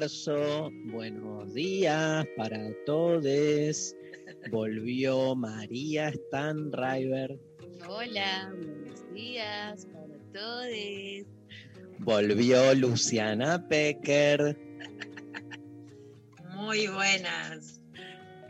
[0.00, 0.70] marzo.
[0.92, 3.94] Buenos días para todos.
[4.50, 7.38] Volvió María Stanriver.
[7.88, 11.26] Hola, buenos días para todos.
[11.98, 14.58] Volvió Luciana Pecker.
[16.50, 17.80] Muy buenas.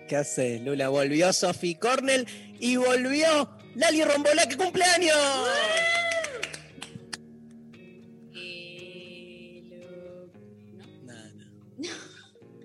[0.09, 0.89] ¿Qué haces, Lula?
[0.89, 2.27] Volvió Sophie Cornell
[2.59, 5.17] y volvió Lali Rombolá, que cumpleaños.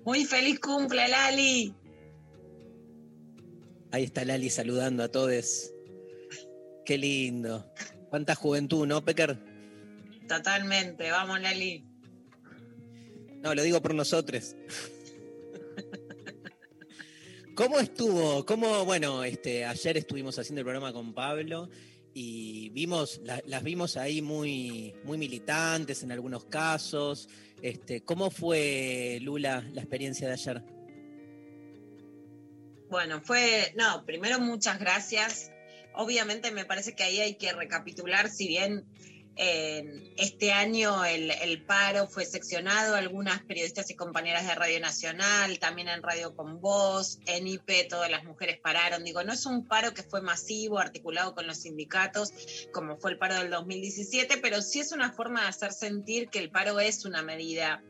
[0.04, 1.74] Muy feliz cumple, Lali.
[3.90, 5.72] Ahí está Lali saludando a todos.
[6.84, 7.72] Qué lindo.
[8.10, 9.38] Cuánta juventud, ¿no, Pecker?
[10.28, 11.84] Totalmente, vamos, Lali.
[13.42, 14.54] No, lo digo por nosotros.
[17.54, 18.46] ¿Cómo estuvo?
[18.46, 21.68] ¿Cómo, bueno, este, ayer estuvimos haciendo el programa con Pablo
[22.14, 27.28] y vimos, la- las vimos ahí muy, muy militantes en algunos casos.
[27.62, 30.62] Este, ¿Cómo fue, Lula, la experiencia de ayer?
[32.90, 35.52] Bueno, fue, no, primero muchas gracias.
[35.94, 38.84] Obviamente me parece que ahí hay que recapitular, si bien
[39.36, 45.88] este año el, el paro fue seccionado, algunas periodistas y compañeras de Radio Nacional, también
[45.88, 49.04] en Radio Con Voz, en IP, todas las mujeres pararon.
[49.04, 52.32] Digo, no es un paro que fue masivo, articulado con los sindicatos,
[52.72, 56.38] como fue el paro del 2017, pero sí es una forma de hacer sentir que
[56.38, 57.82] el paro es una medida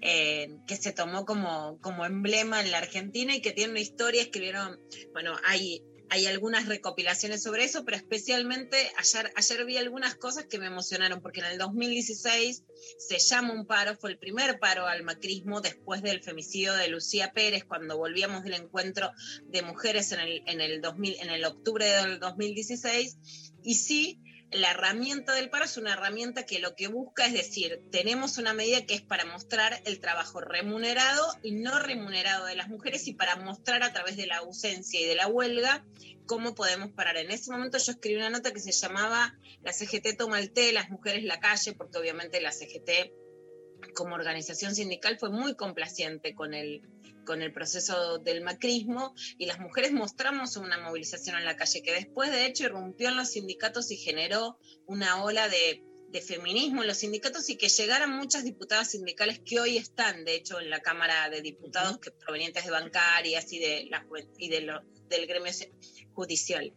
[0.00, 4.22] eh, que se tomó como, como emblema en la Argentina y que tiene una historia,
[4.22, 4.78] escribieron,
[5.12, 10.58] bueno, hay, hay algunas recopilaciones sobre eso, pero especialmente ayer, ayer vi algunas cosas que
[10.58, 12.64] me emocionaron, porque en el 2016
[12.98, 17.32] se llama un paro, fue el primer paro al macrismo después del femicidio de Lucía
[17.32, 19.10] Pérez, cuando volvíamos del encuentro
[19.44, 23.16] de mujeres en el, en el, 2000, en el octubre del 2016,
[23.62, 24.20] y sí,
[24.50, 28.54] la herramienta del paro es una herramienta que lo que busca es decir, tenemos una
[28.54, 33.12] medida que es para mostrar el trabajo remunerado y no remunerado de las mujeres y
[33.12, 35.84] para mostrar a través de la ausencia y de la huelga
[36.26, 37.16] cómo podemos parar.
[37.18, 40.72] En ese momento yo escribí una nota que se llamaba La CGT toma el té,
[40.72, 43.12] las mujeres la calle, porque obviamente la CGT
[43.94, 46.82] como organización sindical fue muy complaciente con el,
[47.28, 51.92] con el proceso del macrismo y las mujeres mostramos una movilización en la calle que
[51.92, 56.88] después de hecho irrumpió en los sindicatos y generó una ola de, de feminismo en
[56.88, 60.80] los sindicatos y que llegaran muchas diputadas sindicales que hoy están de hecho en la
[60.80, 64.06] Cámara de Diputados que provenientes de bancarias y, de la,
[64.38, 65.52] y de lo- del gremio
[66.14, 66.72] judicial.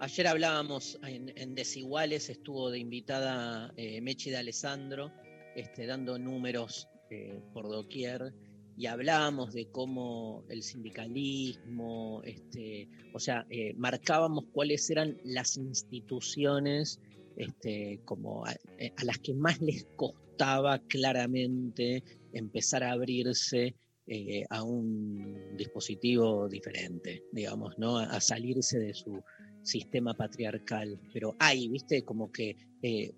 [0.00, 5.12] Ayer hablábamos en, en Desiguales, estuvo de invitada eh, Mechi de Alessandro,
[5.54, 8.32] este, dando números eh, por doquier,
[8.78, 17.00] y hablábamos de cómo el sindicalismo, este, o sea, eh, marcábamos cuáles eran las instituciones
[17.36, 23.74] este, como a, eh, a las que más les costaba claramente empezar a abrirse
[24.06, 27.98] eh, a un dispositivo diferente, digamos, ¿no?
[27.98, 29.20] A, salirse de su
[29.62, 31.00] sistema patriarcal.
[31.12, 32.56] Pero hay, viste, como que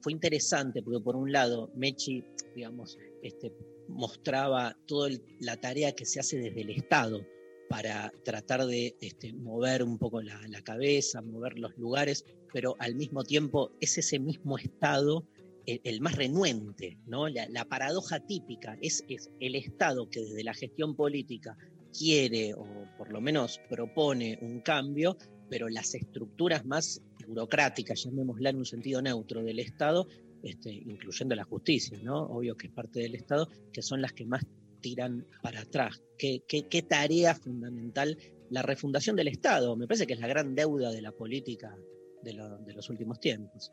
[0.00, 2.25] fue interesante, porque por un lado, Mechi,
[2.56, 3.53] digamos, este,
[3.91, 5.10] mostraba toda
[5.41, 7.27] la tarea que se hace desde el Estado
[7.69, 13.22] para tratar de este, mover un poco la, cabeza, mover los lugares, pero al mismo
[13.22, 15.25] tiempo es ese mismo Estado
[15.66, 17.28] el, más renuente, ¿no?
[17.28, 21.57] La, la paradoja típica es, es, el Estado que desde la gestión política
[21.97, 22.66] quiere o
[22.98, 25.16] por lo menos propone un cambio,
[25.48, 30.07] pero las estructuras más burocráticas, llamémosla en un sentido neutro del Estado,
[30.42, 32.22] este, incluyendo la justicia, ¿no?
[32.22, 34.47] Obvio que es parte del Estado, que son las que más
[34.81, 36.03] tiran para atrás.
[36.19, 38.16] ¿Qué, tarea fundamental?
[38.51, 41.77] La refundación del Estado, me parece que es la gran deuda de la política
[42.22, 43.71] de, lo, de los últimos tiempos.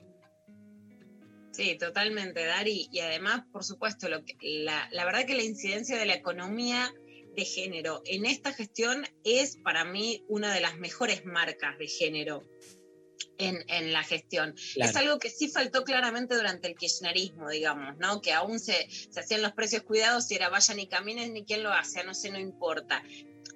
[1.52, 2.88] Sí, totalmente, Dari.
[2.92, 6.94] Y además, por supuesto, la verdad que la incidencia de la economía
[7.38, 12.44] de género en esta gestión es para mí una de las mejores marcas de género
[13.38, 14.56] en, en la gestión.
[14.74, 14.90] Claro.
[14.90, 18.22] Es algo que sí faltó claramente durante el kirchnerismo, digamos, ¿no?
[18.22, 21.64] Que aún se, se hacían los precios cuidados y era vayan y caminen ni quién
[21.64, 23.04] lo hace, no sé, no importa.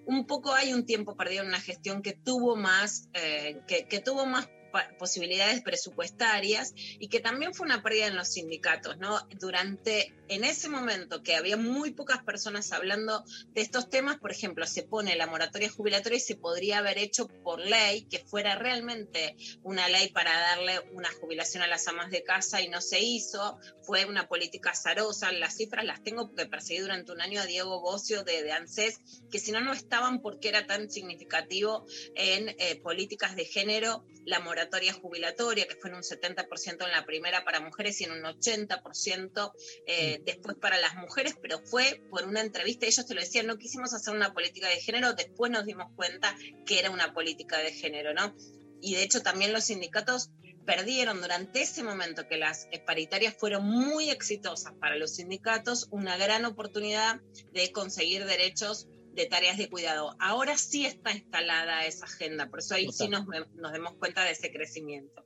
[0.06, 4.00] Un poco hay un tiempo perdido en una gestión que tuvo más, eh, que, que
[4.00, 4.50] tuvo más
[4.98, 9.20] posibilidades presupuestarias y que también fue una pérdida en los sindicatos, ¿no?
[9.40, 13.24] Durante, en ese momento que había muy pocas personas hablando
[13.54, 17.28] de estos temas, por ejemplo, se pone la moratoria jubilatoria y se podría haber hecho
[17.28, 22.24] por ley, que fuera realmente una ley para darle una jubilación a las amas de
[22.24, 26.80] casa y no se hizo, fue una política azarosa, las cifras las tengo porque perseguí
[26.80, 30.50] durante un año a Diego Bocio de, de ANSES, que si no, no estaban porque
[30.50, 31.86] era tan significativo
[32.16, 34.61] en eh, políticas de género la moratoria
[34.94, 39.52] jubilatoria, que fue en un 70% en la primera para mujeres y en un 80%
[39.88, 43.58] eh, después para las mujeres, pero fue por una entrevista, ellos te lo decían, no
[43.58, 46.36] quisimos hacer una política de género, después nos dimos cuenta
[46.66, 48.36] que era una política de género, ¿no?
[48.81, 50.31] Y de hecho también los sindicatos
[50.66, 56.46] perdieron durante ese momento que las paritarias fueron muy exitosas para los sindicatos, una gran
[56.46, 57.19] oportunidad
[57.52, 60.16] de conseguir derechos de tareas de cuidado.
[60.19, 63.25] Ahora sí está instalada esa agenda, por eso ahí sí nos,
[63.56, 65.25] nos demos cuenta de ese crecimiento.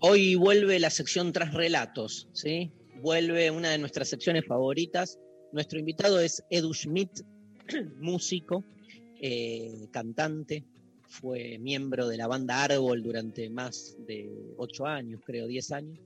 [0.00, 2.70] Hoy vuelve la sección tras relatos, ¿sí?
[3.02, 5.18] Vuelve una de nuestras secciones favoritas.
[5.52, 7.22] Nuestro invitado es Edu Schmidt,
[8.00, 8.64] músico,
[9.20, 10.64] eh, cantante,
[11.08, 15.98] fue miembro de la banda Árbol durante más de ocho años, creo, diez años.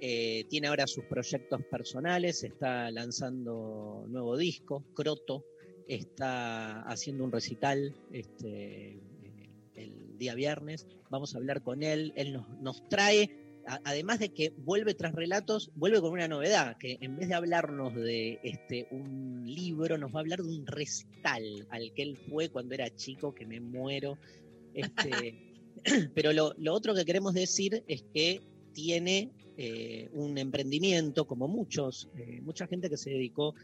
[0.00, 5.44] Eh, tiene ahora sus proyectos personales, está lanzando nuevo disco, Croto,
[5.88, 10.86] está haciendo un recital este, eh, el día viernes.
[11.10, 13.44] Vamos a hablar con él, él nos, nos trae
[13.84, 17.94] además de que vuelve tras relatos, vuelve con una novedad, que en vez de hablarnos
[17.94, 22.48] de este, un libro, nos va a hablar de un recital al que él fue
[22.50, 24.18] cuando era chico, que me muero.
[24.74, 25.54] Este,
[26.14, 28.42] pero lo, lo otro que queremos decir es que
[28.72, 33.54] tiene eh, un emprendimiento, como muchos, eh, mucha gente que se dedicó,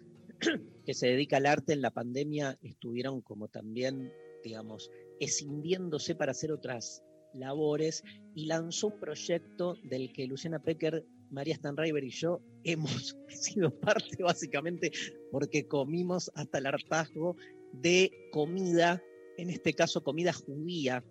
[0.85, 4.91] que se dedica al arte en la pandemia, estuvieron como también, digamos,
[5.21, 7.03] escindiéndose para hacer otras
[7.35, 8.03] labores
[8.35, 14.23] y lanzó un proyecto del que Luciana Pecker, María Stanriver y yo hemos sido parte
[14.23, 14.91] básicamente
[15.31, 17.37] porque comimos hasta el hartazgo
[17.73, 19.03] de comida,
[19.37, 21.05] en este caso comida judía,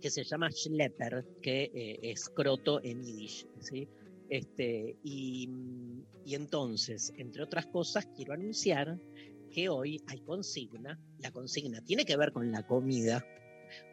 [0.00, 3.46] que se llama Schlepper, que eh, es croto en yiddish.
[3.60, 3.86] ¿sí?
[4.30, 5.50] Este, y,
[6.24, 8.98] y entonces, entre otras cosas, quiero anunciar
[9.50, 10.98] que hoy hay consigna.
[11.18, 13.24] La consigna tiene que ver con la comida,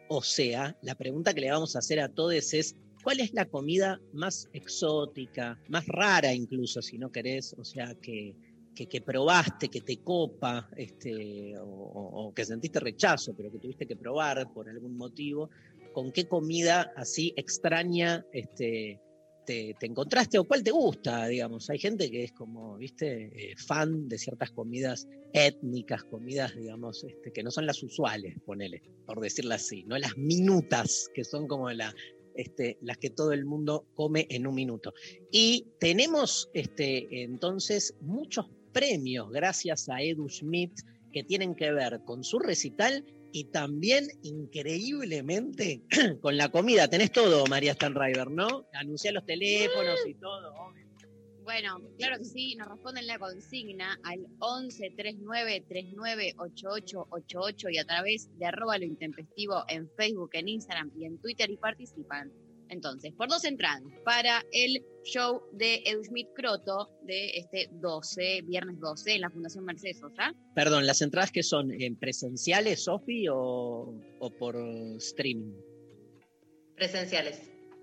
[0.08, 3.44] o sea, la pregunta que le vamos a hacer a todos es, ¿cuál es la
[3.44, 7.54] comida más exótica, más rara incluso, si no querés?
[7.58, 8.34] O sea, que,
[8.74, 14.52] que, probaste, que te copa, este, o que sentiste rechazo, pero que tuviste que probar
[14.52, 15.50] por algún motivo.
[15.92, 19.00] ¿Con qué comida así extraña este,
[19.48, 21.26] te, te encontraste o cuál te gusta?
[21.26, 27.02] Digamos, hay gente que es como, viste, eh, fan de ciertas comidas étnicas, comidas, digamos,
[27.04, 31.48] este, que no son las usuales, ponele, por decirlo así, no las minutas, que son
[31.48, 31.94] como la,
[32.34, 34.92] este, las que todo el mundo come en un minuto.
[35.32, 40.78] Y tenemos este, entonces muchos premios gracias a Edu Schmidt
[41.10, 45.82] que tienen que ver con su recital y también increíblemente
[46.20, 46.88] con la comida.
[46.88, 48.66] Tenés todo, María Stanriver, ¿no?
[48.72, 50.52] Anuncié los teléfonos y todo.
[50.54, 50.88] obvio.
[51.48, 57.78] Bueno, claro que sí, nos responden la consigna al 11 39 39 88 88 y
[57.78, 62.30] a través de arroba lo intempestivo en Facebook, en Instagram y en Twitter y participan.
[62.68, 68.78] Entonces, por dos entradas para el show de Edu Schmidt Croto de este 12, viernes
[68.80, 70.32] 12, en la Fundación Mercedes Sosa.
[70.54, 74.56] Perdón, ¿las entradas que son en presenciales, Sofi, o, o por
[74.98, 75.52] streaming?
[76.76, 77.42] Presenciales.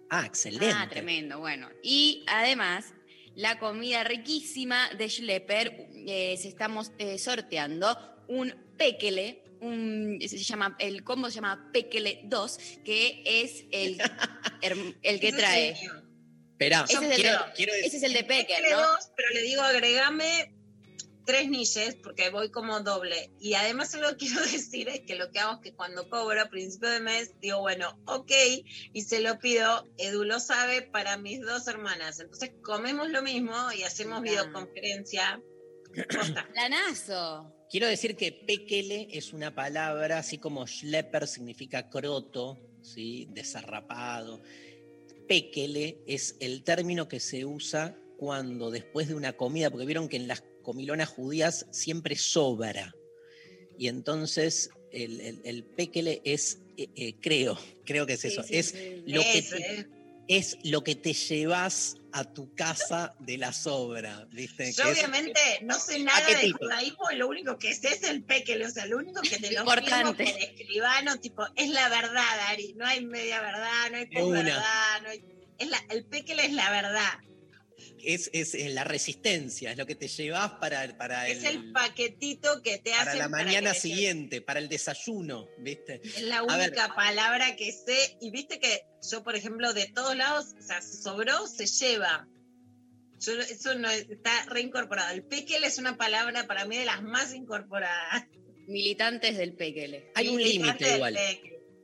[0.09, 0.71] Ah, excelente.
[0.71, 1.67] Ah, tremendo, bueno.
[1.83, 2.93] Y además,
[3.35, 10.75] la comida riquísima de Schlepper, eh, se estamos eh, sorteando un pekele, un, se llama,
[10.79, 13.97] el combo se llama pekele 2, que es el,
[14.73, 15.73] el que trae.
[15.73, 15.93] mío.
[16.53, 18.77] Esperá, Ese es el quiero, de- quiero decir- Ese es el de Pecker, ¿no?
[18.77, 20.53] dos, pero le digo agregame
[21.25, 23.31] tres niches porque voy como doble.
[23.41, 26.39] Y además lo que quiero decir es que lo que hago es que cuando cobro
[26.41, 28.31] a principio de mes, digo, bueno, ok,
[28.93, 32.19] y se lo pido, Edu lo sabe, para mis dos hermanas.
[32.21, 35.41] Entonces comemos lo mismo y hacemos videoconferencia.
[36.53, 37.51] Planazo.
[37.69, 43.27] Quiero decir que pekele es una palabra, así como schlepper significa croto, ¿sí?
[43.31, 44.41] desarrapado.
[45.27, 50.17] péquele es el término que se usa cuando después de una comida, porque vieron que
[50.17, 52.95] en las comilonas judías siempre sobra.
[53.77, 58.43] Y entonces el, el, el péquele es, eh, eh, creo, creo que es Sí, eso,
[58.43, 59.03] sí, es, sí.
[59.05, 59.87] Lo que te- eh.
[60.27, 64.71] es lo que te llevas a tu casa de la sobra, ¿viste?
[64.71, 68.03] Yo Que es- obviamente no sé nada de judaísmo, y lo único que sé es
[68.03, 70.23] el pequele, o sea, lo único que te lo Importante.
[70.23, 74.43] firmo por escribano, tipo, es la verdad, Ari, no hay media verdad, no hay una.
[74.43, 75.25] verdad, no hay...
[75.57, 77.11] Es la, el pequele es la verdad,
[78.05, 81.71] es, es, eh, la resistencia, es lo que te llevas para, para, es el el,
[81.71, 86.01] paquetito que te para hacen la mañana siguiente, para el desayuno, ¿viste?
[86.03, 88.17] Es la única palabra que sé.
[88.21, 92.27] Y viste que yo, por ejemplo, de todos lados, o sea, si sobró, se lleva.
[93.19, 95.13] Yo, eso no está reincorporado.
[95.13, 98.25] El pequel es una palabra para mí de las más incorporadas.
[98.67, 100.11] Militantes del Pekele.
[100.15, 101.17] Hay un límite igual.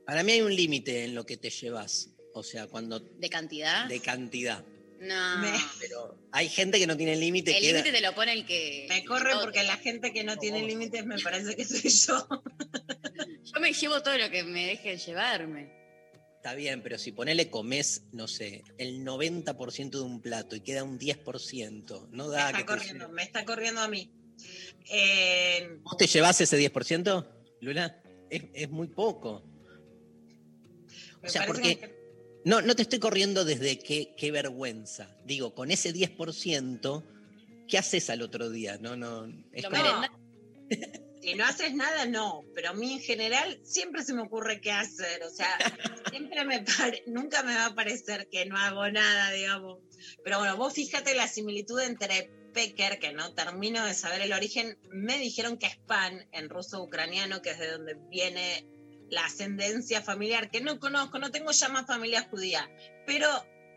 [0.06, 3.86] Para mí hay un límite en lo que te llevas, o sea, cuando ¿De cantidad?
[3.86, 4.64] de cantidad.
[5.02, 5.38] No.
[5.38, 7.56] Me- Pero hay gente que no tiene límite.
[7.56, 8.86] El límite te lo pone el que.
[8.88, 12.28] Me corre porque la gente que no tiene límites me parece que soy yo.
[13.54, 15.72] Yo me llevo todo lo que me dejen llevarme.
[16.36, 20.82] Está bien, pero si ponele comes, no sé, el 90% de un plato y queda
[20.84, 24.10] un 10%, no Me da está que corriendo, me está corriendo a mí.
[24.90, 27.26] Eh, ¿Vos te llevas ese 10%,
[27.60, 28.00] Lula?
[28.30, 29.44] Es, es muy poco.
[31.20, 32.01] me O sea, porque que-
[32.44, 35.08] no, no te estoy corriendo desde qué, qué vergüenza.
[35.24, 37.04] Digo, con ese 10%,
[37.68, 38.78] ¿qué haces al otro día?
[38.80, 39.26] No, no.
[39.52, 40.06] Es como-
[41.20, 42.44] Si no haces nada, no.
[42.54, 45.22] Pero a mí en general siempre se me ocurre qué hacer.
[45.22, 45.48] O sea,
[46.10, 49.78] siempre me pare- nunca me va a parecer que no hago nada, digamos.
[50.24, 54.76] Pero bueno, vos fíjate la similitud entre Peker, que no termino de saber el origen.
[54.90, 58.66] Me dijeron que es pan en ruso-ucraniano, que es de donde viene
[59.12, 62.70] la ascendencia familiar, que no conozco, no tengo ya más familia judía.
[63.06, 63.28] Pero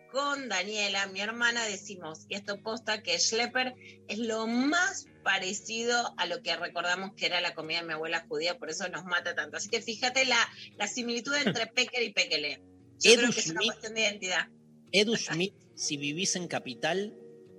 [0.10, 3.76] con Daniela, mi hermana, decimos, y esto posta, que Schlepper
[4.08, 8.26] es lo más parecido a lo que recordamos que era la comida de mi abuela
[8.30, 9.58] judía, por eso nos mata tanto.
[9.58, 10.40] Así que fíjate la,
[10.78, 12.62] la similitud entre Peker y Pekele.
[13.02, 14.48] Yo Edu creo que es una cuestión de identidad.
[14.94, 17.14] Edu Schmidt, si vivís en Capital,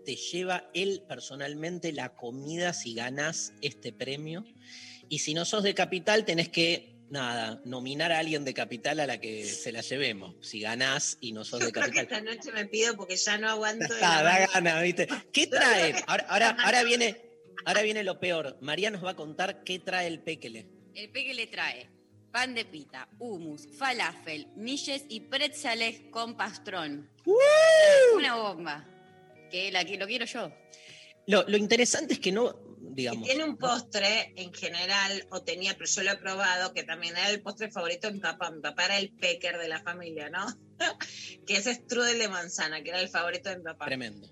[0.06, 4.46] te lleva él personalmente la comida si ganás este premio.
[5.10, 9.06] Y si no sos de Capital, tenés que, nada, nominar a alguien de Capital a
[9.06, 10.34] la que se la llevemos.
[10.40, 12.18] Si ganás y no sos Yo de creo que Capital.
[12.28, 13.86] esta noche me pido porque ya no aguanto.
[13.88, 15.08] de Está, da gana, ¿viste?
[15.32, 15.94] ¿Qué trae?
[16.06, 17.20] Ahora, ahora, ahora viene,
[17.64, 18.58] ahora viene lo peor.
[18.60, 20.68] María nos va a contar qué trae el péquele.
[20.94, 21.90] El Pekele trae
[22.32, 27.10] pan de pita, hummus, falafel, milles y pretzels con pastrón.
[28.14, 28.86] Una bomba.
[29.50, 30.52] Que la que lo quiero yo.
[31.26, 32.54] Lo, lo interesante es que no,
[32.96, 36.82] Y digamos, tiene un postre en general, o tenía, pero yo lo he probado, que
[36.82, 38.50] también era el postre favorito de mi papá.
[38.50, 40.46] Mi papá era el pecker de la familia, ¿no?
[41.46, 43.84] que es strudel de manzana, que era el favorito de mi papá.
[43.84, 44.28] Tremendo.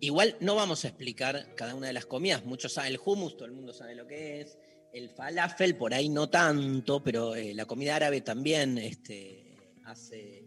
[0.00, 2.44] Igual no vamos a explicar cada una de las comidas.
[2.44, 4.56] Muchos saben el hummus, todo el mundo sabe lo que es.
[4.92, 9.48] El falafel, por ahí no tanto, pero eh, la comida árabe también este,
[9.84, 10.44] hace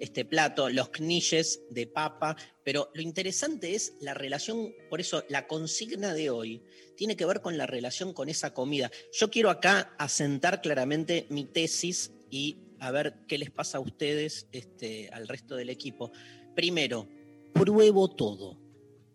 [0.00, 0.68] este plato.
[0.70, 2.36] Los knishes de papa.
[2.64, 6.62] Pero lo interesante es la relación, por eso la consigna de hoy
[6.96, 8.90] tiene que ver con la relación con esa comida.
[9.12, 14.48] Yo quiero acá asentar claramente mi tesis y a ver qué les pasa a ustedes,
[14.52, 16.10] este, al resto del equipo.
[16.54, 17.08] Primero,
[17.52, 18.58] pruebo todo.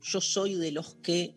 [0.01, 1.35] Yo soy de los que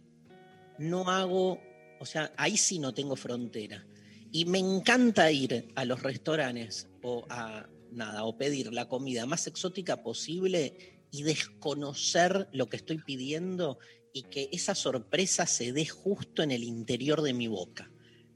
[0.78, 1.60] no hago,
[1.98, 3.86] o sea, ahí sí no tengo frontera.
[4.30, 9.46] Y me encanta ir a los restaurantes o a nada, o pedir la comida más
[9.46, 13.78] exótica posible y desconocer lo que estoy pidiendo
[14.12, 17.90] y que esa sorpresa se dé justo en el interior de mi boca.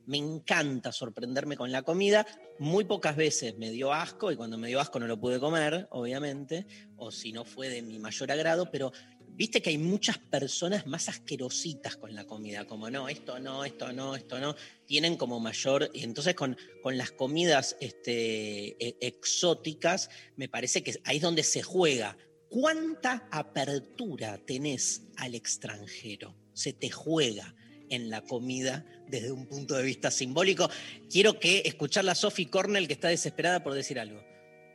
[0.04, 2.26] Me encanta sorprenderme con la comida.
[2.58, 5.86] Muy pocas veces me dio asco y cuando me dio asco no lo pude comer,
[5.90, 6.66] obviamente,
[6.96, 8.92] o si no fue de mi mayor agrado, pero
[9.34, 13.92] viste que hay muchas personas más asquerositas con la comida, como no, esto no, esto
[13.92, 14.54] no, esto no,
[14.86, 21.00] tienen como mayor, y entonces con, con las comidas este, e- exóticas, me parece que
[21.04, 22.16] ahí es donde se juega.
[22.48, 26.36] ¿Cuánta apertura tenés al extranjero?
[26.52, 27.54] Se te juega
[27.88, 30.68] en la comida desde un punto de vista simbólico.
[31.10, 34.22] Quiero que escucharla a Sophie Cornell, que está desesperada por decir algo.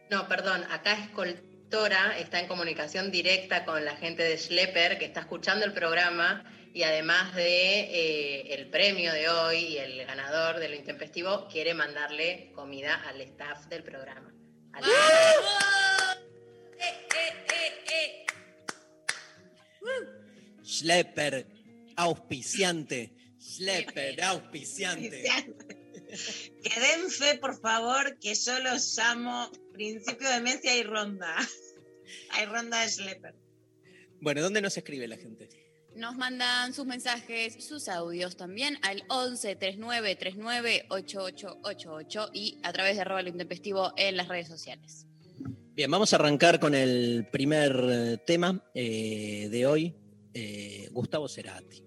[0.09, 1.09] No, perdón, acá es
[1.69, 6.45] Coltora, está en comunicación directa con la gente de Schlepper que está escuchando el programa
[6.73, 11.73] y además de eh, el premio de hoy y el ganador de lo intempestivo, quiere
[11.73, 14.33] mandarle comida al staff del programa.
[14.71, 14.83] Al-
[16.79, 18.25] Eh, eh, eh, eh.
[20.63, 21.47] Schlepper,
[21.97, 23.11] auspiciante.
[23.41, 25.23] Schlepper, auspiciante.
[26.63, 31.35] Que den fe, por favor, que yo los llamo principio de Mesia y Ronda.
[32.31, 33.35] Hay ronda de Schlepper.
[34.19, 35.49] Bueno, ¿dónde nos escribe la gente?
[35.95, 42.95] Nos mandan sus mensajes, sus audios también al 11 39 39 8888 y a través
[42.95, 45.05] de arroba lo intempestivo en las redes sociales.
[45.75, 49.93] Bien, vamos a arrancar con el primer eh, tema eh, de hoy,
[50.33, 51.83] eh, Gustavo Cerati,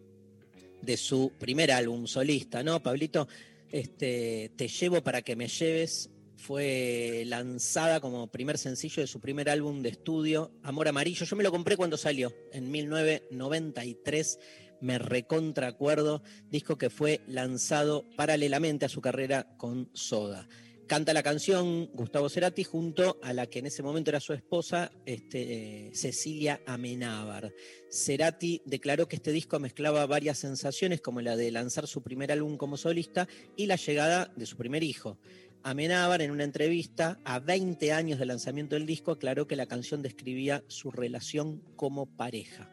[0.81, 3.27] de su primer álbum solista, ¿no, Pablito?
[3.69, 9.51] Este, Te llevo para que me lleves fue lanzada como primer sencillo de su primer
[9.51, 11.27] álbum de estudio, Amor Amarillo.
[11.27, 14.39] Yo me lo compré cuando salió, en 1993,
[14.81, 20.49] me recontra acuerdo, disco que fue lanzado paralelamente a su carrera con Soda.
[20.87, 24.91] Canta la canción Gustavo Cerati junto a la que en ese momento era su esposa,
[25.07, 27.55] este, eh, Cecilia Amenábar.
[27.89, 32.57] Cerati declaró que este disco mezclaba varias sensaciones, como la de lanzar su primer álbum
[32.57, 35.21] como solista y la llegada de su primer hijo.
[35.63, 40.01] Amenábar, en una entrevista a 20 años del lanzamiento del disco, aclaró que la canción
[40.01, 42.71] describía su relación como pareja.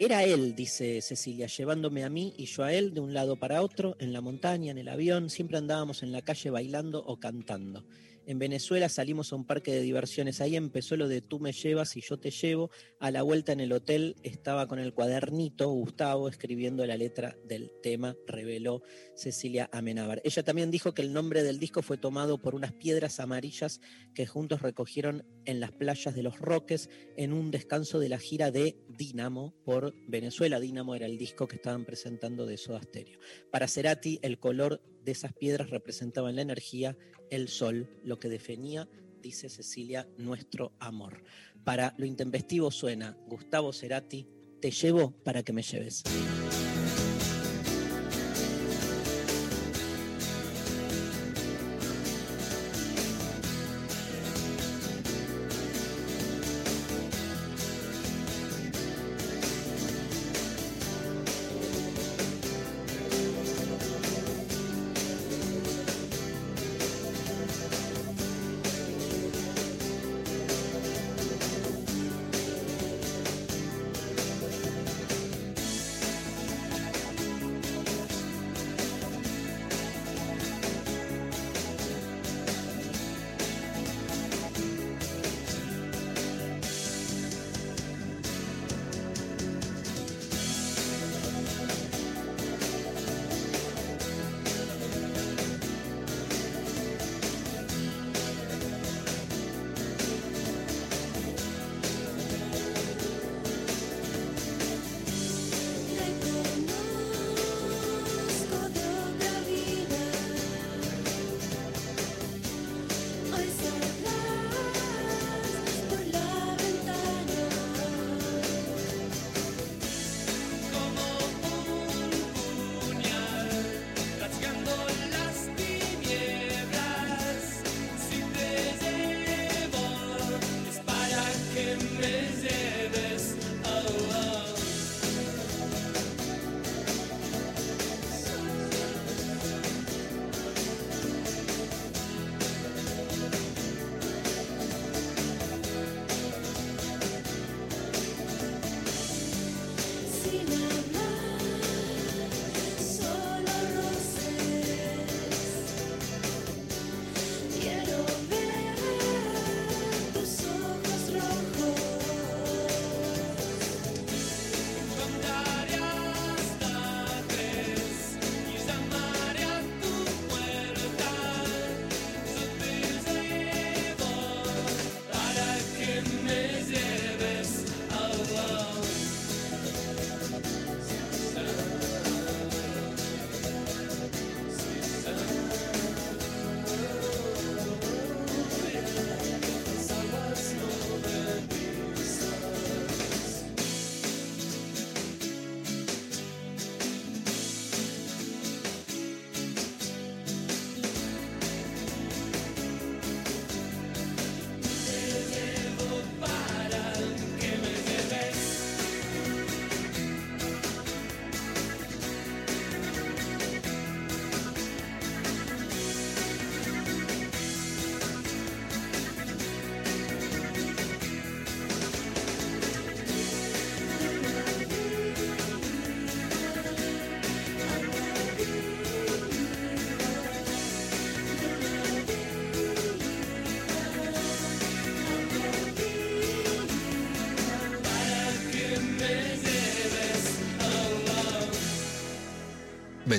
[0.00, 3.60] Era él, dice Cecilia, llevándome a mí y yo a él de un lado para
[3.60, 7.84] otro, en la montaña, en el avión, siempre andábamos en la calle bailando o cantando.
[8.26, 10.40] En Venezuela salimos a un parque de diversiones.
[10.40, 12.70] Ahí empezó lo de tú me llevas y yo te llevo.
[12.98, 17.70] A la vuelta en el hotel estaba con el cuadernito Gustavo escribiendo la letra del
[17.82, 18.82] tema, reveló
[19.14, 20.22] Cecilia Amenábar.
[20.24, 23.80] Ella también dijo que el nombre del disco fue tomado por unas piedras amarillas
[24.14, 28.50] que juntos recogieron en las playas de Los Roques en un descanso de la gira
[28.50, 30.60] de Dínamo por Venezuela.
[30.60, 33.18] Dínamo era el disco que estaban presentando de Soda Stereo.
[33.50, 36.96] Para Cerati, el color de esas piedras representaba la energía,
[37.30, 38.88] el sol, lo que definía,
[39.20, 41.24] dice Cecilia, nuestro amor.
[41.64, 44.26] Para lo intempestivo suena Gustavo Cerati,
[44.60, 46.02] te llevo para que me lleves.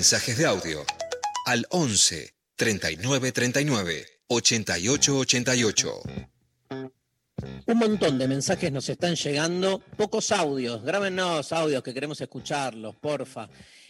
[0.06, 0.86] Mensajes de audio
[1.48, 6.02] al 11 39 39 88 88.
[7.66, 13.50] Un montón de mensajes nos están llegando, pocos audios, grábenos audios que queremos escucharlos, porfa.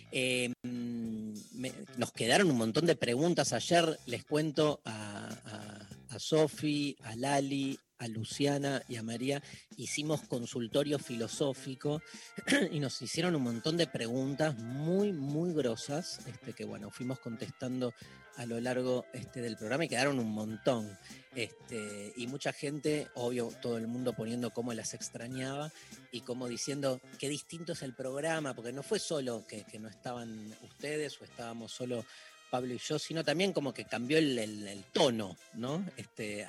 [0.09, 6.95] Eh, me- nos quedaron un montón de preguntas ayer, les cuento a, a, a Sofi,
[7.03, 9.41] a Lali, a Luciana y a María,
[9.77, 12.01] hicimos consultorio filosófico
[12.71, 17.93] y nos hicieron un montón de preguntas muy, muy grosas, este, que bueno, fuimos contestando
[18.37, 20.97] a lo largo este, del programa y quedaron un montón.
[21.33, 25.71] Este, y mucha gente, obvio, todo el mundo poniendo cómo las extrañaba
[26.11, 30.55] y como diciendo qué distinto es el programa, porque no fue solo que, no estaban
[30.63, 32.05] ustedes o estábamos solo
[32.49, 35.85] Pablo y yo, sino también como que cambió el, tono, ¿no?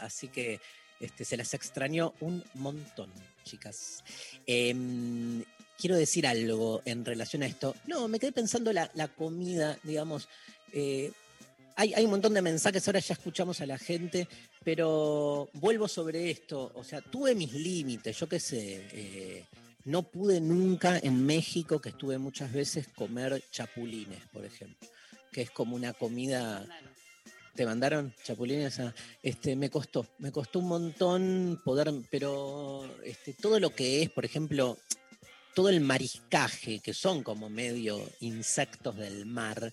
[0.01, 0.61] Así que
[1.01, 3.11] este, se las extrañó un montón,
[3.45, 4.03] chicas.
[4.47, 5.45] Em,
[5.79, 7.75] quiero decir algo en relación a esto.
[7.87, 10.29] No, me quedé pensando la, la comida, digamos.
[10.73, 11.13] eh,
[11.79, 14.27] hay, hay un montón de mensajes, ahora ya escuchamos a la gente,
[14.65, 16.73] pero vuelvo sobre esto.
[16.75, 18.87] O sea, tuve mis límites, yo qué sé.
[18.93, 19.45] eh,
[19.85, 24.89] no pude nunca en México, que estuve muchas veces, comer chapulines, por ejemplo,
[25.31, 26.67] que es como una comida.
[27.57, 28.79] ¿Te mandaron chapulines?
[28.81, 34.11] Ah, este, me costó, me costó un montón poder, pero este, todo lo que es,
[34.11, 34.77] por ejemplo,
[35.55, 39.73] todo el mariscaje, que son como medio insectos del mar,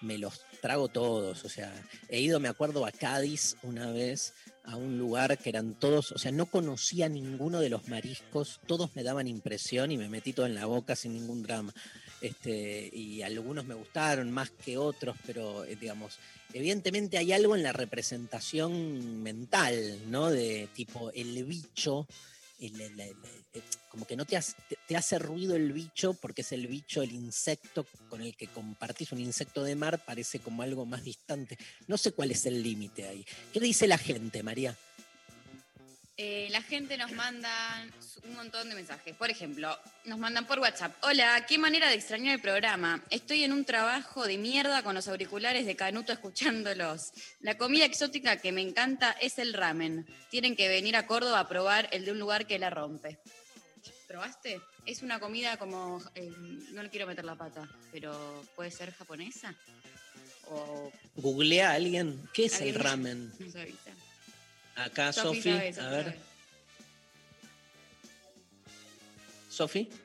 [0.00, 1.44] me los trago todos.
[1.44, 1.72] O sea,
[2.08, 6.18] he ido, me acuerdo, a Cádiz una vez, a un lugar que eran todos, o
[6.18, 10.46] sea, no conocía ninguno de los mariscos, todos me daban impresión y me metí todo
[10.46, 11.74] en la boca sin ningún drama.
[12.24, 16.18] Este, y algunos me gustaron más que otros, pero eh, digamos,
[16.54, 20.30] evidentemente hay algo en la representación mental, ¿no?
[20.30, 22.06] De tipo el bicho,
[22.60, 23.14] el-
[23.90, 24.54] como que no te hace,
[24.88, 29.12] te hace ruido el bicho porque es el bicho, el insecto con el que compartís
[29.12, 31.58] un insecto de mar, parece como algo más distante.
[31.88, 33.24] No sé cuál es el límite ahí.
[33.52, 34.74] ¿Qué dice la gente, María?
[36.16, 37.50] Eh, la gente nos manda
[38.22, 39.16] un montón de mensajes.
[39.16, 40.94] Por ejemplo, nos mandan por WhatsApp.
[41.02, 43.02] Hola, qué manera de extrañar el programa.
[43.10, 47.12] Estoy en un trabajo de mierda con los auriculares de Canuto escuchándolos.
[47.40, 50.06] La comida exótica que me encanta es el ramen.
[50.30, 53.18] Tienen que venir a Córdoba a probar el de un lugar que la rompe.
[54.06, 54.60] ¿Probaste?
[54.86, 56.00] Es una comida como...
[56.14, 56.30] eh,
[56.70, 59.52] no le quiero meter la pata, pero puede ser japonesa.
[60.46, 60.92] O...
[61.16, 62.22] Googlea a alguien.
[62.32, 63.32] ¿Qué es el ramen?
[63.40, 64.03] No.
[64.76, 66.16] Acá, Sofi A ver.
[69.48, 69.88] Sofi.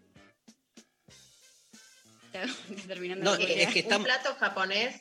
[3.18, 4.96] No, es que Un estamos- plato japonés.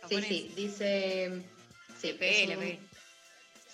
[0.00, 0.26] Japonés.
[0.26, 1.42] Sí, sí, dice.
[2.00, 2.78] Sí, Le pegué, le un- pegué.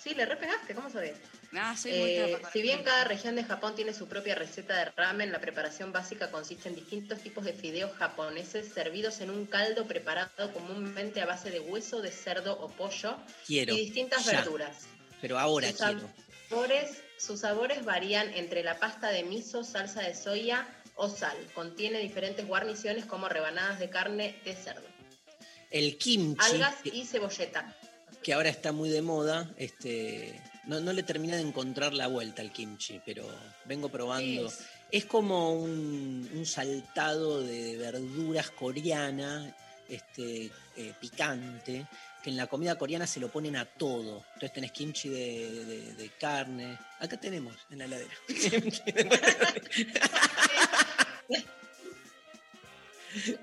[0.03, 1.15] Sí, le repegaste, ¿cómo sabés?
[1.53, 4.77] Ah, soy muy Eh, capa- si bien cada región de Japón tiene su propia receta
[4.77, 9.45] de ramen, la preparación básica consiste en distintos tipos de fideos japoneses servidos en un
[9.47, 13.73] caldo preparado comúnmente a base de hueso de cerdo o pollo Quiero.
[13.73, 14.85] y distintas ya, verduras.
[15.21, 16.09] Pero ahora Sus quiero.
[16.49, 21.35] sabores, sus sabores varían entre la pasta de miso, salsa de soya o sal.
[21.53, 24.87] Contiene diferentes guarniciones como rebanadas de carne de cerdo,
[25.71, 27.75] El kimchi, algas que, y cebolleta.
[28.23, 32.41] que ahora está muy de moda, este, no, no le terminé de encontrar la vuelta
[32.41, 33.25] al kimchi, pero
[33.65, 34.47] vengo probando.
[34.47, 34.59] Es-
[34.91, 39.55] Es como un, un saltado de verduras coreana,
[39.87, 41.85] este, eh, picante,
[42.23, 44.23] que en la comida coreana se lo ponen a todo.
[44.33, 46.77] Entonces tenés kimchi de, de- de carne.
[46.99, 48.13] Acá tenemos en la heladera.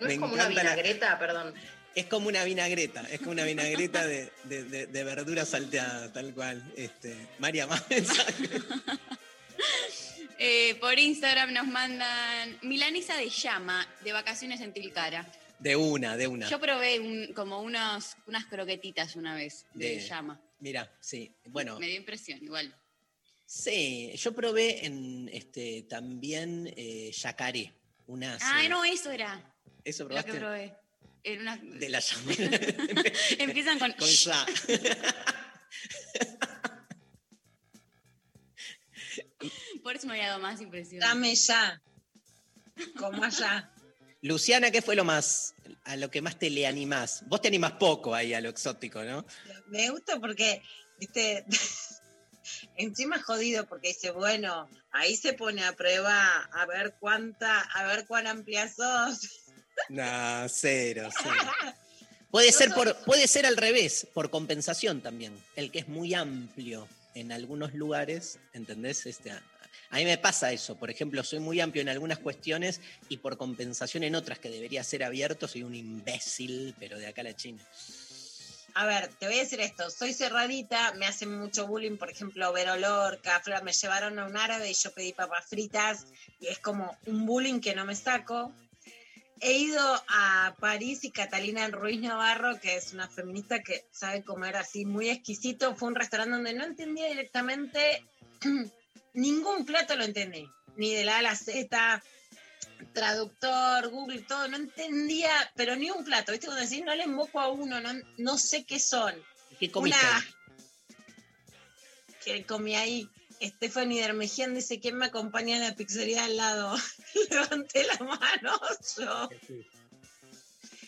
[0.01, 1.53] No Me es como una la- vinagreta, perdón.
[1.95, 6.35] Es como una vinagreta, es como una vinagreta de, de, de- de verduras salteadas, tal
[6.35, 6.62] cual.
[6.77, 8.51] Este, María, más mensajes.
[10.39, 15.27] Eh, por Instagram nos mandan milanesa de llama de vacaciones en Tilcara.
[15.59, 16.49] De una, de una.
[16.49, 20.40] Yo probé un- como unos, unas croquetitas una vez de, De- llama.
[20.61, 21.35] Mira, sí.
[21.47, 22.75] Bueno, Me dio impresión, igual.
[23.47, 27.73] sí, yo probé en este también eh, yacaré.
[28.07, 29.42] Unas, Ah, eh, no, eso era
[29.85, 30.38] ¿Eso lo que probaste?
[30.38, 30.75] probé.
[31.25, 32.33] Era una- De la llama.
[33.38, 33.92] Empiezan con...
[33.95, 34.47] Con ya.
[39.83, 41.01] Por eso me había dado más impresión.
[41.01, 41.81] Dame ya.
[42.99, 43.71] Como allá.
[44.23, 47.23] Luciana, ¿qué fue lo más, a lo que más te le animás?
[47.27, 49.27] Vos te animás poco ahí a lo exótico, ¿no?
[49.67, 50.63] Me gusta porque,
[50.99, 51.45] viste,
[52.77, 58.07] encima jodido porque dice, bueno, ahí se pone a prueba a ver cuánta, a ver
[58.07, 59.21] cuán amplia sos.
[59.89, 61.35] No, cero, cero.
[62.31, 65.33] Puede ser, por, puede ser al revés, por compensación también.
[65.55, 69.07] El que es muy amplio en algunos lugares, ¿entendés?
[69.07, 69.33] Este,
[69.90, 73.37] a, mí me pasa eso, por ejemplo, soy muy amplio en algunas cuestiones y por
[73.37, 77.37] compensación en otras que debería ser abierto, soy un imbécil, pero de acá a la
[77.37, 77.62] China.
[78.79, 82.53] A ver, te voy a decir esto, soy cerradita, me hacen mucho bullying, por ejemplo,
[82.53, 86.07] Vero Lorca, Flor, me llevaron a un árabe y yo pedí papas fritas
[86.40, 88.53] y es como un bullying que no me saco.
[89.40, 94.57] He ido a París y Catalina Ruiz Navarro, que es una feminista que sabe comer
[94.57, 98.05] así muy exquisito, fue un restaurante donde no entendía directamente
[99.17, 102.03] ningún plato lo entendí, ni de la A a la Z,
[102.93, 106.47] traductor, Google, todo, no entendía, pero ni un plato, ¿viste?
[106.47, 109.15] Cuando decís, no le invoco a uno, no, no sé qué son.
[109.59, 109.99] ¿Qué comiste?
[109.99, 110.27] Una
[112.25, 113.09] que comí ahí.
[113.41, 116.75] Stephanie Dermejian dice, ¿quién me acompaña en la pizzería al lado?
[117.31, 118.59] Levanté la mano
[118.97, 119.29] yo.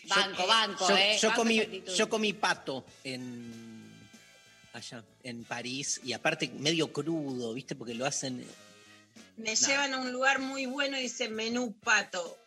[0.05, 1.17] Banco, banco, Yo, ¿eh?
[1.21, 3.68] yo Banco comí, yo comí pato en
[4.73, 7.75] allá, en París, y aparte medio crudo, ¿viste?
[7.75, 8.45] Porque lo hacen.
[9.37, 12.37] Me llevan a un lugar muy bueno y dice, menú pato.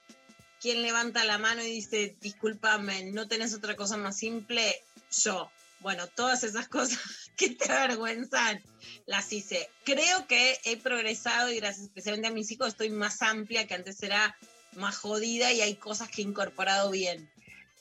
[0.60, 4.82] ¿Quién levanta la mano y dice, discúlpame, no tenés otra cosa más simple?
[5.24, 5.50] Yo.
[5.80, 7.00] Bueno, todas esas cosas
[7.36, 8.62] que te avergüenzan,
[9.06, 9.68] las hice.
[9.84, 14.00] Creo que he progresado y gracias especialmente a mis hijos estoy más amplia, que antes
[14.02, 14.36] era
[14.74, 17.28] más jodida y hay cosas que he incorporado bien.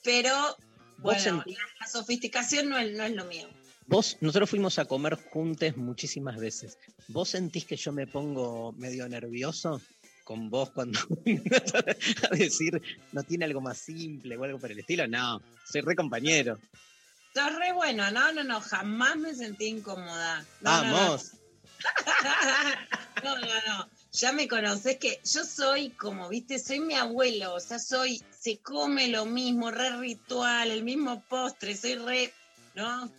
[0.04, 0.58] Pero,
[0.98, 3.48] bueno, la, la sofisticación no es, no es lo mío.
[3.92, 6.78] Vos, nosotros fuimos a comer juntos muchísimas veces.
[7.10, 9.82] ¿Vos sentís que yo me pongo medio nervioso
[10.24, 10.98] con vos cuando
[12.32, 15.06] a decir no tiene algo más simple o algo por el estilo?
[15.10, 16.58] No, soy re compañero.
[17.36, 20.46] Sos re bueno, no, no, no, jamás me sentí incómoda.
[20.62, 20.94] No, no, no.
[20.94, 21.32] Vamos.
[23.24, 23.88] No, no, no.
[24.14, 28.58] Ya me conoces que yo soy como, viste, soy mi abuelo, o sea, soy, se
[28.58, 32.34] come lo mismo, re ritual, el mismo postre, soy re,
[32.74, 33.12] ¿no?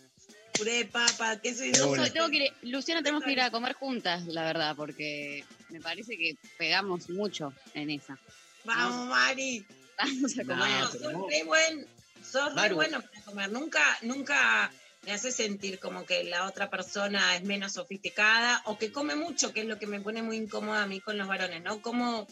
[0.57, 1.37] Puré de papa.
[1.37, 6.17] Tengo que ir- Luciana, tenemos que ir a comer juntas, la verdad, porque me parece
[6.17, 8.17] que pegamos mucho en esa.
[8.63, 9.65] Vamos, Mari.
[9.97, 10.57] Vamos a comer.
[10.79, 11.87] No, sos re buen,
[12.23, 13.51] sos re bueno para comer.
[13.51, 14.71] Nunca, nunca
[15.05, 19.53] me hace sentir como que la otra persona es menos sofisticada o que come mucho,
[19.53, 21.81] que es lo que me pone muy incómoda a mí con los varones, ¿no?
[21.81, 22.27] Como,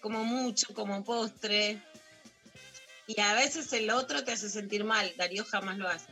[0.00, 1.80] como mucho, como postre.
[3.06, 5.12] Y a veces el otro te hace sentir mal.
[5.16, 6.06] Darío jamás lo hace.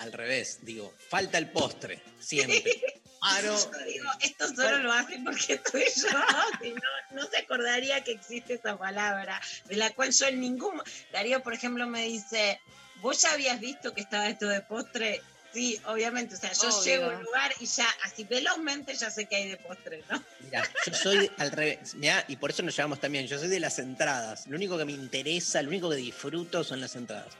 [0.00, 2.64] Al revés, digo, falta el postre, siempre.
[3.22, 6.08] Aro, Yo digo, esto solo lo hace porque estoy yo,
[6.62, 10.82] si no, no se acordaría que existe esa palabra, de la cual yo en ningún...
[11.12, 12.58] Darío, por ejemplo, me dice,
[13.02, 15.20] ¿vos ya habías visto que estaba esto de postre?
[15.52, 16.82] Sí, obviamente, o sea, yo Obvio.
[16.84, 20.22] llego a un lugar y ya, así velozmente ya sé que hay de postre, ¿no?
[20.40, 23.26] Mira, yo soy al revés, mirá, y por eso nos llevamos también.
[23.26, 24.46] Yo soy de las entradas.
[24.46, 27.34] Lo único que me interesa, lo único que disfruto son las entradas.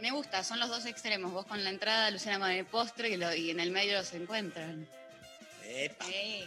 [0.00, 1.32] Me gusta, son los dos extremos.
[1.32, 4.12] Vos con la entrada, Luciana con el postre y, lo- y en el medio los
[4.12, 4.86] encuentran.
[5.64, 6.46] Epa, Eh,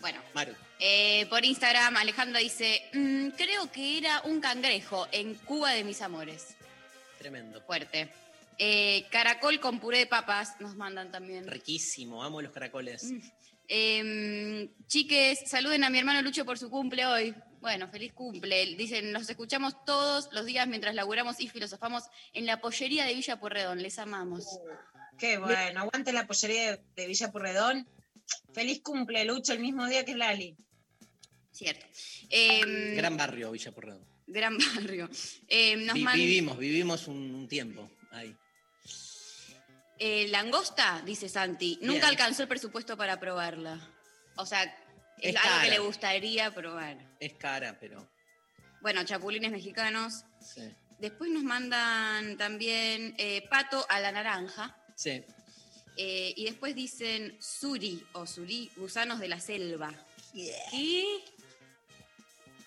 [0.00, 0.52] Bueno, Maru.
[0.78, 6.00] eh, por Instagram Alejandra dice, "Mm, creo que era un cangrejo en Cuba de mis
[6.02, 6.48] amores.
[7.18, 7.60] Tremendo.
[7.62, 8.08] Fuerte.
[8.58, 11.46] Eh, caracol con puré de papas nos mandan también.
[11.46, 13.04] Riquísimo, amo los caracoles.
[13.04, 13.18] Mm.
[13.68, 17.34] Eh, chiques, saluden a mi hermano Lucho por su cumple hoy.
[17.60, 18.64] Bueno, feliz cumple.
[18.76, 23.40] Dicen, nos escuchamos todos los días mientras laburamos y filosofamos en la pollería de Villa
[23.40, 23.82] Porredón.
[23.82, 24.46] Les amamos.
[25.18, 27.88] Qué bueno, aguante la pollería de, Villa Purredón.
[28.52, 30.56] Feliz cumple, Lucho, el mismo día que Lali.
[31.52, 31.86] Cierto.
[32.28, 34.04] Eh, Gran barrio, Villa Porredón.
[34.26, 35.08] gran barrio.
[35.48, 38.36] Eh, nos Vi- man- vivimos, vivimos un, un tiempo ahí.
[39.98, 41.78] eh, langosta, dice Santi.
[41.80, 42.04] Nunca Bien.
[42.04, 43.80] alcanzó el presupuesto para probarla.
[44.36, 44.62] O sea,
[45.20, 45.68] es, Es algo que cara.
[45.68, 46.98] le gustaría probar.
[47.20, 48.08] Es cara, pero.
[48.80, 50.24] Bueno, chapulines mexicanos.
[50.40, 50.62] Sí.
[50.98, 54.76] Después nos mandan también eh, pato a la naranja.
[54.94, 55.22] Sí.
[55.98, 59.92] Eh, y después dicen suri o suri, gusanos de la selva.
[60.32, 61.24] ¿Qué?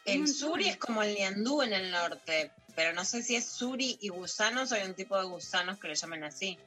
[0.06, 3.98] El suri es como el niandú en el norte, pero no sé si es suri
[4.02, 6.58] y gusanos o hay un tipo de gusanos que le llamen así.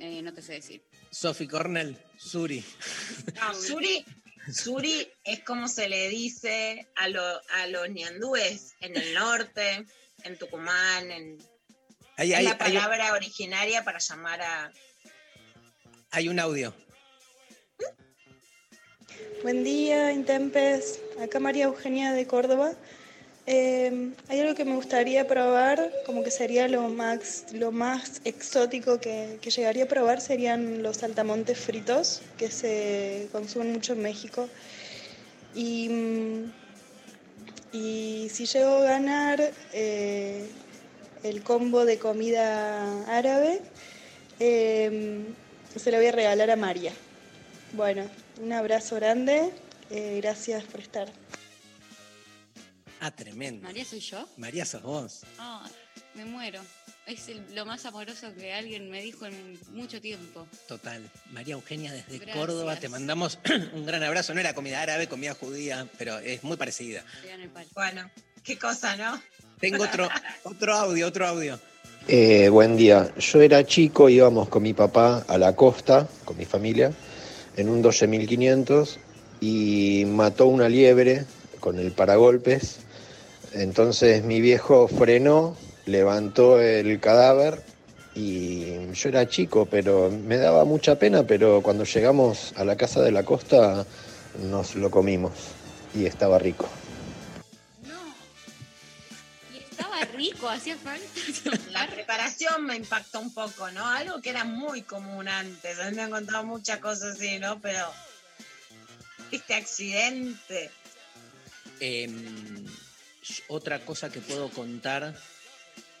[0.00, 0.82] Eh, no te sé decir.
[1.10, 2.64] Sophie Cornell, Suri.
[3.36, 4.04] No, suri,
[4.52, 9.84] suri es como se le dice a, lo- a los niandúes en el norte,
[10.24, 11.38] en Tucumán, en,
[12.16, 14.72] Hay, es hay- la hay- palabra originaria para llamar a...
[16.10, 16.74] hay un audio.
[19.42, 21.00] Buen día, Intempes.
[21.20, 22.74] Acá María Eugenia de Córdoba.
[23.54, 28.98] Eh, hay algo que me gustaría probar, como que sería lo más, lo más exótico
[28.98, 34.48] que, llegaría a probar, serían los saltamontes fritos, que se consumen mucho en México.
[35.54, 36.52] Y, mm,
[38.30, 40.46] si llego a ganar eh,
[41.22, 43.60] el combo de comida árabe,
[44.40, 45.24] eh,
[45.76, 46.92] se lo voy a regalar a María.
[47.74, 48.04] Bueno,
[48.42, 49.50] un abrazo grande
[49.94, 51.21] Eh, gracias por estar.
[53.04, 53.64] Ah, tremendo.
[53.66, 54.28] María, ¿soy yo?
[54.36, 55.22] María, sos vos.
[55.36, 55.68] Ah,
[56.14, 56.60] me muero.
[57.04, 60.46] Es el- lo más amoroso que alguien me dijo en mucho tiempo.
[60.68, 61.02] Total.
[61.32, 62.36] María Eugenia desde Gracias.
[62.36, 63.40] Córdoba, te mandamos
[63.74, 64.34] un gran abrazo.
[64.34, 67.02] No era comida árabe, comida judía, pero es muy parecida.
[67.74, 68.08] Bueno,
[68.44, 69.20] qué cosa, ¿no?
[69.58, 70.08] Tengo otro,
[70.44, 71.58] otro audio, otro audio.
[72.06, 73.12] Eh, buen día.
[73.18, 76.92] Yo era chico, íbamos con mi papá a la costa, con mi familia,
[77.56, 79.00] en un 12500
[79.40, 81.24] y mató una liebre
[81.58, 82.78] con el paragolpes.
[83.54, 87.62] Entonces mi viejo frenó, levantó el cadáver
[88.14, 93.00] y yo era chico, pero me daba mucha pena, pero cuando llegamos a la casa
[93.02, 93.86] de la costa
[94.50, 95.32] nos lo comimos
[95.94, 96.68] y estaba rico.
[97.86, 98.14] No.
[99.54, 101.04] Y estaba rico, hacía falta.
[101.70, 103.86] La preparación me impactó un poco, ¿no?
[103.86, 105.78] Algo que era muy común antes.
[105.78, 107.60] A mí me han contado muchas cosas así, ¿no?
[107.60, 107.86] Pero
[109.30, 110.70] este accidente.
[111.80, 112.91] Sh-
[113.48, 115.14] otra cosa que puedo contar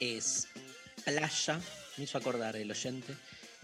[0.00, 0.48] es
[1.04, 1.60] playa,
[1.96, 3.14] me hizo acordar el oyente,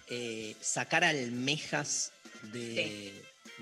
[0.09, 2.13] eh, sacar almejas
[2.53, 3.13] de,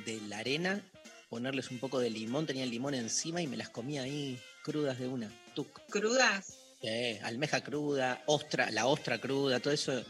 [0.04, 0.80] de la arena,
[1.28, 4.98] ponerles un poco de limón, tenía el limón encima y me las comía ahí crudas
[4.98, 5.30] de una.
[5.54, 5.80] Tuc.
[5.88, 6.58] Crudas.
[6.82, 10.04] Eh, almeja cruda, ostra, la ostra cruda, todo eso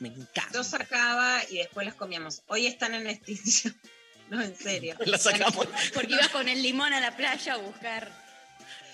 [0.00, 0.50] me encanta.
[0.52, 2.42] Yo sacaba y después las comíamos.
[2.46, 3.74] Hoy están en extinción.
[4.30, 4.94] No, en serio.
[5.06, 5.66] La sacamos.
[5.92, 8.12] Porque ibas con el limón a la playa a buscar.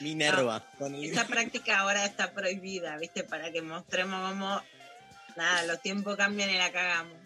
[0.01, 0.65] Minerva.
[0.81, 3.25] el- Esa práctica ahora está prohibida, ¿viste?
[3.25, 4.61] Para que mostremos cómo.
[5.37, 7.19] Nada, los tiempos cambian y la cagamos.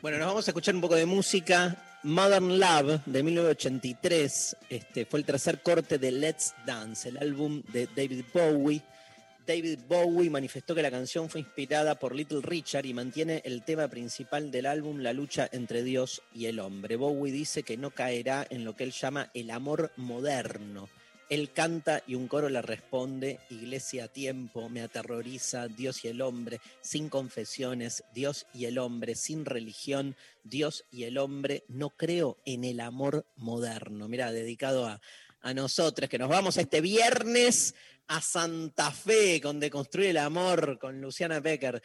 [0.00, 1.76] Bueno, nos vamos a escuchar un poco de música.
[2.02, 7.86] Modern Love de 1983 este, fue el tercer corte de Let's Dance, el álbum de
[7.96, 8.82] David Bowie.
[9.46, 13.88] David Bowie manifestó que la canción fue inspirada por Little Richard y mantiene el tema
[13.88, 16.96] principal del álbum, la lucha entre Dios y el hombre.
[16.96, 20.88] Bowie dice que no caerá en lo que él llama el amor moderno.
[21.30, 26.20] Él canta y un coro le responde, Iglesia a tiempo, me aterroriza, Dios y el
[26.20, 32.38] hombre, sin confesiones, Dios y el hombre, sin religión, Dios y el hombre, no creo
[32.44, 34.08] en el amor moderno.
[34.08, 35.00] Mira, dedicado a,
[35.40, 37.74] a nosotros, que nos vamos este viernes
[38.08, 41.82] a Santa Fe con Deconstruir el Amor, con Luciana Becker.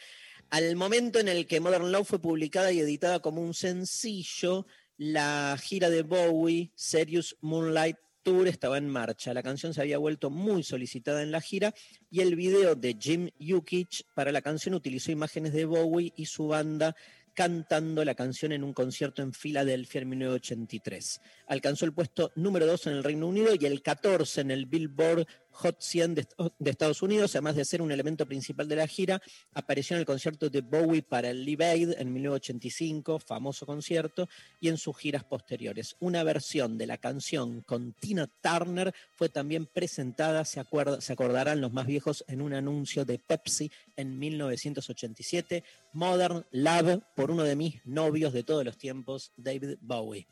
[0.50, 5.56] Al momento en el que Modern Love fue publicada y editada como un sencillo, la
[5.62, 9.34] gira de Bowie, Serious Moonlight Tour, estaba en marcha.
[9.34, 11.74] La canción se había vuelto muy solicitada en la gira
[12.10, 16.48] y el video de Jim Yukich para la canción utilizó imágenes de Bowie y su
[16.48, 16.94] banda
[17.34, 21.20] cantando la canción en un concierto en Filadelfia en 1983.
[21.46, 25.26] Alcanzó el puesto número 2 en el Reino Unido y el 14 en el Billboard
[25.60, 26.26] Hot 100 de,
[26.64, 29.20] Estados Unidos, además de ser un elemento principal de la gira,
[29.52, 34.26] apareció en el concierto de Bowie para el Live Aid en 1985, famoso concierto,
[34.58, 35.96] y en sus giras posteriores.
[36.00, 41.60] Una versión de la canción con Tina Turner fue también presentada, se, acuerda, se acordarán
[41.60, 47.56] los más viejos, en un anuncio de Pepsi en 1987, Modern Love, por uno de
[47.56, 50.26] mis novios de todos los tiempos, David Bowie.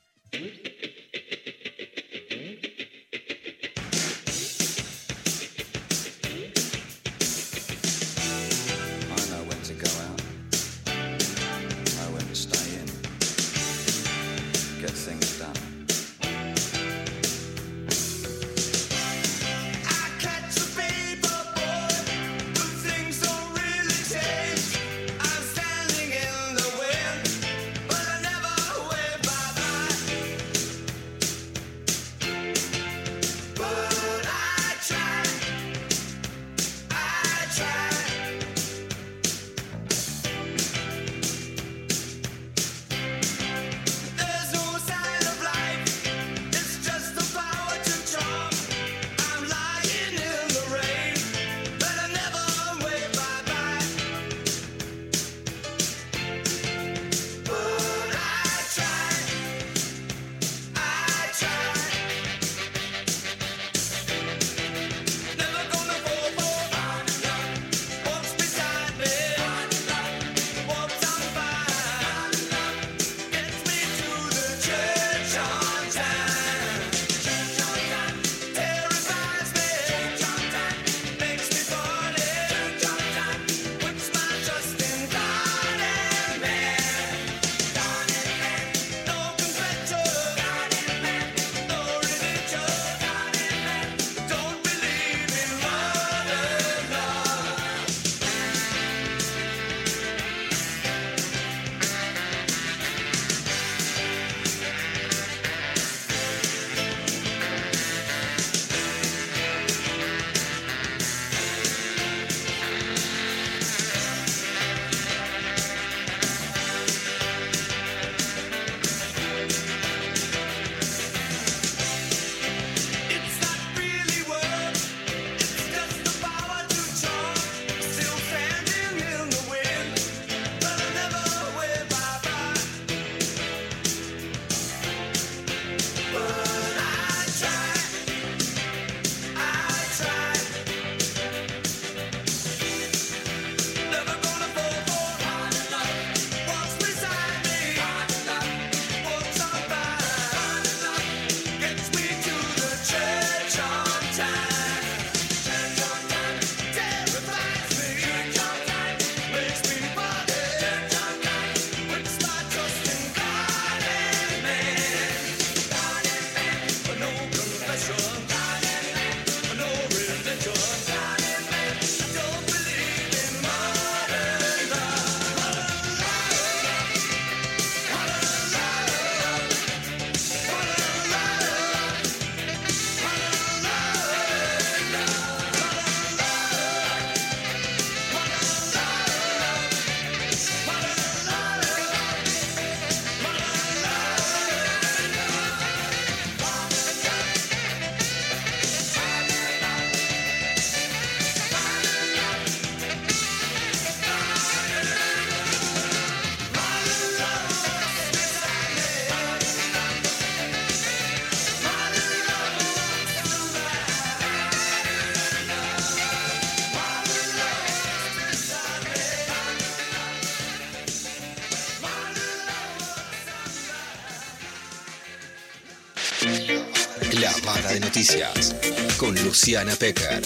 [228.09, 228.55] Noticias
[228.97, 230.23] con Luciana Pecker.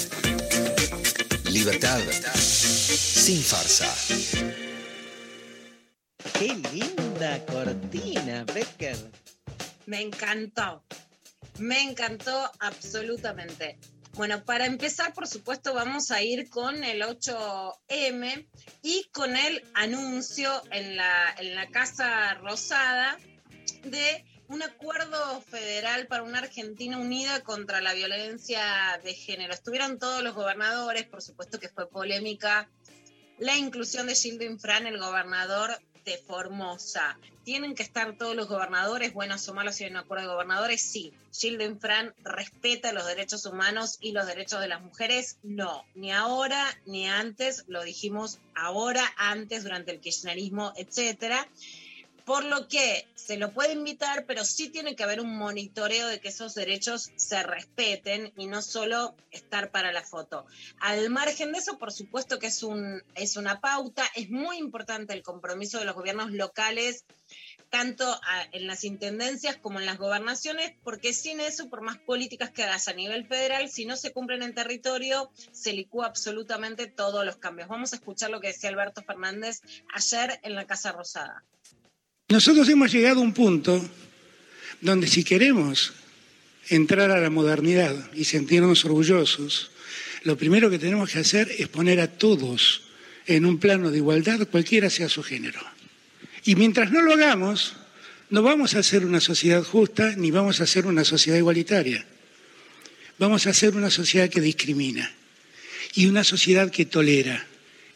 [1.51, 3.93] Libertad sin farsa.
[6.39, 8.97] Qué linda cortina, Becker.
[9.87, 10.85] Me encantó.
[11.59, 13.79] Me encantó absolutamente.
[14.13, 18.47] Bueno, para empezar, por supuesto, vamos a ir con el 8M
[18.83, 23.19] y con el anuncio en la, en la Casa Rosada
[23.83, 29.55] de un acuerdo federal para una Argentina unida contra la violencia de género.
[29.55, 32.69] Estuvieron todos los gobernadores, por supuesto que fue polémica
[33.39, 35.71] la inclusión de Gildo Infran, el gobernador
[36.05, 37.19] de Formosa.
[37.45, 40.83] ¿Tienen que estar todos los gobernadores, buenos o malos, si hay un acuerdo de gobernadores?
[40.83, 41.15] Sí.
[41.33, 45.39] Gildo Infran respeta los derechos humanos y los derechos de las mujeres.
[45.43, 51.49] No, ni ahora ni antes, lo dijimos ahora, antes, durante el kirchnerismo, etcétera.
[52.25, 56.21] Por lo que se lo puede invitar, pero sí tiene que haber un monitoreo de
[56.21, 60.47] que esos derechos se respeten y no solo estar para la foto.
[60.81, 65.13] Al margen de eso, por supuesto que es, un, es una pauta, es muy importante
[65.13, 67.05] el compromiso de los gobiernos locales,
[67.71, 68.21] tanto
[68.53, 72.87] en las intendencias como en las gobernaciones, porque sin eso, por más políticas que hagas
[72.87, 77.69] a nivel federal, si no se cumplen en territorio, se licúa absolutamente todos los cambios.
[77.69, 79.63] Vamos a escuchar lo que decía Alberto Fernández
[79.95, 81.43] ayer en la Casa Rosada.
[82.33, 83.87] Nosotros hemos llegado a un punto
[84.81, 85.93] donde si queremos
[86.71, 89.71] entrar a la modernidad y sentirnos orgullosos,
[90.23, 92.85] lo primero que tenemos que hacer es poner a todos
[93.27, 95.61] en un plano de igualdad, cualquiera sea su género.
[96.47, 97.75] Y mientras no lo hagamos,
[98.31, 102.07] no vamos a hacer una sociedad justa ni vamos a hacer una sociedad igualitaria.
[103.19, 105.13] Vamos a hacer una sociedad que discrimina
[105.95, 107.47] y una sociedad que tolera.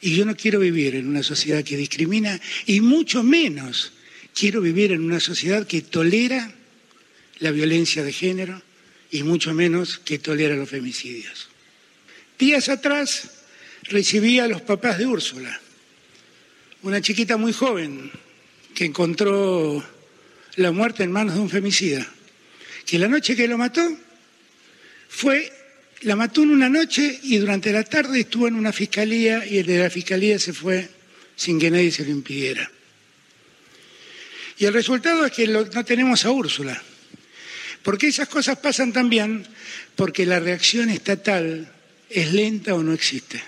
[0.02, 3.94] Y yo no quiero vivir en una sociedad que discrimina y mucho menos
[4.36, 6.52] quiero vivir en una sociedad que tolera
[7.38, 8.60] la violencia de género
[9.10, 11.48] y mucho menos que tolera los femicidios.
[12.38, 13.30] Días atrás
[13.84, 15.58] recibí a los papás de Úrsula,
[16.82, 18.10] una chiquita muy joven
[18.74, 19.82] que encontró
[20.56, 22.06] la muerte en manos de un femicida,
[22.84, 23.88] que la noche que lo mató
[25.08, 25.50] fue,
[26.02, 29.66] la mató en una noche y durante la tarde estuvo en una fiscalía y el
[29.66, 30.90] de la fiscalía se fue
[31.36, 32.70] sin que nadie se lo impidiera.
[34.58, 36.80] Y el resultado es que no tenemos a Úrsula.
[37.82, 39.46] Porque esas cosas pasan también
[39.94, 41.70] porque la reacción estatal
[42.10, 43.40] es lenta o no existe.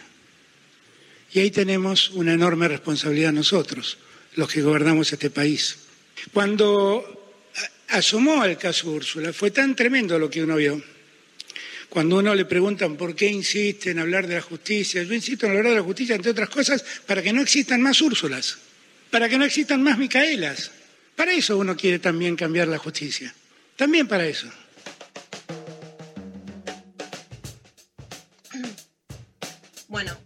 [1.32, 3.98] Y ahí tenemos una enorme responsabilidad nosotros,
[4.36, 5.78] los que gobernamos este país.
[6.32, 7.34] Cuando
[7.88, 10.82] asomó al caso Úrsula, fue tan tremendo lo que uno vio.
[11.88, 15.52] Cuando uno le preguntan por qué insiste en hablar de la justicia, yo insisto en
[15.52, 18.58] hablar de la justicia, entre otras cosas, para que no existan más Úrsulas,
[19.10, 20.70] para que no existan más Micaelas.
[21.18, 23.34] Para eso uno quiere también cambiar la justicia.
[23.74, 24.48] También para eso.
[29.88, 30.16] Bueno,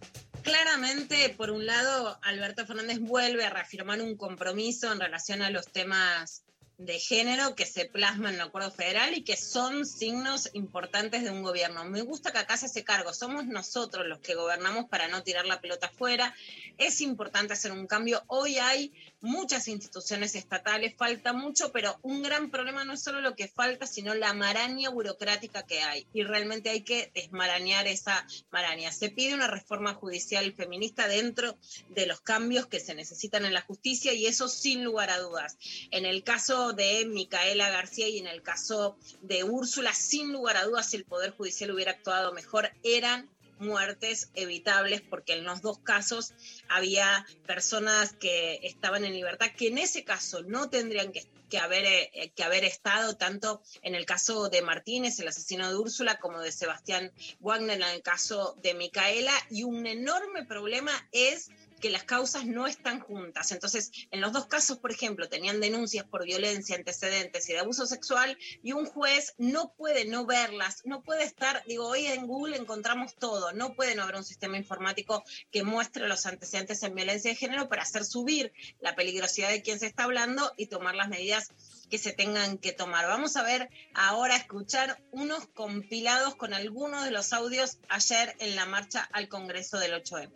[0.43, 5.65] claramente, por un lado, Alberto Fernández vuelve a reafirmar un compromiso en relación a los
[5.71, 6.43] temas
[6.77, 11.31] de género que se plasman en el acuerdo federal y que son signos importantes de
[11.31, 11.85] un gobierno.
[11.85, 15.45] Me gusta que acá se hace cargo, somos nosotros los que gobernamos para no tirar
[15.45, 16.35] la pelota afuera.
[16.77, 18.23] Es importante hacer un cambio.
[18.27, 18.93] Hoy hay
[19.23, 23.87] muchas instituciones estatales, falta mucho, pero un gran problema no es solo lo que falta,
[23.87, 26.05] sino la maraña burocrática que hay.
[26.13, 28.91] Y realmente hay que desmarañar esa maraña.
[28.91, 31.57] Se pide una reforma judicial feminista dentro
[31.89, 35.57] de los cambios que se necesitan en la justicia y eso sin lugar a dudas.
[35.91, 40.65] En el caso de Micaela García y en el caso de Úrsula, sin lugar a
[40.65, 43.29] dudas, si el Poder Judicial hubiera actuado mejor, eran
[43.59, 46.33] muertes evitables porque en los dos casos
[46.69, 51.85] había personas que estaban en libertad que en ese caso no tendrían que, que haber,
[51.85, 56.39] eh, que haber estado tanto en el caso de Martínez, el asesino de Úrsula, como
[56.39, 59.33] de Sebastián Wagner en el caso de Micaela.
[59.51, 61.51] Y un enorme problema es
[61.83, 63.51] que las causas no están juntas.
[63.51, 67.85] Entonces, en los dos casos, por ejemplo, tenían denuncias por violencia, antecedentes y de abuso
[67.85, 72.55] sexual, y un juez no puede no verlas, no puede estar, digo, hoy en Google
[72.55, 77.31] encontramos todo, no puede no haber un sistema informático que muestre los antecedentes en violencia
[77.31, 81.09] de género para hacer subir la peligrosidad de quien se está hablando y tomar las
[81.09, 81.49] medidas
[81.89, 83.07] que se tengan que tomar.
[83.07, 88.65] Vamos a ver ahora, escuchar unos compilados con algunos de los audios ayer en la
[88.65, 90.31] marcha al Congreso del 8M.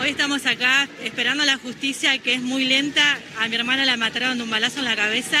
[0.00, 3.18] Hoy estamos acá esperando la justicia que es muy lenta.
[3.38, 5.38] A mi hermana la mataron de un balazo en la cabeza.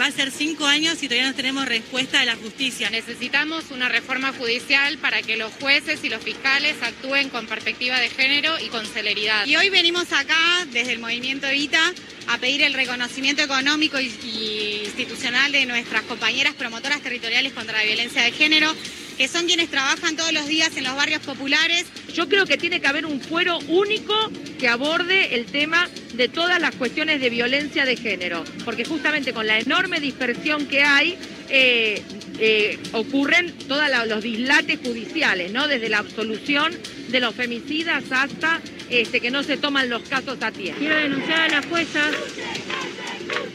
[0.00, 2.88] Va a ser cinco años y todavía no tenemos respuesta de la justicia.
[2.90, 8.08] Necesitamos una reforma judicial para que los jueces y los fiscales actúen con perspectiva de
[8.10, 9.44] género y con celeridad.
[9.44, 11.80] Y hoy venimos acá desde el movimiento Evita
[12.28, 17.84] a pedir el reconocimiento económico y, y institucional de nuestras compañeras promotoras territoriales contra la
[17.84, 18.72] violencia de género,
[19.16, 21.86] que son quienes trabajan todos los días en los barrios populares.
[22.12, 24.14] Yo creo que tiene que haber un fuero único
[24.58, 29.46] que aborde el tema de todas las cuestiones de violencia de género, porque justamente con
[29.46, 31.16] la enorme dispersión que hay,
[31.48, 32.02] eh,
[32.38, 35.68] eh, ocurren todos los dislates judiciales, ¿no?
[35.68, 36.76] Desde la absolución
[37.08, 38.60] de los femicidas hasta
[38.90, 40.78] este, que no se toman los casos a tiempo.
[40.78, 42.10] Quiero denunciar a la jueza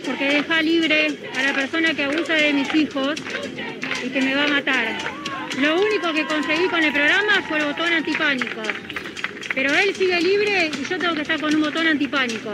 [0.06, 3.20] porque deja libre a la persona que abusa de mis hijos
[4.04, 5.31] y que me va a matar.
[5.58, 8.62] Lo único que conseguí con el programa fue el botón antipánico.
[9.54, 12.54] Pero él sigue libre y yo tengo que estar con un botón antipánico.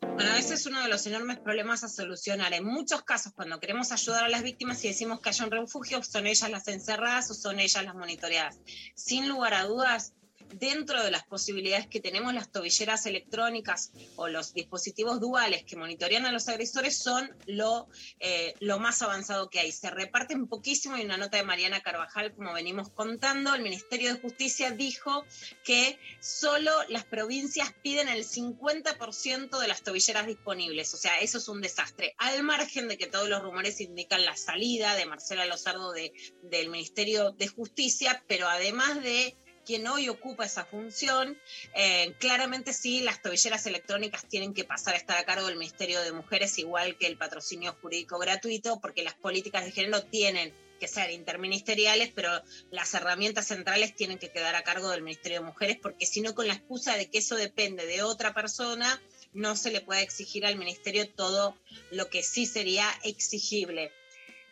[0.00, 2.54] Bueno, ese es uno de los enormes problemas a solucionar.
[2.54, 6.02] En muchos casos, cuando queremos ayudar a las víctimas y decimos que haya un refugio,
[6.02, 8.58] son ellas las encerradas o son ellas las monitoreadas.
[8.94, 10.14] Sin lugar a dudas,
[10.54, 16.26] dentro de las posibilidades que tenemos, las tobilleras electrónicas o los dispositivos duales que monitorean
[16.26, 17.88] a los agresores son lo,
[18.18, 19.72] eh, lo más avanzado que hay.
[19.72, 24.20] Se reparten poquísimo y una nota de Mariana Carvajal, como venimos contando, el Ministerio de
[24.20, 25.24] Justicia dijo
[25.64, 30.92] que solo las provincias piden el 50% de las tobilleras disponibles.
[30.94, 32.14] O sea, eso es un desastre.
[32.18, 36.68] Al margen de que todos los rumores indican la salida de Marcela Lozardo de, del
[36.68, 41.38] Ministerio de Justicia, pero además de quien hoy ocupa esa función,
[41.74, 46.00] eh, claramente sí, las tobilleras electrónicas tienen que pasar a estar a cargo del Ministerio
[46.02, 50.88] de Mujeres, igual que el patrocinio jurídico gratuito, porque las políticas de género tienen que
[50.88, 52.30] ser interministeriales, pero
[52.70, 56.34] las herramientas centrales tienen que quedar a cargo del Ministerio de Mujeres, porque si no,
[56.34, 59.00] con la excusa de que eso depende de otra persona,
[59.32, 61.56] no se le puede exigir al Ministerio todo
[61.90, 63.92] lo que sí sería exigible.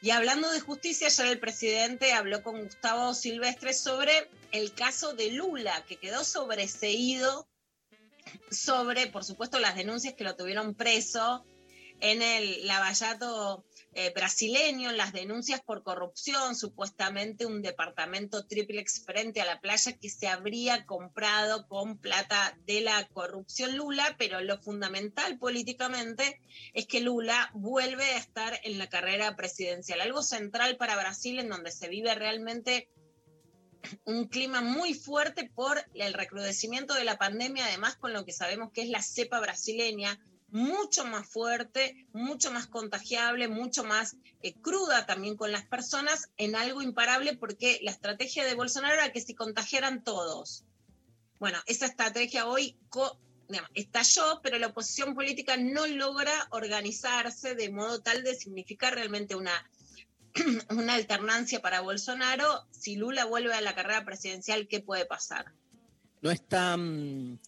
[0.01, 5.33] Y hablando de justicia, ayer el presidente habló con Gustavo Silvestre sobre el caso de
[5.33, 7.49] Lula, que quedó sobreseído
[8.51, 11.45] sobre, por supuesto, las denuncias que lo tuvieron preso
[12.01, 13.65] en el Lavallato
[14.01, 20.09] eh, brasileño, las denuncias por corrupción, supuestamente un departamento triplex frente a la playa que
[20.09, 26.41] se habría comprado con plata de la corrupción Lula, pero lo fundamental políticamente
[26.75, 31.49] es que Lula vuelve a estar en la carrera presidencial, algo central para Brasil en
[31.49, 32.89] donde se vive realmente
[34.05, 38.71] un clima muy fuerte por el recrudecimiento de la pandemia, además con lo que sabemos
[38.73, 40.21] que es la cepa brasileña,
[40.51, 46.57] mucho más fuerte, mucho más contagiable, mucho más eh, cruda también con las personas, en
[46.57, 50.65] algo imparable porque la estrategia de Bolsonaro era que se contagiaran todos.
[51.39, 52.77] Bueno, esa estrategia hoy
[53.75, 59.53] estalló, pero la oposición política no logra organizarse de modo tal de significar realmente una,
[60.71, 62.67] una alternancia para Bolsonaro.
[62.71, 65.53] Si Lula vuelve a la carrera presidencial, ¿qué puede pasar?
[66.21, 67.39] No está, mm,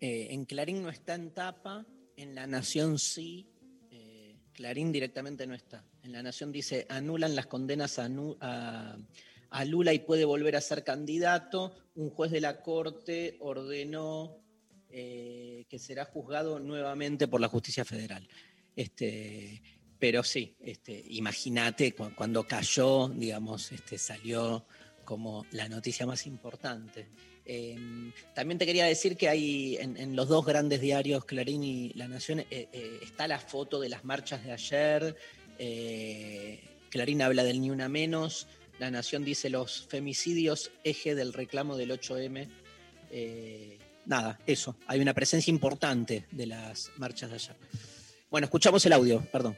[0.00, 1.84] eh, en Clarín no está en tapa,
[2.16, 3.46] en La Nación sí,
[3.90, 5.84] eh, Clarín directamente no está.
[6.02, 8.96] En La Nación dice, anulan las condenas a,
[9.66, 11.74] Lula y puede volver a ser candidato.
[11.94, 14.36] Un juez de la Corte ordenó
[14.90, 18.28] eh, que será juzgado nuevamente por la justicia federal.
[18.74, 19.62] Este,
[19.98, 24.66] pero sí, este, imagínate cu- cuando cayó, digamos, este, salió
[25.04, 27.06] como la noticia más importante.
[27.46, 27.76] Eh,
[28.34, 32.40] también te quería decir que hay en, los dos grandes diarios, Clarín y La Nación,
[32.40, 35.16] eh, eh, está la foto de las marchas de ayer.
[35.58, 38.46] eh, Clarín habla del Ni Una Menos.
[38.78, 42.48] La Nación dice los femicidios, eje del reclamo del 8M.
[43.10, 44.76] Eh, nada, eso.
[44.86, 47.56] Hay una presencia importante de las marchas de ayer.
[48.30, 49.56] Bueno, escuchamos el audio, perdón.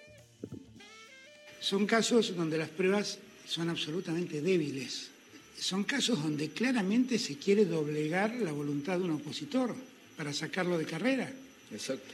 [1.60, 5.10] Son casos donde las pruebas son absolutamente débiles.
[5.58, 9.74] Son casos donde claramente se quiere doblegar la voluntad de un opositor
[10.16, 11.32] para sacarlo de carrera.
[11.72, 12.12] Exacto.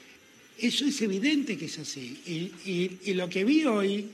[0.58, 2.20] Eso es evidente que es así.
[2.26, 4.06] Y, y- y lo que vi hoy,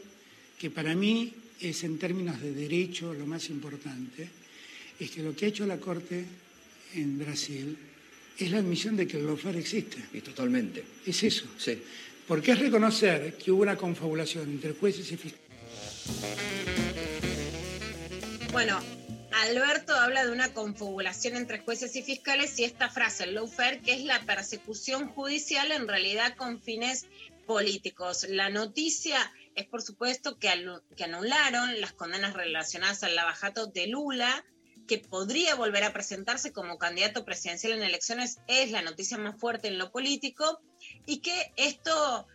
[0.58, 4.28] que para mí es en términos de derecho lo más importante,
[4.98, 6.24] es que lo que ha hecho la Corte
[6.94, 7.76] en Brasil
[8.38, 9.98] es la admisión de que el lawfare existe.
[10.14, 10.82] Y totalmente.
[11.04, 11.44] Es eso.
[11.58, 11.76] Sí.
[12.26, 15.48] Porque es reconocer que hubo una confabulación entre jueces y fiscales.
[18.52, 18.80] Bueno,
[19.32, 23.92] Alberto habla de una confabulación entre jueces y fiscales y esta frase, el lawfare, que
[23.92, 27.06] es la persecución judicial en realidad con fines
[27.46, 28.26] políticos.
[28.28, 29.18] La noticia
[29.54, 30.50] es, por supuesto, que,
[30.96, 34.44] que anularon las condenas relacionadas al lavajato de Lula,
[34.86, 39.68] que podría volver a presentarse como candidato presidencial en elecciones, es la noticia más fuerte
[39.68, 40.60] en lo político,
[41.06, 42.26] y que esto,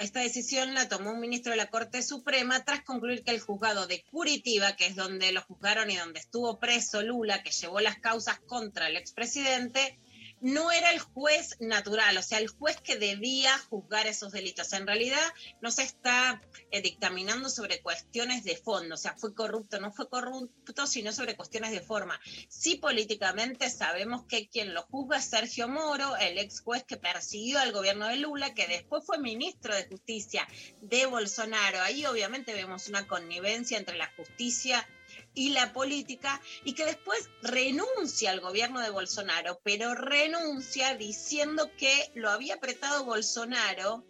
[0.00, 3.86] esta decisión la tomó un ministro de la Corte Suprema tras concluir que el juzgado
[3.86, 7.98] de Curitiba, que es donde lo juzgaron y donde estuvo preso Lula, que llevó las
[7.98, 9.98] causas contra el expresidente,
[10.40, 14.72] no era el juez natural, o sea, el juez que debía juzgar esos delitos.
[14.72, 15.22] En realidad
[15.60, 20.08] no se está eh, dictaminando sobre cuestiones de fondo, o sea, fue corrupto, no fue
[20.08, 22.20] corrupto, sino sobre cuestiones de forma.
[22.48, 27.58] Sí, políticamente sabemos que quien lo juzga es Sergio Moro, el ex juez que persiguió
[27.58, 30.46] al gobierno de Lula, que después fue ministro de Justicia
[30.80, 31.80] de Bolsonaro.
[31.80, 34.86] Ahí obviamente vemos una connivencia entre la justicia
[35.34, 42.10] y la política y que después renuncia al gobierno de Bolsonaro, pero renuncia diciendo que
[42.14, 44.04] lo había apretado Bolsonaro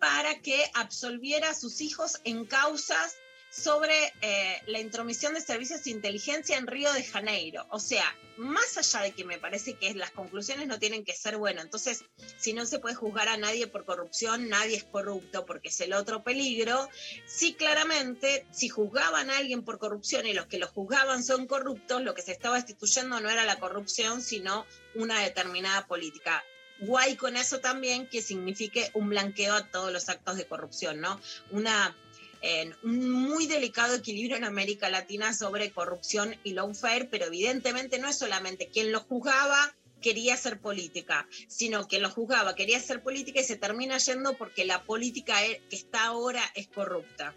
[0.00, 3.16] para que absolviera a sus hijos en causas
[3.56, 7.66] sobre eh, la intromisión de servicios de inteligencia en Río de Janeiro.
[7.70, 8.04] O sea,
[8.36, 12.04] más allá de que me parece que las conclusiones no tienen que ser buenas, entonces
[12.36, 15.94] si no se puede juzgar a nadie por corrupción, nadie es corrupto porque es el
[15.94, 16.88] otro peligro.
[17.26, 22.02] Sí, claramente, si juzgaban a alguien por corrupción y los que lo juzgaban son corruptos,
[22.02, 26.44] lo que se estaba instituyendo no era la corrupción, sino una determinada política
[26.80, 31.18] guay con eso también que signifique un blanqueo a todos los actos de corrupción, ¿no?
[31.50, 31.96] Una
[32.42, 38.08] en un muy delicado equilibrio en América Latina sobre corrupción y lawfare, pero evidentemente no
[38.08, 43.40] es solamente quien lo juzgaba quería hacer política, sino quien lo juzgaba quería hacer política
[43.40, 47.34] y se termina yendo porque la política e, que está ahora es corrupta.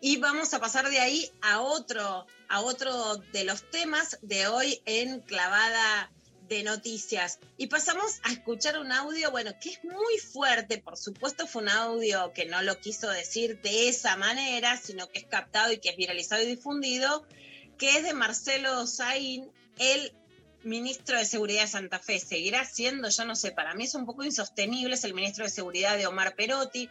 [0.00, 4.80] Y vamos a pasar de ahí a otro, a otro de los temas de hoy
[4.86, 6.10] en Clavada
[6.50, 7.38] de noticias.
[7.56, 11.68] Y pasamos a escuchar un audio, bueno, que es muy fuerte, por supuesto fue un
[11.68, 15.90] audio que no lo quiso decir de esa manera, sino que es captado y que
[15.90, 17.24] es viralizado y difundido,
[17.78, 19.48] que es de Marcelo Saín,
[19.78, 20.12] el
[20.64, 22.18] ministro de Seguridad de Santa Fe.
[22.18, 25.50] Seguirá siendo, yo no sé, para mí es un poco insostenible, es el ministro de
[25.50, 26.90] Seguridad de Omar Perotti.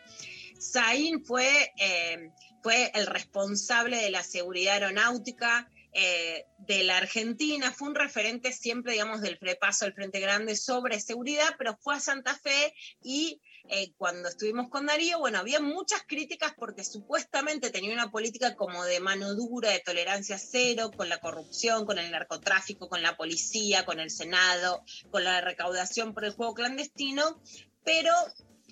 [0.58, 2.32] Saín fue, eh,
[2.64, 8.94] fue el responsable de la seguridad aeronáutica, eh, de la Argentina, fue un referente siempre,
[8.94, 13.92] digamos, del prepaso del Frente Grande sobre seguridad, pero fue a Santa Fe y eh,
[13.98, 19.00] cuando estuvimos con Darío, bueno, había muchas críticas porque supuestamente tenía una política como de
[19.00, 24.00] mano dura, de tolerancia cero, con la corrupción, con el narcotráfico, con la policía, con
[24.00, 27.42] el Senado, con la recaudación por el juego clandestino,
[27.84, 28.14] pero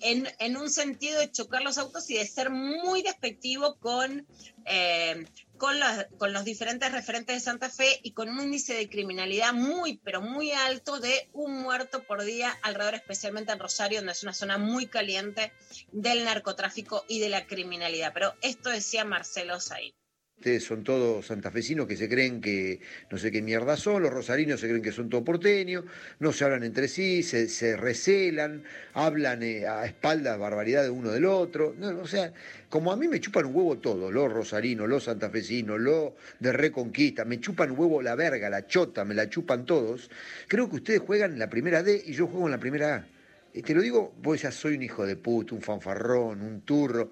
[0.00, 4.26] en, en, un sentido de chocar los autos y de ser muy despectivo con
[4.64, 5.24] eh,
[5.58, 9.52] con los, con los diferentes referentes de Santa Fe y con un índice de criminalidad
[9.52, 14.22] muy, pero muy alto de un muerto por día alrededor, especialmente en Rosario, donde es
[14.22, 15.52] una zona muy caliente
[15.92, 18.12] del narcotráfico y de la criminalidad.
[18.14, 19.92] Pero esto decía Marcelo Said.
[20.38, 22.78] Ustedes son todos santafesinos que se creen que
[23.10, 25.84] no sé qué mierda son, los rosarinos se creen que son todo porteños,
[26.20, 28.62] no se hablan entre sí, se, recelan,
[28.94, 31.74] hablan eh, a espaldas barbaridad de uno del otro.
[31.76, 32.32] No, o sea,
[32.68, 37.24] como a mí me chupan un huevo todo, los rosarinos, los santafesinos, los de Reconquista,
[37.24, 40.08] me chupan un huevo la verga, la chota, me la chupan todos,
[40.46, 43.06] creo que ustedes juegan en la primera D y yo juego en la primera A.
[43.54, 47.10] Y te lo digo, vos ya soy un hijo de puta, un fanfarrón, un turro.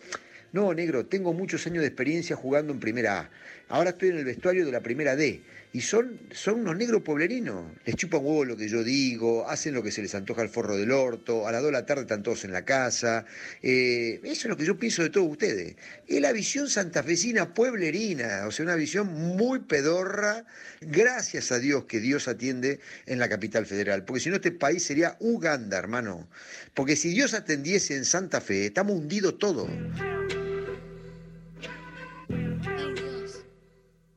[0.52, 3.30] No, negro, tengo muchos años de experiencia jugando en primera A.
[3.68, 5.42] Ahora estoy en el vestuario de la primera D.
[5.76, 7.70] Y son, son unos negros pueblerinos.
[7.84, 10.74] Les chupan huevo lo que yo digo, hacen lo que se les antoja al forro
[10.74, 13.26] del orto, a las 2 de la tarde están todos en la casa.
[13.60, 15.76] Eh, eso es lo que yo pienso de todos ustedes.
[16.06, 20.46] Es la visión santafesina pueblerina, o sea, una visión muy pedorra.
[20.80, 24.82] Gracias a Dios que Dios atiende en la capital federal, porque si no este país
[24.82, 26.26] sería Uganda, hermano.
[26.72, 29.68] Porque si Dios atendiese en Santa Fe, estamos hundidos todos.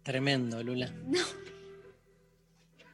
[0.04, 0.92] Tremendo, Lula.
[1.06, 1.39] No.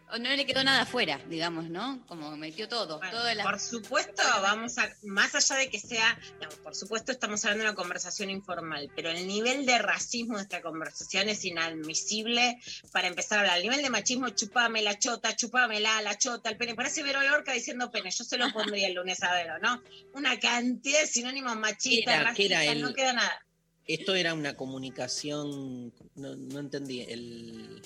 [0.07, 2.05] No le quedó nada afuera, digamos, ¿no?
[2.07, 3.01] Como metió todo.
[3.43, 6.17] Por supuesto, vamos a, más allá de que sea,
[6.63, 10.61] por supuesto estamos hablando de una conversación informal, pero el nivel de racismo de esta
[10.61, 12.59] conversación es inadmisible
[12.91, 13.57] para empezar a hablar.
[13.57, 16.75] El nivel de machismo, chupame la chota, chupame la, la chota, el pene.
[16.75, 19.81] Parece Vero Lorca diciendo pene, yo se lo pondría el lunes a Vero, ¿no?
[20.13, 23.45] Una cantidad de sinónimos machistas, racistas, no queda nada.
[23.87, 27.83] Esto era una comunicación, no, entendí, el,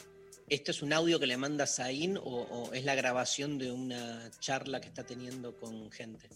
[0.50, 4.30] ¿esto es un audio que le manda Zain o, o, es la grabación de una
[4.40, 6.30] charla que está teniendo con gente?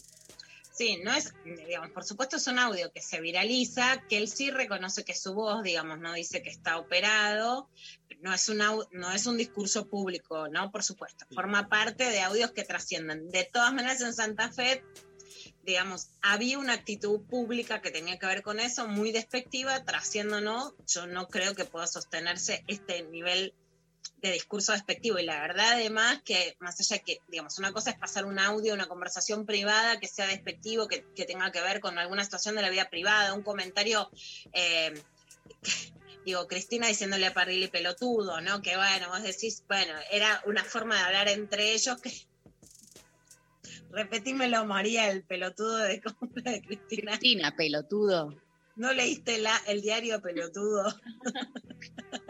[0.72, 4.50] Sí, no es, digamos, por supuesto es un audio que se viraliza, que él sí
[4.50, 7.68] reconoce que su voz, digamos, no dice que está operado,
[8.22, 10.72] no es un, no es un discurso público, ¿no?
[10.72, 13.28] Por supuesto, forma parte de audios que trascienden.
[13.28, 14.82] De todas maneras, en Santa Fe
[15.64, 20.74] digamos, había una actitud pública que tenía que ver con eso, muy despectiva, trasciendo no,
[20.86, 23.54] yo no creo que pueda sostenerse este nivel
[24.22, 25.18] de discurso despectivo.
[25.18, 28.74] Y la verdad, además, que más allá que, digamos, una cosa es pasar un audio,
[28.74, 32.62] una conversación privada que sea despectivo, que, que tenga que ver con alguna situación de
[32.62, 34.10] la vida privada, un comentario.
[34.52, 34.94] eh,
[36.24, 38.62] digo, Cristina diciéndole a Parrilli pelotudo, ¿no?
[38.62, 42.10] Que bueno, vos decís, bueno, era una forma de hablar entre ellos que.
[43.90, 47.12] Repetímelo, María, el pelotudo de compra de Cristina.
[47.12, 48.34] Cristina, pelotudo.
[48.76, 50.92] ¿No leíste la, el diario pelotudo?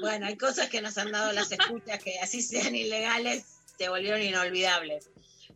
[0.00, 3.44] bueno, hay cosas que nos han dado las escuchas que así sean ilegales,
[3.78, 5.10] se volvieron inolvidables.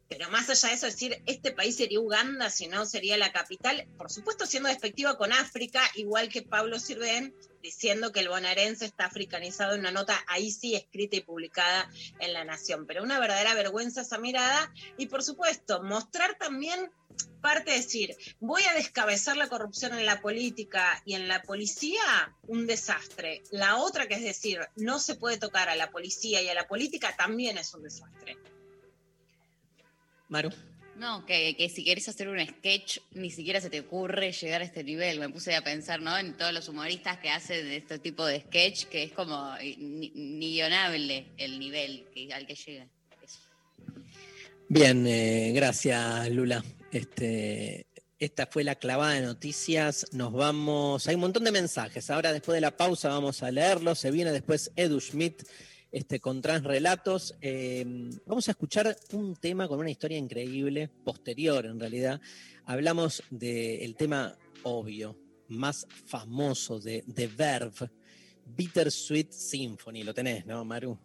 [0.09, 3.87] Pero más allá de eso, decir, este país sería Uganda, si no sería la capital,
[3.97, 9.07] por supuesto siendo despectiva con África, igual que Pablo Sirven, diciendo que el bonaerense está
[9.07, 11.89] africanizado en una nota ahí sí escrita y publicada
[12.19, 12.87] en La Nación.
[12.87, 16.91] Pero una verdadera vergüenza esa mirada y por supuesto mostrar también
[17.41, 22.37] parte de decir, voy a descabezar la corrupción en la política y en la policía,
[22.47, 23.43] un desastre.
[23.51, 26.67] La otra que es decir, no se puede tocar a la policía y a la
[26.67, 28.39] política también es un desastre.
[30.29, 30.51] Maru.
[30.97, 34.65] No, que, que si querés hacer un sketch, ni siquiera se te ocurre llegar a
[34.65, 35.19] este nivel.
[35.19, 36.17] Me puse a pensar, ¿no?
[36.17, 40.11] En todos los humoristas que hacen este tipo de sketch, que es como eh, ni,
[40.55, 42.87] guionable el nivel al que llega.
[44.69, 46.63] Bien, eh, gracias Lula.
[46.93, 47.87] Este,
[48.19, 50.07] esta fue la clavada de noticias.
[50.13, 51.09] Nos vamos.
[51.09, 52.11] Hay un montón de mensajes.
[52.11, 53.99] Ahora, después de la pausa, vamos a leerlos.
[53.99, 55.43] Se viene después Edu Schmidt
[55.93, 57.35] este, con transrelatos.
[57.41, 57.85] Eh,
[58.27, 62.21] vamos a escuchar un tema con una historia increíble, posterior en realidad.
[62.65, 65.17] Hablamos del tema obvio,
[65.49, 67.91] más famoso de The Verve,
[68.47, 70.03] Bittersweet Symphony.
[70.03, 70.99] Lo tenés, ¿no, Maru?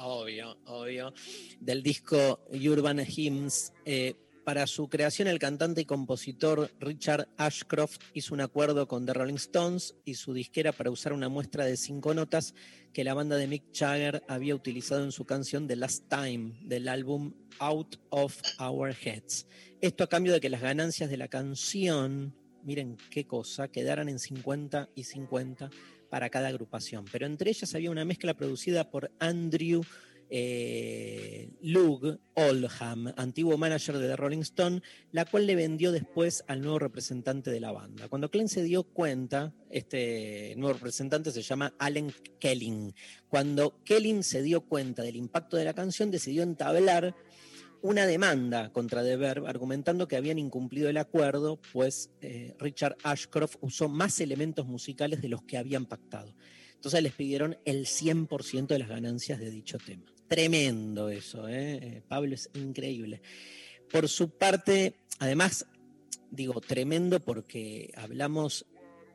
[0.00, 1.12] Obvio, obvio.
[1.58, 3.72] Del disco Urban Hymns.
[3.84, 4.14] Eh,
[4.46, 9.34] para su creación, el cantante y compositor Richard Ashcroft hizo un acuerdo con The Rolling
[9.34, 12.54] Stones y su disquera para usar una muestra de cinco notas
[12.92, 16.86] que la banda de Mick Jagger había utilizado en su canción The Last Time del
[16.86, 19.48] álbum Out of Our Heads.
[19.80, 22.32] Esto a cambio de que las ganancias de la canción,
[22.62, 25.70] miren qué cosa, quedaran en 50 y 50
[26.08, 27.04] para cada agrupación.
[27.10, 29.82] Pero entre ellas había una mezcla producida por Andrew
[30.30, 36.60] eh, Lug Oldham, antiguo manager de The Rolling Stone, la cual le vendió después al
[36.60, 38.08] nuevo representante de la banda.
[38.08, 42.94] Cuando Klein se dio cuenta, este nuevo representante se llama Allen Kelling.
[43.28, 47.14] Cuando Kelling se dio cuenta del impacto de la canción, decidió entablar
[47.82, 53.56] una demanda contra The Verve argumentando que habían incumplido el acuerdo, pues eh, Richard Ashcroft
[53.60, 56.34] usó más elementos musicales de los que habían pactado.
[56.74, 60.15] Entonces les pidieron el 100% de las ganancias de dicho tema.
[60.28, 61.78] Tremendo eso, ¿eh?
[61.82, 63.20] Eh, Pablo es increíble.
[63.90, 65.66] Por su parte, además,
[66.30, 68.66] digo, tremendo porque hablamos,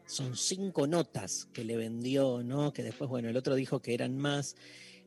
[0.05, 2.71] son cinco notas que le vendió, ¿no?
[2.71, 4.55] Que después, bueno, el otro dijo que eran más.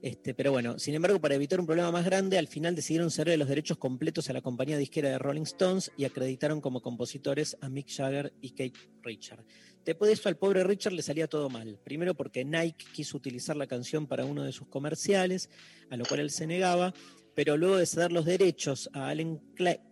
[0.02, 3.38] Este, pero bueno, sin embargo, para evitar un problema más grande, al final decidieron cederle
[3.38, 7.68] los derechos completos a la compañía disquera de Rolling Stones y acreditaron como compositores a
[7.70, 9.44] Mick Jagger y Kate Richard.
[9.84, 11.78] Después de eso, al pobre Richard le salía todo mal.
[11.84, 15.50] Primero porque Nike quiso utilizar la canción para uno de sus comerciales,
[15.90, 16.94] a lo cual él se negaba,
[17.34, 19.40] pero luego de ceder los derechos a Allen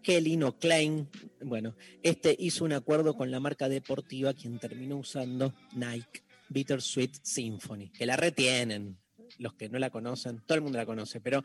[0.03, 1.09] Kelly o Klein,
[1.41, 7.91] bueno, este hizo un acuerdo con la marca deportiva, quien terminó usando Nike Bittersweet Symphony,
[7.91, 9.02] que la retienen.
[9.39, 11.43] Los que no la conocen, todo el mundo la conoce, pero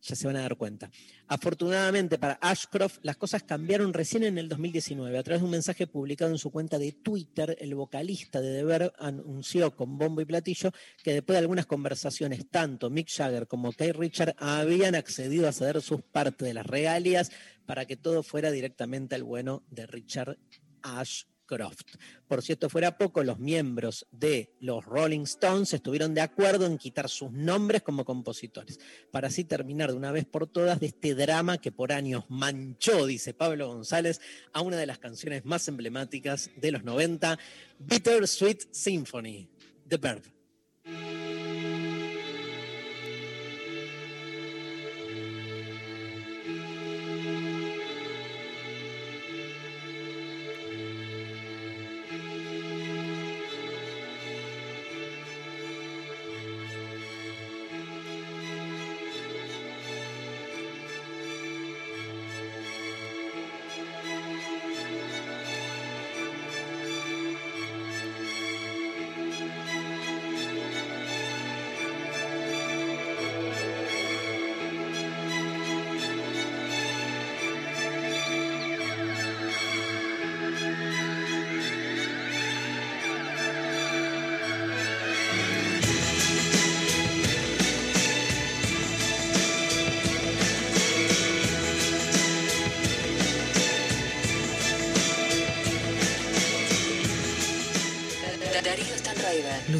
[0.00, 0.90] ya se van a dar cuenta.
[1.26, 5.18] Afortunadamente para Ashcroft, las cosas cambiaron recién en el 2019.
[5.18, 8.92] A través de un mensaje publicado en su cuenta de Twitter, el vocalista de The
[8.98, 10.70] anunció con bombo y platillo
[11.02, 15.80] que después de algunas conversaciones, tanto Mick Jagger como Kate Richard habían accedido a ceder
[15.82, 17.30] sus partes de las regalías
[17.66, 20.38] para que todo fuera directamente al bueno de Richard
[20.82, 21.35] Ashcroft.
[22.26, 26.76] Por si esto fuera poco, los miembros de los Rolling Stones estuvieron de acuerdo en
[26.76, 28.80] quitar sus nombres como compositores,
[29.10, 33.06] para así terminar de una vez por todas de este drama que por años manchó,
[33.06, 34.20] dice Pablo González,
[34.52, 37.38] a una de las canciones más emblemáticas de los 90,
[37.78, 39.48] Bittersweet Symphony,
[39.88, 40.36] The Verve.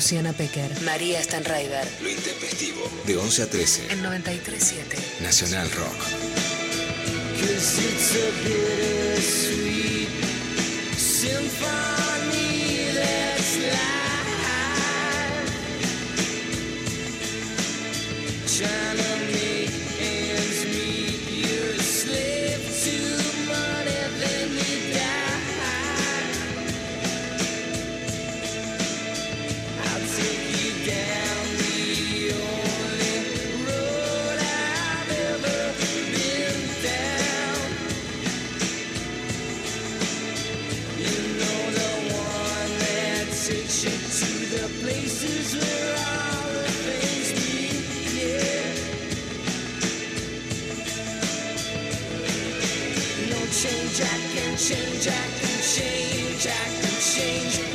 [0.07, 0.71] Luciana Pecker.
[0.83, 1.85] María Stanraiver.
[2.01, 2.89] Lo intempestivo.
[3.07, 3.93] De 11 a 13.
[3.93, 5.21] En 93.7.
[5.21, 5.97] Nacional Rock.
[7.41, 7.87] Cause
[57.17, 57.66] change.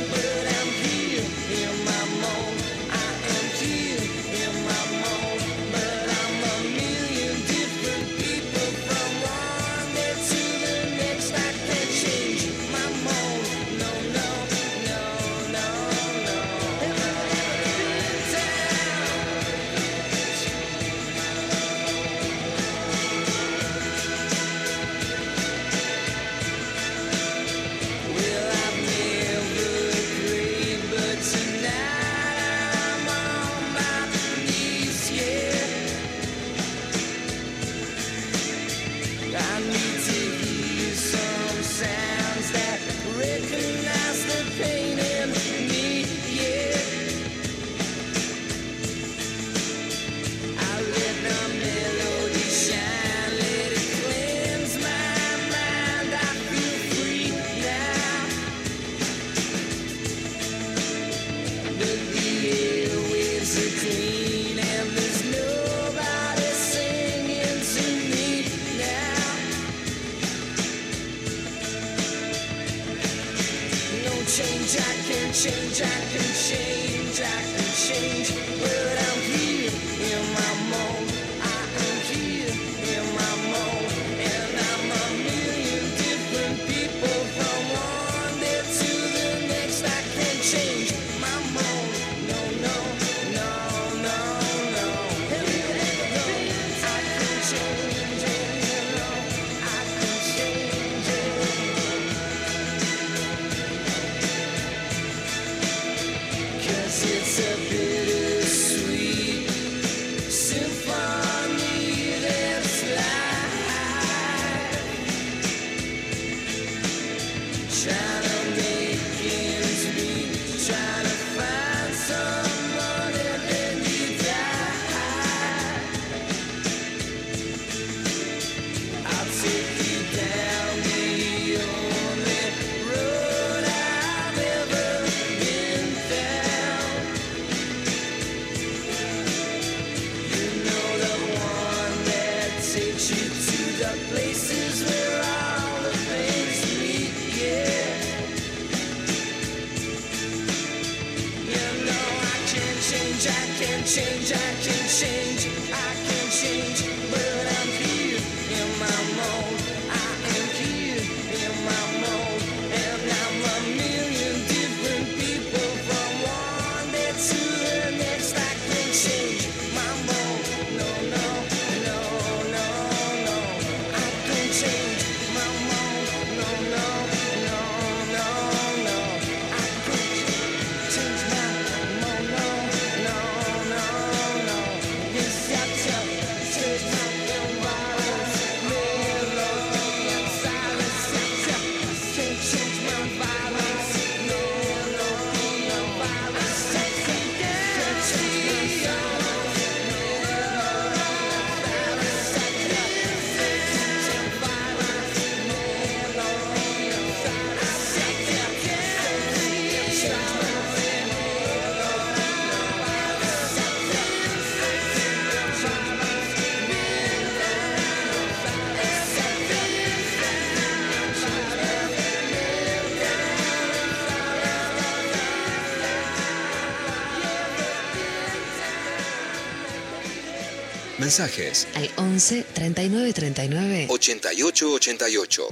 [231.12, 235.48] mensajes al 11 39 39 88 88.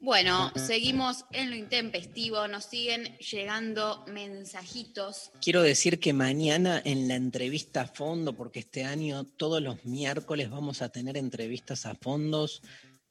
[0.00, 5.30] Bueno, seguimos en lo intempestivo, nos siguen llegando mensajitos.
[5.40, 10.50] Quiero decir que mañana en la entrevista a fondo, porque este año todos los miércoles
[10.50, 12.60] vamos a tener entrevistas a fondos,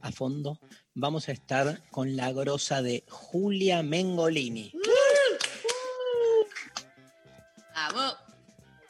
[0.01, 0.59] a fondo,
[0.93, 4.71] vamos a estar con la grosa de Julia Mengolini.
[7.73, 8.22] ¡Vamos!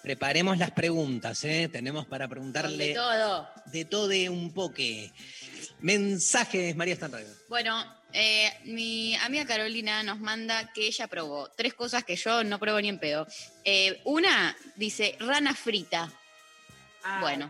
[0.03, 1.69] Preparemos las preguntas, ¿eh?
[1.71, 3.49] Tenemos para preguntarle de todo.
[3.67, 5.13] de todo de un poque.
[5.79, 7.33] Mensajes, María Stanraiver.
[7.47, 7.81] Bueno,
[8.11, 12.81] eh, mi amiga Carolina nos manda que ella probó tres cosas que yo no pruebo
[12.81, 13.25] ni en pedo.
[13.63, 16.11] Eh, una dice rana frita.
[17.21, 17.49] bueno.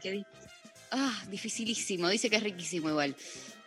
[0.91, 2.07] Ah, dificilísimo.
[2.07, 3.15] Dice que es riquísimo igual.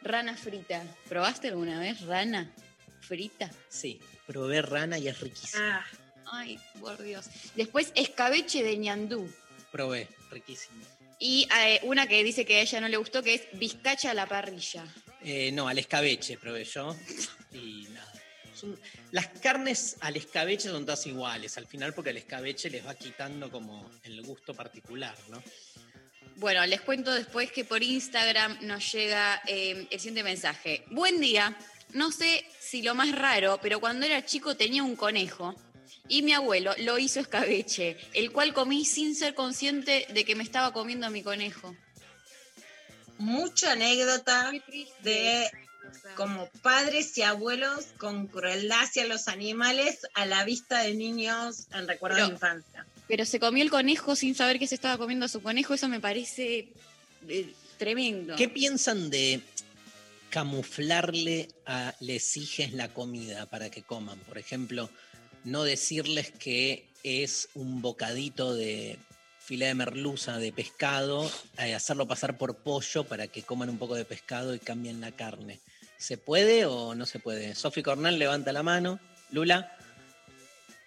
[0.01, 0.85] Rana frita.
[1.09, 2.53] ¿Probaste alguna vez rana
[3.01, 3.51] frita?
[3.69, 5.65] Sí, probé rana y es riquísimo.
[6.31, 7.27] Ay, por Dios.
[7.55, 9.33] Después escabeche de ñandú.
[9.71, 10.83] Probé, riquísimo.
[11.19, 14.15] Y eh, una que dice que a ella no le gustó, que es bizcacha a
[14.15, 14.85] la parrilla.
[15.23, 16.95] Eh, no, al escabeche probé yo.
[17.53, 18.13] Y nada.
[18.55, 18.79] Son-
[19.13, 23.51] las carnes al escabeche son todas iguales al final porque el escabeche les va quitando
[23.51, 25.43] como el gusto particular, ¿no?
[26.37, 30.85] Bueno, les cuento después que por Instagram nos llega eh, el siguiente mensaje.
[30.91, 31.57] Buen día.
[31.93, 35.55] No sé si lo más raro, pero cuando era chico tenía un conejo
[36.09, 40.43] y mi abuelo lo hizo escabeche, el cual comí sin ser consciente de que me
[40.43, 41.75] estaba comiendo a mi conejo.
[43.19, 44.53] Mucha anécdota
[45.03, 45.51] de
[46.17, 51.89] como padres y abuelos con crueldad hacia los animales a la vista de niños en
[51.89, 52.87] recuerdo de Pero- infancia.
[53.09, 55.89] Pero se comió el conejo sin saber que se estaba comiendo a su conejo, eso
[55.89, 56.69] me parece
[57.29, 58.35] eh, tremendo.
[58.35, 59.41] ¿Qué piensan de
[60.31, 64.19] camuflarle a les hijes la comida para que coman?
[64.21, 64.91] Por ejemplo,
[65.47, 68.99] no decirles que es un bocadito de
[69.39, 73.95] filé de merluza de pescado, eh, hacerlo pasar por pollo para que coman un poco
[73.95, 75.61] de pescado y cambien la carne.
[75.99, 77.55] ¿Se puede o no se puede?
[77.55, 78.99] Sofi Cornell levanta la mano.
[79.31, 79.73] Lula.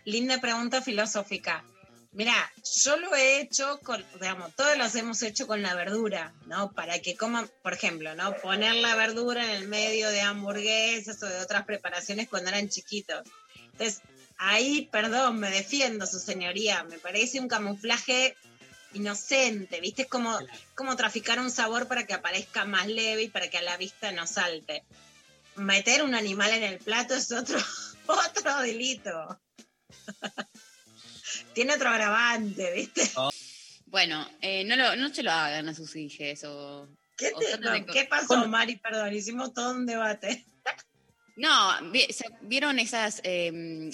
[0.03, 1.63] Linda pregunta filosófica.
[2.11, 2.51] Mira,
[2.83, 6.73] yo lo he hecho con, digamos, todos los hemos hecho con la verdura, ¿no?
[6.73, 8.35] Para que coman, por ejemplo, ¿no?
[8.37, 13.21] Poner la verdura en el medio de hamburguesas o de otras preparaciones cuando eran chiquitos.
[13.71, 14.01] Entonces,
[14.39, 16.83] ahí, perdón, me defiendo, su señoría.
[16.85, 18.35] Me parece un camuflaje
[18.93, 20.03] inocente, ¿viste?
[20.03, 20.35] Es como,
[20.75, 24.11] como traficar un sabor para que aparezca más leve y para que a la vista
[24.11, 24.83] no salte.
[25.55, 27.59] Meter un animal en el plato es otro,
[28.07, 29.39] otro delito.
[31.53, 33.11] Tiene otro agravante, ¿viste?
[33.85, 36.87] Bueno, eh, no, lo- no se lo hagan a sus hijos o...
[37.17, 38.77] ¿Qué, o te- traten de no, co- ¿qué pasó, Mari?
[38.77, 40.45] Perdón, hicimos todo un debate.
[41.35, 43.89] No, vi- se- ¿vieron esas eh,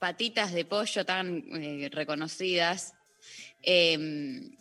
[0.00, 2.94] patitas de pollo tan eh, reconocidas?
[3.62, 3.98] Eh,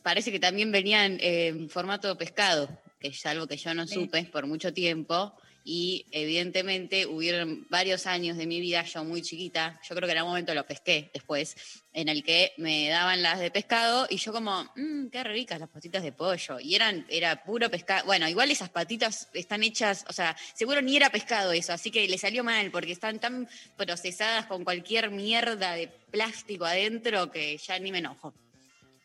[0.04, 2.70] parece que también venían en formato pescado,
[3.00, 3.96] que es algo que yo no Sí.
[3.96, 5.34] supe por mucho tiempo.
[5.66, 10.18] Y evidentemente hubieron varios años de mi vida, yo muy chiquita, yo creo que en
[10.20, 11.56] algún momento lo pesqué después,
[11.94, 15.70] en el que me daban las de pescado y yo como, mmm, qué ricas las
[15.70, 16.60] patitas de pollo.
[16.60, 18.06] Y eran, era puro pescado.
[18.06, 22.08] Bueno, igual esas patitas están hechas, o sea, seguro ni era pescado eso, así que
[22.08, 23.48] le salió mal porque están tan
[23.78, 28.34] procesadas con cualquier mierda de plástico adentro que ya ni me enojo.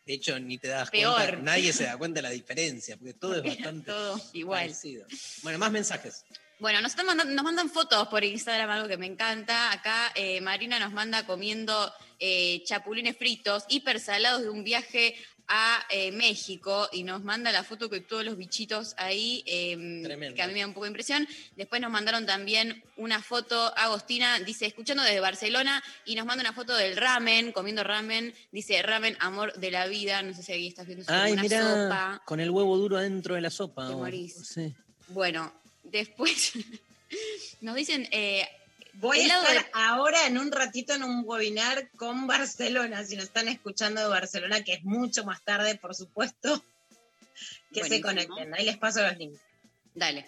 [0.06, 1.14] De hecho, ni te das Peor.
[1.14, 4.64] cuenta, nadie se da cuenta de la diferencia, porque todo es bastante Todo igual.
[4.66, 5.06] parecido.
[5.42, 6.24] Bueno, más mensajes.
[6.60, 9.72] Bueno, nos, están mandando- nos mandan fotos por Instagram, algo que me encanta.
[9.72, 15.14] Acá eh, Marina nos manda comiendo eh, chapulines fritos, hiper salados de un viaje
[15.46, 19.42] a eh, México y nos manda la foto con todos los bichitos ahí,
[20.02, 20.34] Tremendo.
[20.34, 21.28] que a mí me da un poco de impresión.
[21.54, 26.54] Después nos mandaron también una foto, Agostina dice, escuchando desde Barcelona, y nos manda una
[26.54, 30.68] foto del ramen, comiendo ramen, dice ramen, amor de la vida, no sé si ahí
[30.68, 32.22] estás viendo Ay, una mira, sopa.
[32.24, 33.86] con el huevo duro adentro de la sopa.
[33.88, 34.46] Te morís.
[34.48, 34.74] sí.
[35.08, 35.52] Bueno,
[35.84, 36.52] después
[37.60, 38.08] nos dicen...
[38.10, 38.48] eh,
[38.96, 43.24] Voy a estar de- ahora en un ratito en un webinar con Barcelona, si nos
[43.26, 46.64] están escuchando de Barcelona, que es mucho más tarde, por supuesto,
[47.72, 48.54] que se conecten.
[48.54, 49.40] Ahí les paso los links.
[49.94, 50.26] Dale.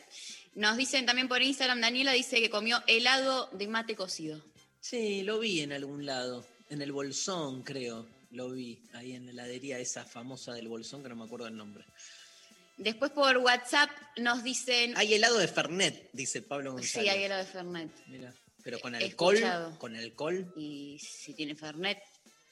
[0.57, 4.43] Nos dicen también por Instagram, Daniela dice que comió helado de mate cocido.
[4.81, 6.45] Sí, lo vi en algún lado.
[6.71, 8.07] En el Bolsón, creo.
[8.33, 8.81] Lo vi.
[8.95, 11.85] Ahí en la heladería esa famosa del Bolsón, que no me acuerdo el nombre.
[12.77, 14.97] Después por WhatsApp nos dicen...
[14.97, 17.05] Hay helado de Fernet, dice Pablo González.
[17.05, 17.91] Sí, hay helado de Fernet.
[18.07, 19.35] Mira, pero con alcohol.
[19.35, 19.79] escuchado.
[19.79, 20.53] Con alcohol.
[20.57, 22.03] Y si tiene Fernet,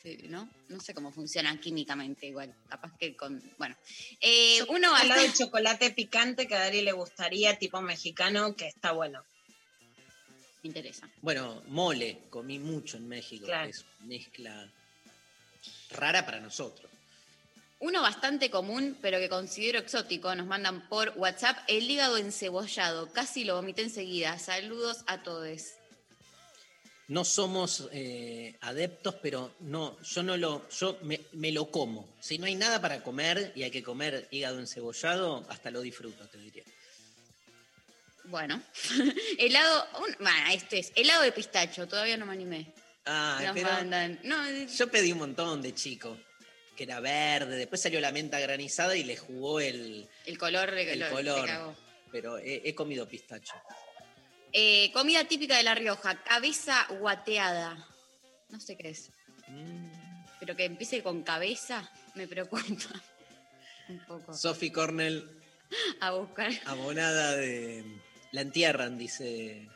[0.03, 0.49] sí, ¿no?
[0.69, 2.55] No sé cómo funciona químicamente igual.
[2.69, 3.43] Capaz que con...
[3.59, 3.77] Bueno.
[4.21, 8.93] Eh, uno helado de chocolate picante que a Dari le gustaría, tipo mexicano, que está
[8.93, 9.23] bueno.
[10.63, 11.07] Me interesa.
[11.21, 13.45] Bueno, mole, comí mucho en México.
[13.45, 13.69] Claro.
[13.69, 14.71] Es mezcla
[15.91, 16.91] rara para nosotros.
[17.85, 23.13] Uno bastante común, pero que considero exótico, nos mandan por WhatsApp el hígado encebollado.
[23.13, 24.39] Casi lo vomité enseguida.
[24.39, 25.73] Saludos a todos.
[27.09, 32.09] No somos eh, adeptos, pero no, yo no lo, yo me, me lo como.
[32.21, 36.27] Si no hay nada para comer y hay que comer hígado encebollado, hasta lo disfruto,
[36.29, 36.65] te diría.
[38.25, 38.63] Bueno,
[39.39, 42.73] helado, un- bueno, este es helado de pistacho, todavía no me animé.
[43.05, 46.17] Ah, Nos pero mandan- no, yo pedí un montón de chico,
[46.77, 50.99] que era verde, después salió la menta granizada y le jugó el, el color, el
[50.99, 51.47] le color.
[51.47, 51.77] cagó.
[52.11, 53.55] Pero he, he comido pistacho.
[54.53, 57.89] Eh, comida típica de La Rioja, cabeza guateada.
[58.51, 59.11] No sé qué es.
[59.49, 59.91] Mm.
[60.41, 62.63] Pero que empiece con cabeza me preocupa
[63.89, 64.33] un poco.
[64.35, 65.29] Sophie Cornell,
[66.01, 66.53] A buscar.
[66.67, 67.85] abonada de...
[68.33, 69.69] La entierran, dice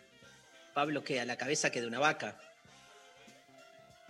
[0.75, 2.41] Pablo, que a la cabeza que de una vaca.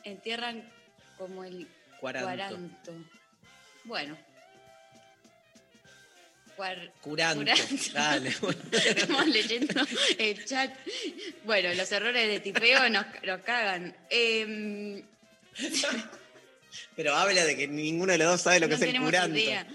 [0.04, 0.70] Entierran
[1.16, 1.68] como el
[2.00, 2.26] Cuaranto.
[2.28, 2.92] cuaranto.
[3.84, 4.16] Bueno.
[6.56, 7.40] Cuar- Curanto.
[7.40, 7.92] curanto.
[7.92, 8.34] Dale.
[8.40, 8.60] bueno.
[8.72, 9.80] Estamos leyendo
[10.18, 10.74] el chat.
[11.44, 13.96] Bueno, los errores de tipeo nos, nos cagan.
[14.10, 15.02] Em,
[16.96, 19.36] Pero habla de que ninguno de los dos sabe lo que es el curanto.
[19.38, 19.66] idea.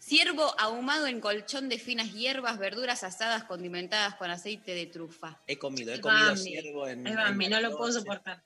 [0.00, 5.40] ciervo ahumado en colchón de finas hierbas, verduras asadas condimentadas con aceite de trufa.
[5.46, 6.40] He comido, he comido Bambi.
[6.42, 7.06] ciervo en.
[7.06, 8.42] En no lo puedo soportar.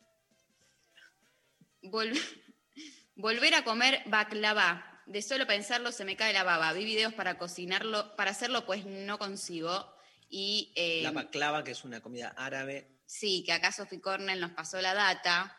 [3.17, 4.91] Volver a comer baklava.
[5.07, 6.73] De solo pensarlo se me cae la baba.
[6.73, 9.93] Vi videos para cocinarlo, para hacerlo pues no consigo.
[10.31, 12.89] Y eh, La baklava, que es una comida árabe.
[13.07, 15.57] sí, que acá Sophie Cornell nos pasó la data.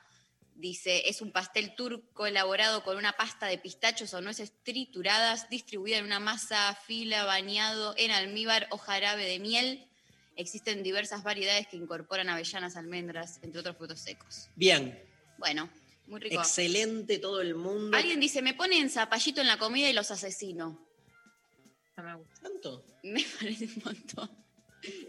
[0.56, 5.98] Dice, es un pastel turco elaborado con una pasta de pistachos o nueces trituradas, distribuida
[5.98, 9.86] en una masa fila, bañado en almíbar o jarabe de miel.
[10.38, 14.50] Existen diversas variedades que incorporan avellanas, almendras, entre otros frutos secos.
[14.56, 14.98] Bien,
[15.38, 15.70] Bueno,
[16.08, 16.36] muy rico.
[16.36, 17.98] excelente todo el mundo.
[17.98, 20.86] Alguien dice, me ponen zapallito en la comida y los asesino.
[21.98, 22.42] No me gusta.
[22.42, 22.86] ¿Tanto?
[23.04, 24.30] Me parece un montón.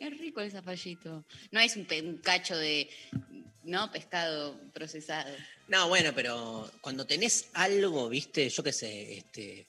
[0.00, 1.24] Es rico el zapallito.
[1.50, 1.84] No es un,
[2.22, 2.88] cacho de
[3.64, 5.34] no pescado procesado.
[5.68, 9.66] No, bueno, pero cuando tenés algo, viste, yo qué sé, este,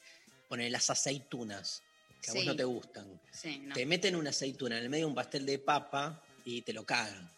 [0.47, 1.81] poner las aceitunas,
[2.21, 3.19] que a vos no te gustan.
[3.31, 3.73] Sí, no.
[3.73, 6.85] Te meten una aceituna en el medio de un pastel de papa y te lo
[6.85, 7.29] cagan.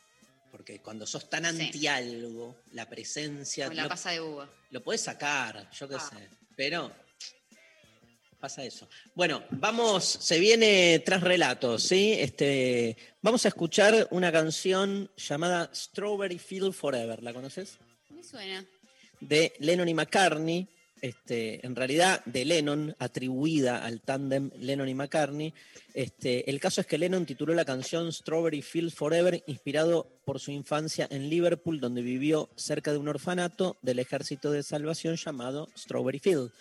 [0.51, 1.61] Porque cuando sos tan Sí.
[1.65, 3.67] anti algo, la presencia.
[3.67, 4.49] Con la no- pasa de uva.
[4.71, 5.99] Lo podés sacar, yo qué Ah.
[6.11, 6.30] sé.
[6.55, 6.91] Pero
[8.39, 8.88] pasa eso.
[9.15, 12.13] Bueno, vamos, se viene tras relatos, ¿sí?
[12.13, 17.21] Este, vamos a escuchar una canción llamada Strawberry Field Forever.
[17.21, 17.77] ¿La conoces?
[18.09, 18.65] Me suena.
[19.19, 20.67] De Lennon y McCartney.
[21.01, 25.53] Este, en realidad de Lennon, atribuida al tándem Lennon y McCartney.
[25.93, 30.51] Este, el caso es que Lennon tituló la canción Strawberry Field Forever, inspirado por su
[30.51, 36.19] infancia en Liverpool, donde vivió cerca de un orfanato del Ejército de Salvación llamado Strawberry
[36.19, 36.51] Field,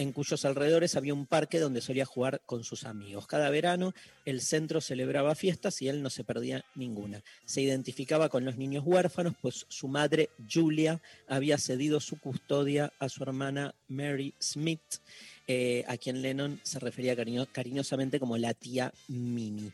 [0.00, 3.26] en cuyos alrededores había un parque donde solía jugar con sus amigos.
[3.26, 3.92] Cada verano
[4.24, 7.22] el centro celebraba fiestas y él no se perdía ninguna.
[7.44, 13.10] Se identificaba con los niños huérfanos, pues su madre, Julia, había cedido su custodia a
[13.10, 14.80] su hermana Mary Smith,
[15.46, 19.70] eh, a quien Lennon se refería cariño- cariñosamente como la tía Mimi.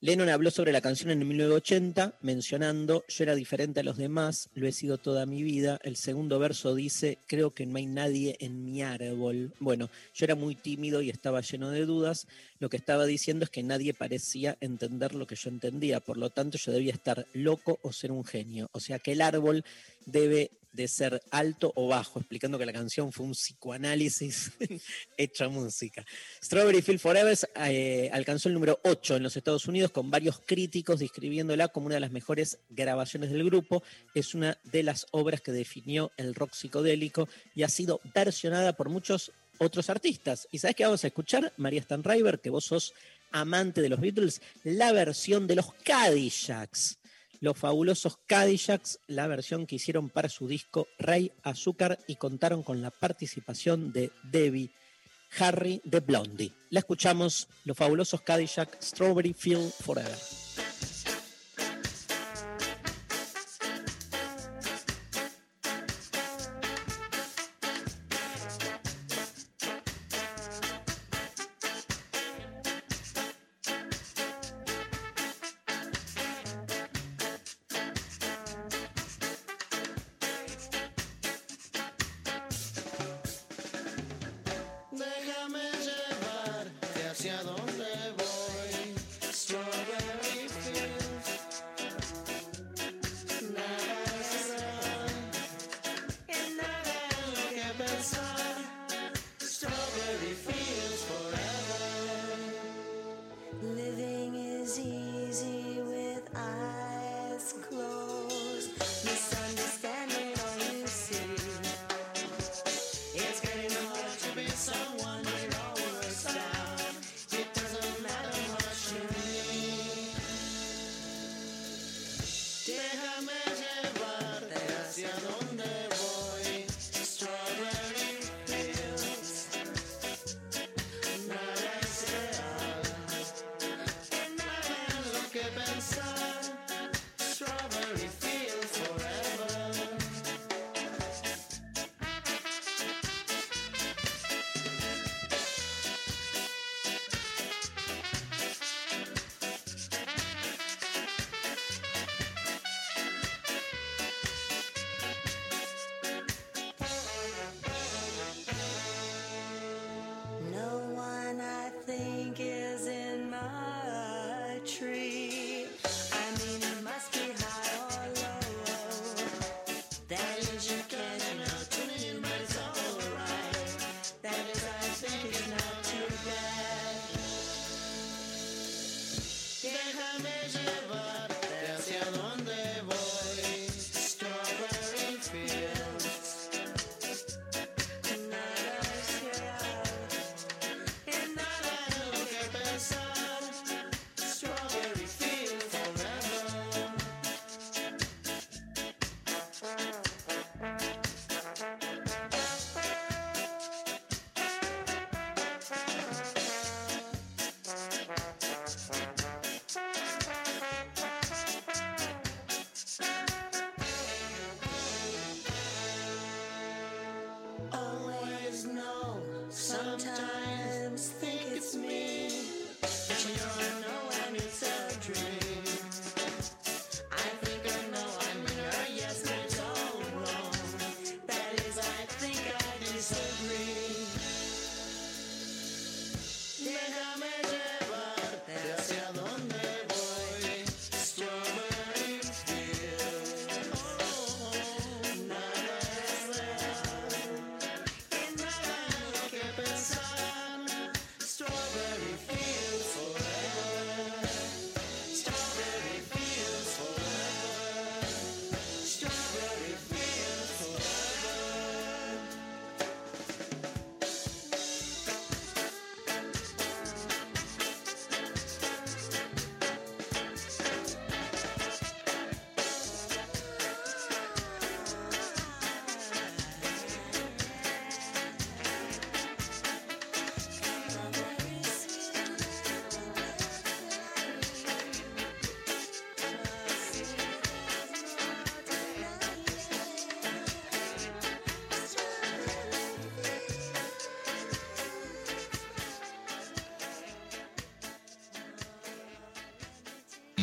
[0.00, 4.68] Lennon habló sobre la canción en 1980, mencionando, yo era diferente a los demás, lo
[4.68, 5.80] he sido toda mi vida.
[5.82, 9.52] El segundo verso dice, creo que no hay nadie en mi árbol.
[9.58, 12.28] Bueno, yo era muy tímido y estaba lleno de dudas.
[12.60, 16.30] Lo que estaba diciendo es que nadie parecía entender lo que yo entendía, por lo
[16.30, 18.70] tanto yo debía estar loco o ser un genio.
[18.70, 19.64] O sea que el árbol
[20.06, 24.52] debe de ser alto o bajo, explicando que la canción fue un psicoanálisis
[25.16, 26.04] hecha música.
[26.42, 27.36] Strawberry Field Forever
[27.66, 31.96] eh, alcanzó el número 8 en los Estados Unidos con varios críticos describiéndola como una
[31.96, 33.82] de las mejores grabaciones del grupo.
[34.14, 38.88] Es una de las obras que definió el rock psicodélico y ha sido versionada por
[38.88, 40.48] muchos otros artistas.
[40.50, 41.52] ¿Y sabes qué vamos a escuchar?
[41.56, 42.94] María Stanriver, que vos sos
[43.30, 46.97] amante de los Beatles, la versión de los Cadillacs.
[47.40, 52.82] Los fabulosos Cadillacs, la versión que hicieron para su disco Rey Azúcar y contaron con
[52.82, 54.70] la participación de Debbie
[55.38, 56.52] Harry de Blondie.
[56.70, 60.47] La escuchamos, los fabulosos Cadillac Strawberry Field Forever.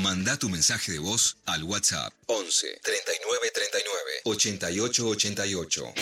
[0.05, 5.93] Manda tu mensaje de voz al WhatsApp 11 39 39 88 88.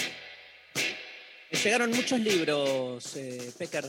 [1.52, 3.86] Me llegaron muchos libros, eh, Pecker.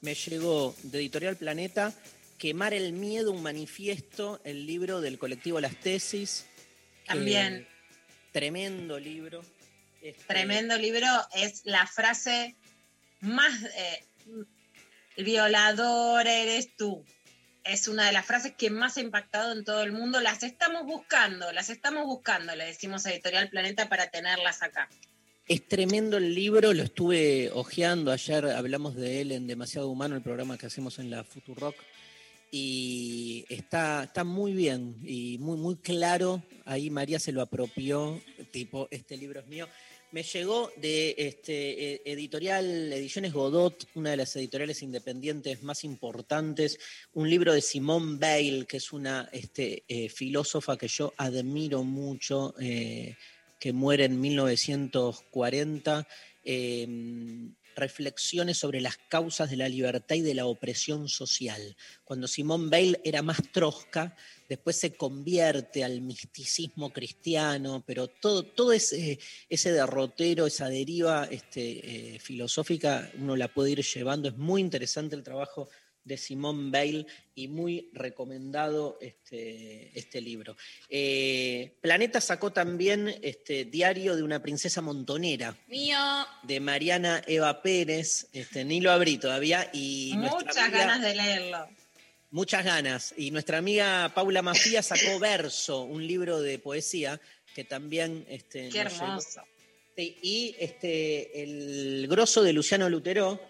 [0.00, 1.92] Me llegó de Editorial Planeta
[2.38, 6.46] Quemar el Miedo, un manifiesto, el libro del colectivo Las Tesis.
[7.02, 7.68] que- También.
[8.32, 9.44] Tremendo libro.
[10.00, 11.06] Este, Tremendo libro.
[11.34, 12.56] Es la frase
[13.20, 13.52] más.
[13.76, 14.02] eh,
[15.16, 17.04] el violador eres tú.
[17.68, 20.22] Es una de las frases que más ha impactado en todo el mundo.
[20.22, 24.88] Las estamos buscando, las estamos buscando, le decimos a Editorial Planeta para tenerlas acá.
[25.46, 28.10] Es tremendo el libro, lo estuve hojeando.
[28.10, 31.76] Ayer hablamos de él en Demasiado Humano, el programa que hacemos en la Futurock.
[32.50, 36.42] Y está, está muy bien y muy, muy claro.
[36.64, 38.18] Ahí María se lo apropió,
[38.50, 39.68] tipo, este libro es mío.
[40.10, 46.78] Me llegó de este, eh, editorial Ediciones Godot, una de las editoriales independientes más importantes,
[47.12, 52.54] un libro de Simone Weil, que es una este, eh, filósofa que yo admiro mucho,
[52.58, 53.16] eh,
[53.60, 56.08] que muere en 1940.
[56.42, 56.88] eh,
[57.78, 61.76] reflexiones sobre las causas de la libertad y de la opresión social.
[62.04, 64.16] Cuando Simone Weil era más trosca,
[64.48, 69.18] después se convierte al misticismo cristiano, pero todo, todo ese,
[69.48, 74.28] ese derrotero, esa deriva este, eh, filosófica, uno la puede ir llevando.
[74.28, 75.68] Es muy interesante el trabajo
[76.04, 80.56] de Simone Weil y muy recomendado este, este libro.
[80.88, 85.98] Eh, Planeta sacó también este Diario de una princesa montonera Mío.
[86.44, 91.68] de Mariana Eva Pérez, este, ni lo abrí todavía, y Muchas amiga- ganas de leerlo.
[92.30, 93.14] Muchas ganas.
[93.16, 97.20] Y nuestra amiga Paula Mafía sacó Verso, un libro de poesía
[97.54, 99.42] que también este, Qué hermoso.
[99.96, 103.40] Sí, y este, el grosso de Luciano Lutero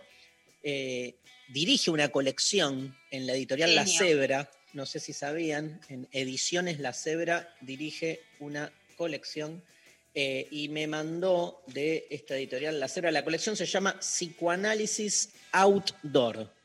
[0.62, 1.16] eh,
[1.48, 3.86] dirige una colección en la editorial La.
[3.86, 9.62] Cebra, no sé si sabían, en Ediciones La Cebra dirige una colección
[10.14, 16.57] eh, y me mandó de esta editorial La Cebra, la colección se llama Psicoanálisis Outdoor.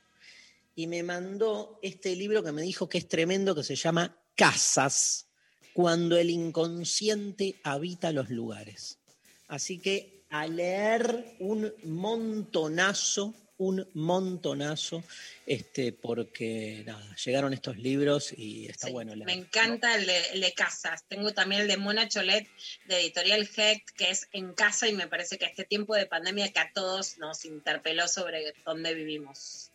[0.75, 5.27] Y me mandó este libro que me dijo que es tremendo, que se llama Casas,
[5.73, 8.99] cuando el inconsciente habita los lugares.
[9.47, 15.03] Así que a leer un montonazo, un montonazo,
[15.45, 19.27] este, porque nada, llegaron estos libros y está bueno leer.
[19.27, 21.03] Me encanta el de, el de casas.
[21.07, 22.47] Tengo también el de Mona Cholet
[22.85, 26.51] de Editorial Hecht, que es en casa y me parece que este tiempo de pandemia
[26.51, 29.72] que a todos nos interpeló sobre dónde vivimos.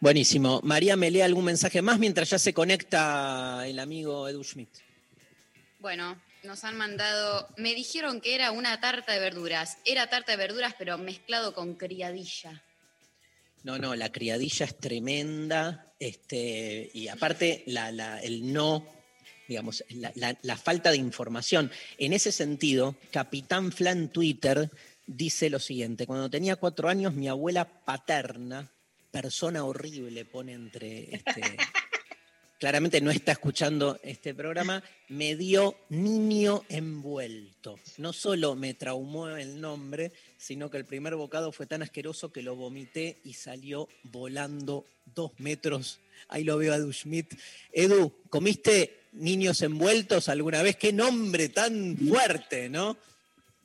[0.00, 0.60] Buenísimo.
[0.62, 4.68] María, ¿me lee algún mensaje más mientras ya se conecta el amigo Edu Schmidt?
[5.80, 7.48] Bueno, nos han mandado.
[7.56, 9.78] Me dijeron que era una tarta de verduras.
[9.84, 12.62] Era tarta de verduras, pero mezclado con criadilla.
[13.64, 18.86] No, no, la criadilla es tremenda, este, y aparte la- la- el no,
[19.48, 21.70] digamos, la, la- la falta de información.
[21.98, 24.70] En ese sentido, Capitán Flan Twitter
[25.06, 28.70] dice lo siguiente, cuando tenía cuatro años, mi abuela paterna,
[29.10, 31.42] persona horrible, pone entre, este,
[32.58, 37.78] claramente no está escuchando este programa, me dio niño envuelto.
[37.96, 42.42] No solo me traumó el nombre, sino que el primer bocado fue tan asqueroso que
[42.42, 46.00] lo vomité y salió volando dos metros.
[46.28, 47.34] Ahí lo veo a Edu Schmidt.
[47.72, 50.76] Edu, ¿comiste niños envueltos alguna vez?
[50.76, 52.96] Qué nombre tan fuerte, ¿no?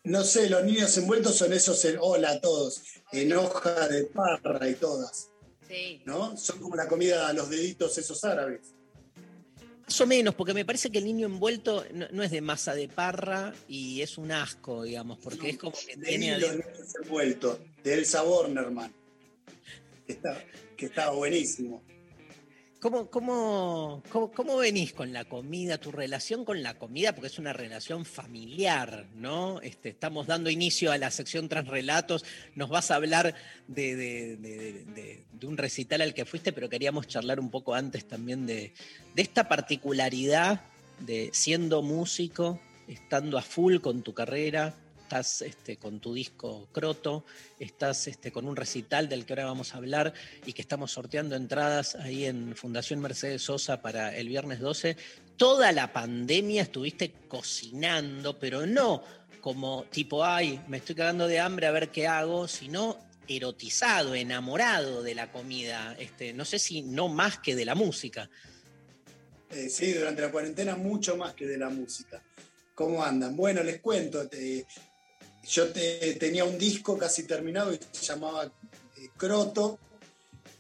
[0.06, 2.82] No sé, los niños envueltos son esos, en, hola a todos,
[3.14, 5.30] en hoja de parra y todas,
[5.74, 6.02] Sí.
[6.06, 6.38] ¿no?
[6.38, 8.76] Son como la comida a los deditos esos árabes.
[9.82, 12.74] Más o menos, porque me parece que el niño envuelto no, no es de masa
[12.74, 16.96] de parra y es un asco, digamos, porque es como que De tiene los niños
[17.02, 18.94] envueltos, de Elsa Bornerman,
[20.06, 20.44] que, está,
[20.78, 21.84] que estaba buenísimo.
[22.84, 24.04] ¿Cómo, cómo,
[24.36, 27.14] cómo, venís con la comida, tu relación con la comida?
[27.14, 29.62] Porque es una relación familiar, ¿no?
[29.62, 32.26] Este, estamos dando inicio a la sección Transrelatos.
[32.56, 33.36] Nos vas a hablar
[33.70, 38.06] de- de- de- de un recital al que fuiste, pero queríamos charlar un poco antes
[38.06, 38.74] también de,
[39.16, 40.60] de esta particularidad
[41.00, 47.26] de siendo músico, estando a full con tu carrera, estás este, con tu disco Croto,
[47.60, 50.14] estás este, con un recital del que ahora vamos a hablar
[50.46, 54.96] y que estamos sorteando entradas ahí en Fundación Mercedes Sosa para el viernes 12.
[55.36, 59.04] Toda la pandemia estuviste cocinando, pero no
[59.42, 62.98] como tipo, ay, me estoy cagando de hambre a ver qué hago, sino
[63.28, 65.98] erotizado, enamorado de la comida.
[66.00, 68.30] Este, no sé si no más que de la música.
[69.52, 72.24] Eh, sí, durante la cuarentena mucho más que de la música.
[72.74, 73.36] ¿Cómo andan?
[73.36, 74.28] Bueno, les cuento.
[74.28, 74.66] te-
[75.48, 78.46] yo te- tenía un disco casi terminado y se llamaba
[78.98, 79.80] eh, Croto.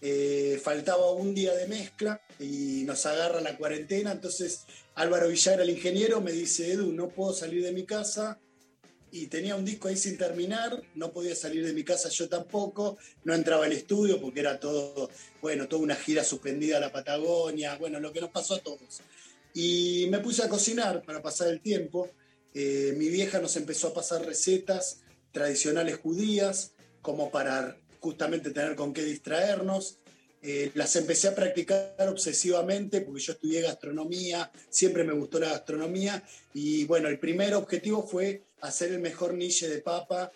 [0.06, 4.12] Eh, faltaba un día de mezcla y nos agarra la cuarentena.
[4.12, 4.66] Entonces
[4.96, 8.38] Álvaro Villar, el ingeniero, me dice, Edu, no puedo salir de mi casa.
[9.12, 12.98] Y tenía un disco ahí sin terminar, no podía salir de mi casa yo tampoco,
[13.26, 15.08] no entraba al estudio porque era todo,
[15.40, 19.02] bueno, toda una gira suspendida a la Patagonia, bueno, lo que nos pasó a todos.
[19.54, 22.10] Y me puse a cocinar para pasar el tiempo.
[22.54, 25.02] Eh, mi vieja nos empezó a pasar recetas
[25.32, 29.98] tradicionales judías, como para justamente tener con qué distraernos.
[30.46, 36.22] Eh, las empecé a practicar obsesivamente porque yo estudié gastronomía, siempre me gustó la gastronomía
[36.54, 40.34] y bueno, el primer objetivo fue hacer el mejor niche de papa,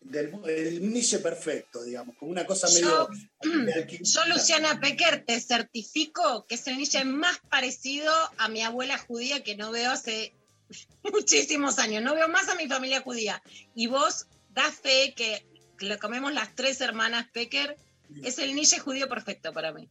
[0.00, 3.08] del, el niche perfecto, digamos, como una cosa medio...
[4.00, 9.44] Yo, Luciana Pecker, te certifico que es el niche más parecido a mi abuela judía
[9.44, 10.34] que no veo hace
[11.12, 12.02] muchísimos años.
[12.02, 13.42] No veo más a mi familia judía.
[13.74, 15.44] Y vos das fe que
[15.80, 17.76] lo comemos las tres hermanas Pecker.
[18.22, 19.88] Es el niche judío perfecto para mí.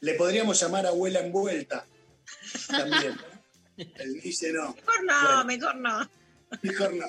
[0.00, 1.86] Le podríamos llamar abuela envuelta
[2.68, 3.16] también.
[3.76, 4.74] El niche no.
[4.74, 5.44] Mejor no, Bueno.
[5.44, 6.10] mejor no.
[6.62, 7.06] Mejor no.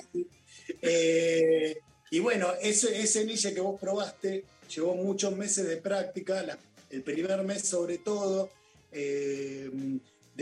[0.82, 1.78] Eh,
[2.10, 4.44] y bueno, ese, ese niche que vos probaste
[4.74, 6.58] llevó muchos meses de práctica, la-
[6.90, 8.50] el primer mes sobre todo,
[8.92, 9.70] eh,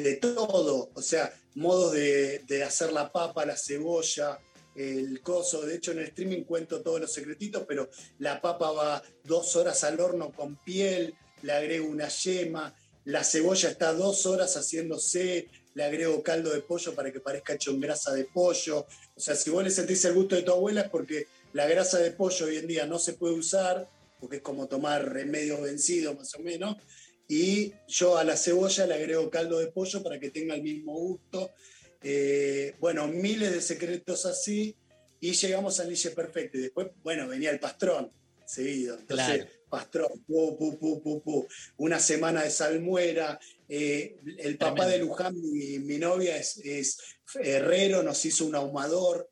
[0.02, 4.38] de todo, o sea, modos de, de hacer la papa, la cebolla,
[4.74, 5.62] el coso.
[5.62, 9.82] De hecho, en el streaming cuento todos los secretitos, pero la papa va dos horas
[9.84, 12.74] al horno con piel, le agrego una yema,
[13.06, 17.70] la cebolla está dos horas haciéndose, le agrego caldo de pollo para que parezca hecho
[17.70, 18.86] en grasa de pollo.
[19.14, 21.98] O sea, si vos le sentís el gusto de tu abuela es porque la grasa
[21.98, 23.88] de pollo hoy en día no se puede usar,
[24.20, 26.76] porque es como tomar remedios vencidos más o menos.
[27.28, 30.94] Y yo a la cebolla le agrego caldo de pollo para que tenga el mismo
[30.94, 31.50] gusto.
[32.02, 34.76] Eh, bueno, miles de secretos así.
[35.20, 36.58] y llegamos al Niche Perfecto.
[36.58, 38.12] Y después, bueno, venía el pastrón
[38.44, 38.96] seguido.
[38.98, 39.50] Entonces, Claro.
[39.68, 41.48] pastrón, pu, pu, pu,
[41.78, 43.40] una semana de salmuera.
[43.68, 46.98] eh, el papá de Luján, mi, mi novia, es, es
[47.34, 49.28] herrero, nos hizo un ahumador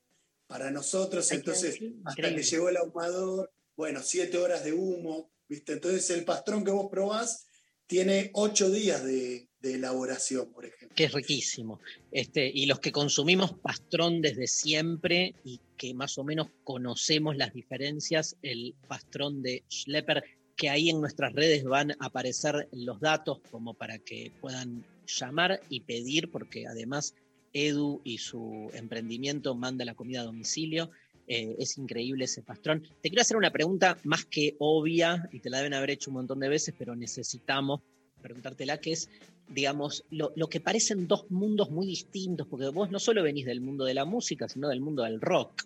[0.48, 1.30] para nosotros.
[1.30, 2.02] Ay, Entonces, increíble.
[2.06, 5.74] hasta que llegó el ahumador, bueno, siete horas de humo, ¿viste?
[5.74, 7.46] Entonces, el pastrón que vos probás
[7.86, 10.94] tiene ocho días de, elaboración, por ejemplo.
[10.94, 11.80] que es riquísimo.
[12.12, 17.54] Este, y los que consumimos pastrón desde siempre y que más o menos conocemos las
[17.54, 20.22] diferencias, el pastrón de Schlepper,
[20.54, 25.60] que ahí en nuestras redes van a aparecer los datos como para que puedan llamar
[25.70, 27.14] y pedir, porque además
[27.54, 30.90] Edu y su emprendimiento manda la comida a domicilio.
[31.26, 32.82] Eh, es increíble ese pastrón.
[33.00, 36.14] Te quiero hacer una pregunta más que obvia, y te la deben haber hecho un
[36.16, 37.80] montón de veces, pero necesitamos
[38.20, 39.08] preguntártela, que es,
[39.48, 43.60] digamos, lo, lo que parecen dos mundos muy distintos, porque vos no solo venís del
[43.60, 45.64] mundo de la música, sino del mundo del rock.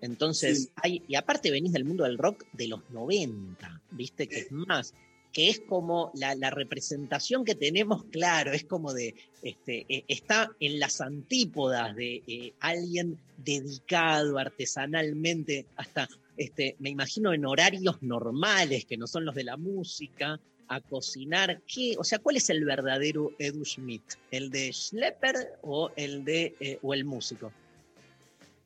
[0.00, 0.68] Entonces, Sí.
[0.76, 4.28] hay, y aparte venís del mundo del rock de los 90, ¿viste?
[4.28, 4.94] Que es más,
[5.32, 10.80] que es como la, representación que tenemos, claro, es como de, este, eh, está en
[10.80, 18.96] las antípodas de eh, alguien dedicado artesanalmente, hasta, este, me imagino, en horarios normales, que
[18.96, 21.62] no son los de la música, a cocinar.
[21.66, 21.94] ¿Qué?
[21.98, 24.02] O sea, ¿cuál es el verdadero Edu Schmidt?
[24.30, 27.52] ¿El de Schlepper o el de eh, o el músico?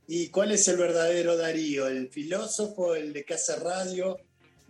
[0.08, 1.86] ¿Y cuál es el verdadero Darío?
[1.86, 4.18] ¿El filósofo, el de hace radio?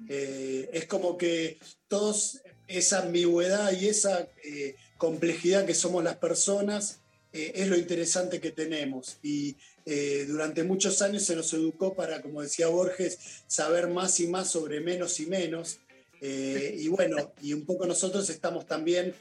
[0.08, 1.58] Eh, es como que
[1.92, 7.00] todos esa ambigüedad y esa eh, complejidad que somos las personas
[7.34, 9.18] eh, es lo interesante que tenemos.
[9.22, 14.26] Y eh, durante muchos años se nos educó para, como decía Borges, saber más y
[14.26, 15.80] más sobre menos y menos.
[16.22, 19.12] Y bueno, y un poco nosotros estamos también,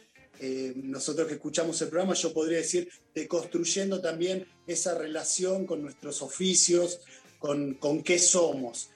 [0.75, 7.01] nosotros que escuchamos el programa, yo podría decir, deconstruyendo también esa relación con nuestros oficios,
[7.39, 8.91] con, con qué somos.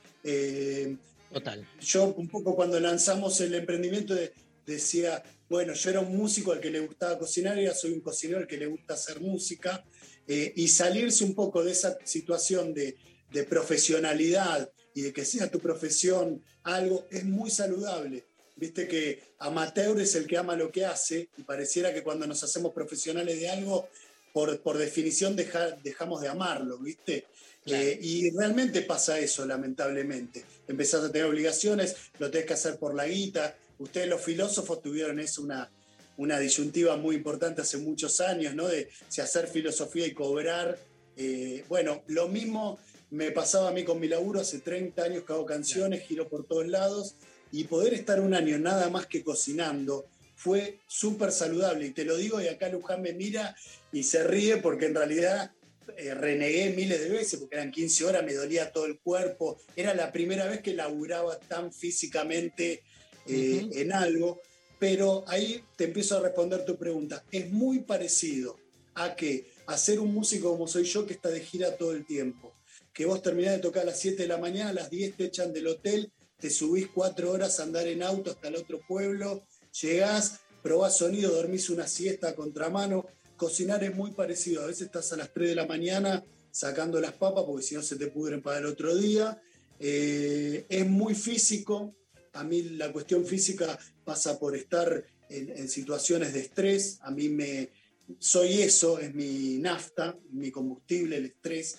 [1.81, 4.33] Yo un poco cuando lanzamos el emprendimiento de-
[4.65, 8.39] decía, bueno, yo era un músico al que le gustaba cocinar y soy un cocinero
[8.39, 9.85] al que le gusta hacer música,
[10.27, 12.97] eh, y salirse un poco de esa situación de,
[13.31, 18.25] de profesionalidad y de que sea tu profesión algo, es muy saludable.
[18.55, 22.41] Viste que amateur es el que ama lo que hace y pareciera que cuando nos
[22.43, 23.87] hacemos profesionales de algo,
[24.33, 27.25] por, por definición deja- dejamos de amarlo, ¿viste?
[27.65, 30.45] Eh, y realmente pasa eso, lamentablemente.
[30.67, 33.55] Empezás a tener obligaciones, lo tenés que hacer por la guita.
[33.79, 35.69] Ustedes los filósofos tuvieron eso, una,
[36.17, 38.67] una disyuntiva muy importante hace muchos años, ¿no?
[38.67, 40.77] De si hacer filosofía y cobrar.
[41.17, 42.77] Eh, bueno, lo mismo
[43.09, 46.45] me pasaba a mí con mi laburo, hace 30 años que hago canciones, giro por
[46.45, 47.15] todos lados,
[47.51, 50.05] y poder estar un año nada más que cocinando
[50.35, 51.87] fue súper saludable.
[51.87, 53.55] Y te lo digo, y acá Luján me mira
[53.91, 55.51] y se ríe porque en realidad
[55.97, 59.57] eh, renegué miles de veces, porque eran 15 horas, me dolía todo el cuerpo.
[59.75, 62.83] Era la primera vez que laburaba tan físicamente
[63.27, 64.41] eh, en algo.
[64.77, 67.23] Pero ahí te empiezo a responder tu pregunta.
[67.31, 68.57] Es muy parecido
[68.95, 72.53] a que hacer un músico como soy yo, que está de gira todo el tiempo.
[72.93, 75.25] Que vos terminás de tocar a las 7 de la mañana, a las 10 te
[75.25, 79.45] echan del hotel, te subís cuatro horas a andar en auto hasta el otro pueblo,
[79.81, 83.05] llegás, probás sonido, dormís una siesta a contramano.
[83.37, 84.63] Cocinar es muy parecido.
[84.63, 87.81] A veces estás a las 3 de la mañana sacando las papas porque si no
[87.81, 89.41] se te pudren para el otro día.
[89.79, 91.95] Eh, es muy físico.
[92.33, 96.97] A mí la cuestión física pasa por estar en, situaciones de estrés.
[97.01, 97.71] A mí me
[98.19, 101.75] soy eso, es mi nafta, mi combustible, el estrés.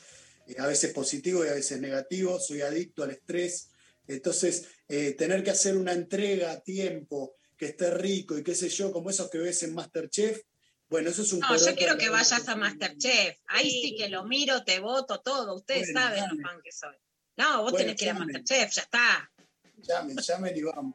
[0.47, 2.39] Eh, a veces positivo y a veces negativo.
[2.39, 3.69] Soy adicto al estrés.
[4.07, 8.69] Entonces, eh, tener que hacer una entrega a tiempo que esté rico y qué sé
[8.69, 10.43] yo, como esos que ves en Masterchef,
[10.89, 13.39] bueno, eso es un No, yo quiero que vayas a Masterchef.
[13.49, 15.57] Ahí sí que lo miro, te voto, todo.
[15.57, 16.97] Ustedes Bueno, saben lo fan que soy.
[17.37, 18.15] No, vos Bueno, tenés que ir a.
[18.15, 19.31] Masterchef, ya está.
[19.79, 20.95] Llamen, llamen y vamos.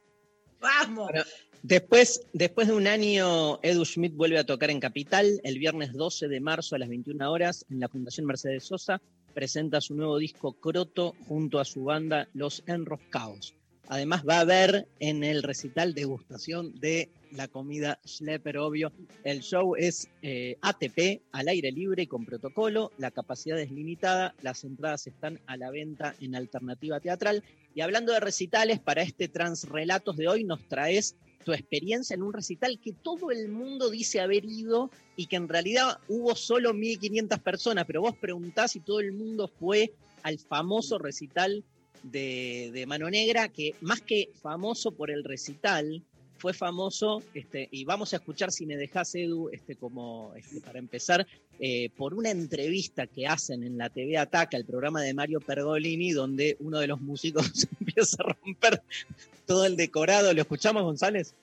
[0.59, 1.09] Vamos.
[1.11, 1.25] Bueno,
[1.63, 5.41] después, después de un año, Edu Schmidt vuelve a tocar en Capital.
[5.43, 9.01] El viernes 12 de marzo a las 21 horas en la Fundación Mercedes Sosa
[9.33, 13.55] presenta su nuevo disco Croto junto a su banda Los Enroscados.
[13.91, 18.93] Además va a haber en el recital degustación de la comida Schlepper, obvio.
[19.25, 22.93] El show es eh, ATP, al aire libre y con protocolo.
[22.97, 24.33] La capacidad es limitada.
[24.41, 27.43] Las entradas están a la venta en Alternativa Teatral.
[27.75, 32.31] Y hablando de recitales, para este Transrelatos de hoy nos traes tu experiencia en un
[32.31, 37.41] recital que todo el mundo dice haber ido y que en realidad hubo solo 1.500
[37.41, 39.91] personas, pero vos preguntás y todo el mundo fue
[40.23, 41.65] al famoso recital
[42.03, 46.03] de, Mano Negra, que más que famoso por el recital,
[46.37, 50.79] fue famoso, este, y vamos a escuchar si me dejas, Edu, este, como este, para
[50.79, 51.27] empezar,
[51.59, 56.11] eh, por una entrevista que hacen en la TV Ataca, el programa de Mario Pergolini,
[56.11, 58.81] donde uno de los músicos empieza a romper
[59.45, 60.33] todo el decorado.
[60.33, 61.35] ¿Lo escuchamos, González?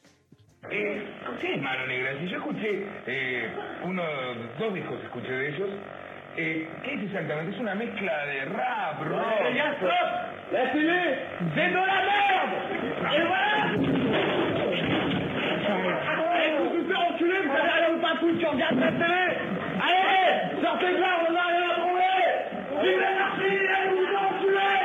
[0.71, 1.05] Eh,
[1.41, 2.19] ¿Qué es Mano Negra?
[2.21, 3.49] Si yo escuché eh,
[3.85, 4.03] uno,
[4.59, 5.71] dos discos escuché de ellos.
[6.41, 7.51] Eh, ¿Qué es exactamente?
[7.53, 9.55] Es una mezcla de rap, rock.
[9.57, 9.91] ya stop
[10.53, 11.99] La de la
[19.83, 22.21] Allez, Sortez de là, on va aller la trouver
[22.83, 24.79] Vive l'anarchie, allez vous enculer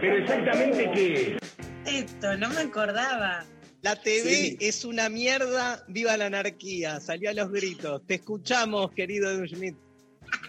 [0.00, 1.38] Pero exactamente qué
[1.86, 3.55] Esto, no me acordaba.
[3.86, 8.02] La TV es una mierda, viva la anarquía, salió a los gritos.
[8.04, 9.76] Te escuchamos, querido Edu Schmidt.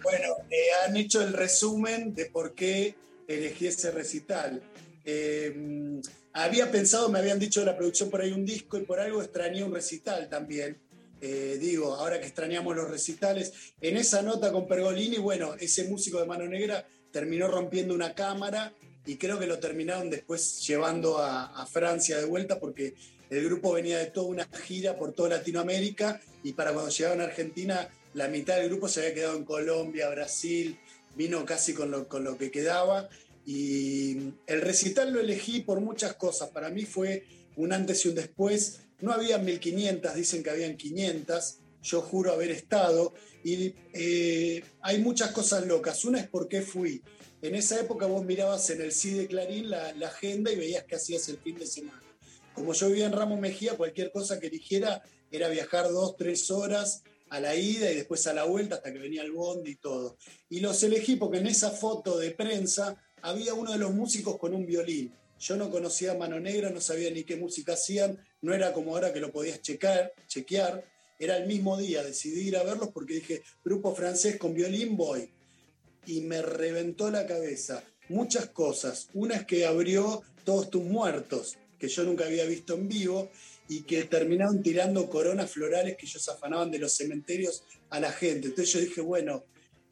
[0.01, 2.95] Bueno, eh, han hecho el resumen de por qué
[3.27, 4.63] elegí ese recital.
[5.05, 6.01] Eh,
[6.33, 9.21] había pensado, me habían dicho de la producción por ahí un disco y por algo
[9.21, 10.79] extrañé un recital también.
[11.21, 16.19] Eh, digo, ahora que extrañamos los recitales, en esa nota con Pergolini, bueno, ese músico
[16.19, 18.73] de Mano Negra terminó rompiendo una cámara
[19.05, 22.95] y creo que lo terminaron después llevando a, a Francia de vuelta porque
[23.29, 27.25] el grupo venía de toda una gira por toda Latinoamérica y para cuando llegaban a
[27.25, 30.77] Argentina la mitad del grupo se había quedado en Colombia, Brasil,
[31.15, 33.09] vino casi con lo, con lo que quedaba
[33.47, 36.49] y el recital lo elegí por muchas cosas.
[36.49, 37.25] Para mí fue
[37.55, 38.81] un antes y un después.
[38.99, 41.59] No había 1500, dicen que habían 500.
[41.81, 43.13] Yo juro haber estado.
[43.45, 46.03] Y eh, hay muchas cosas locas.
[46.03, 47.01] Una es por qué fui.
[47.41, 50.83] En esa época vos mirabas en el CID de Clarín la, la agenda y veías
[50.83, 52.01] qué hacías el fin de semana.
[52.57, 57.03] Como yo vivía en Ramos Mejía, cualquier cosa que eligiera era viajar dos, tres horas
[57.29, 60.17] a la ida y después a la vuelta hasta que venía el bondi y todo.
[60.49, 64.55] Y los elegí porque en esa foto de prensa había uno de los músicos con
[64.55, 65.13] un violín.
[65.39, 69.13] Yo no conocía Mano Negra, no sabía ni qué música hacían, no era como ahora
[69.13, 70.83] que lo podías checar, chequear.
[71.19, 75.29] Era el mismo día, decidí ir a verlos porque dije, grupo francés con violín voy.
[76.07, 77.83] Y me reventó la cabeza.
[78.09, 79.09] Muchas cosas.
[79.13, 83.29] Una es que abrió Todos tus muertos, que yo nunca había visto en vivo,
[83.69, 88.47] y que terminaron tirando coronas florales que ellos afanaban de los cementerios a la gente.
[88.47, 89.43] Entonces yo dije, bueno,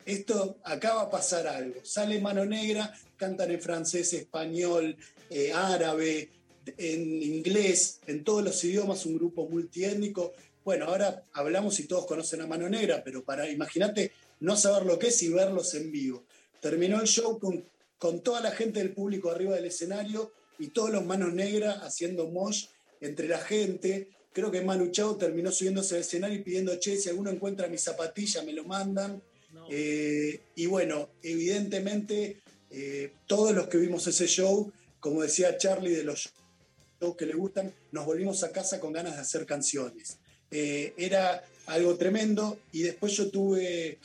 [0.05, 1.83] esto acá va a pasar algo.
[1.83, 4.95] Sale Mano Negra, cantan en francés, español,
[5.29, 6.29] eh, árabe,
[6.77, 10.33] en inglés, en todos los idiomas, un grupo multiétnico.
[10.63, 14.97] Bueno, ahora hablamos y todos conocen a Mano Negra, pero para, imagínate, no saber lo
[14.97, 16.23] que es y verlos en vivo.
[16.61, 17.65] Terminó el show con,
[17.97, 22.27] con toda la gente del público arriba del escenario y todos los Manos Negras haciendo
[22.27, 22.67] mosh
[23.01, 24.09] entre la gente.
[24.33, 27.77] Creo que Manu Chao terminó subiéndose al escenario y pidiendo, che, si alguno encuentra mi
[27.77, 29.21] zapatilla, me lo mandan.
[29.69, 36.03] Eh, y bueno, evidentemente, eh, todos los que vimos ese show, como decía Charlie, de
[36.03, 36.33] los
[36.99, 40.17] shows que le gustan, nos volvimos a casa con ganas de hacer canciones.
[40.51, 43.99] Eh, era algo tremendo y después yo tuve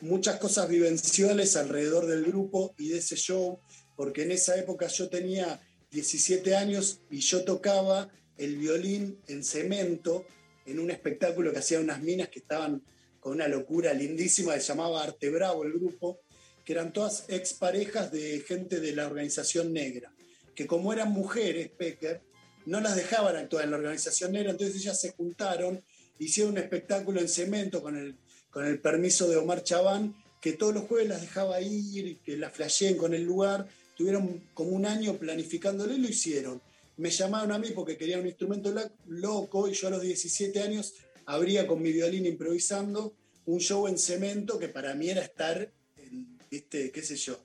[0.00, 3.58] muchas cosas vivenciales alrededor del grupo y de ese show,
[3.96, 5.60] porque en esa época yo tenía
[5.90, 10.24] 17 años y yo tocaba el violín en cemento
[10.66, 12.82] en un espectáculo que hacían unas minas que estaban
[13.20, 16.20] con una locura lindísima, se llamaba Arte Bravo el grupo,
[16.64, 20.12] que eran todas exparejas de gente de la organización negra,
[20.54, 22.20] que como eran mujeres, Pecker,
[22.66, 25.82] no las dejaban actuar en la organización negra, entonces ellas se juntaron,
[26.18, 28.16] hicieron un espectáculo en cemento con el,
[28.50, 32.52] con el permiso de Omar Chabán, que todos los jueves las dejaba ir, que las
[32.52, 33.66] flasheen con el lugar,
[33.96, 36.60] tuvieron como un año planificándolo y lo hicieron.
[36.98, 38.72] Me llamaron a mí porque querían un instrumento
[39.08, 40.94] loco y yo a los 17 años
[41.26, 43.14] abría con mi violín improvisando
[43.46, 46.90] un show en cemento que para mí era estar, en, ¿viste?
[46.90, 47.38] qué sé yo,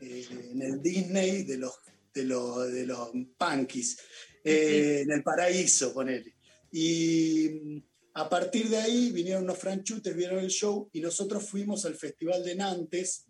[0.00, 1.74] eh, en el Disney de los,
[2.12, 3.98] de los, de los punkies,
[4.42, 6.34] eh, en el paraíso, ponele.
[6.72, 7.82] Y mm,
[8.14, 12.44] a partir de ahí vinieron unos franchutes, vieron el show y nosotros fuimos al Festival
[12.44, 13.26] de Nantes,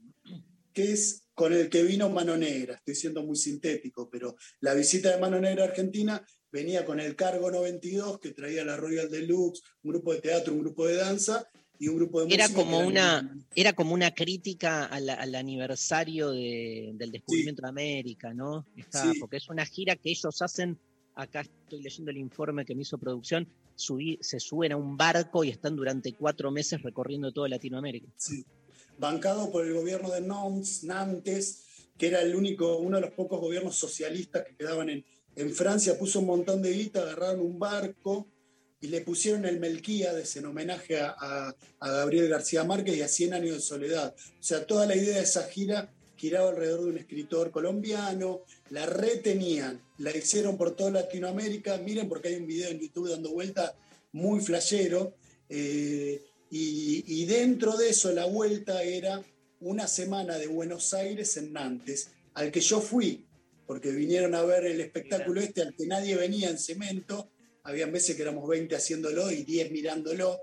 [0.73, 2.75] que es con el que vino Mano Negra.
[2.77, 7.17] Estoy siendo muy sintético, pero la visita de Mano Negra a Argentina venía con el
[7.17, 11.47] Cargo 92, que traía la Royal Deluxe, un grupo de teatro, un grupo de danza
[11.79, 12.63] y un grupo de Era música.
[12.63, 18.33] como que una, era como una crítica al, al aniversario de- del descubrimiento de América,
[18.33, 18.65] ¿no?
[18.77, 19.19] Está- Sí.
[19.19, 20.79] Porque es una gira que ellos hacen,
[21.17, 25.43] acá estoy leyendo el informe que me hizo producción, subí- se suben a un barco
[25.43, 28.07] y están durante cuatro meses recorriendo toda Latinoamérica.
[28.17, 28.45] Sí.
[28.99, 31.65] Bancado por el gobierno de Nantes, Nantes,
[31.99, 35.05] que era el único, uno de los pocos gobiernos socialistas que quedaban en,
[35.53, 38.29] Francia, puso un montón de guita, agarraron un barco
[38.81, 43.55] y le pusieron el Melquíades en homenaje a, Gabriel García Márquez y a 100 años
[43.57, 44.15] de soledad.
[44.17, 48.87] O sea, toda la idea de esa gira giraba alrededor de un escritor colombiano, la
[48.87, 53.75] retenían, la hicieron por toda Latinoamérica, miren porque hay un video en YouTube dando vuelta
[54.13, 55.17] muy flashero,
[55.49, 56.23] eh,
[56.57, 59.21] y, y dentro de eso la vuelta era
[59.61, 63.27] una semana de Buenos Aires en Nantes, al que yo fui,
[63.67, 67.31] porque vinieron a ver el espectáculo este al que nadie venía en cemento,
[67.65, 70.43] habían veces que éramos 20 haciéndolo y 10 mirándolo,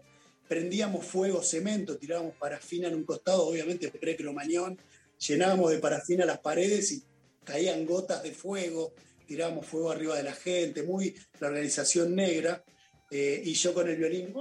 [0.49, 4.77] prendíamos fuego cemento, tirábamos parafina en un costado, obviamente pre-cromañón,
[5.25, 7.03] llenábamos de parafina las paredes y
[7.45, 8.93] caían gotas de fuego,
[9.27, 12.65] tirábamos fuego arriba de la gente, muy la organización negra,
[13.13, 14.31] eh, y yo con el violín.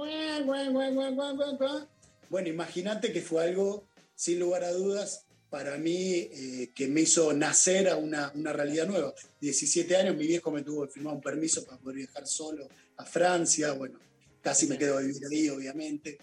[2.29, 3.85] Bueno, imagínate que fue algo,
[4.15, 8.87] sin lugar a dudas, para mí eh, que me hizo nacer a una, una realidad
[8.87, 9.13] nueva.
[9.41, 13.03] 17 años, mi viejo me tuvo que firmar un permiso para poder viajar solo a
[13.05, 13.99] Francia, bueno,
[14.41, 16.17] casi me quedo a vivir ahí, obviamente.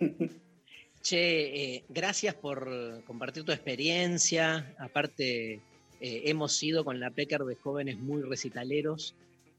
[1.00, 4.74] Che, eh, gracias por compartir tu experiencia.
[4.78, 5.60] Aparte,
[6.00, 9.14] hemos sido con la Pecker de jóvenes muy recitaleros.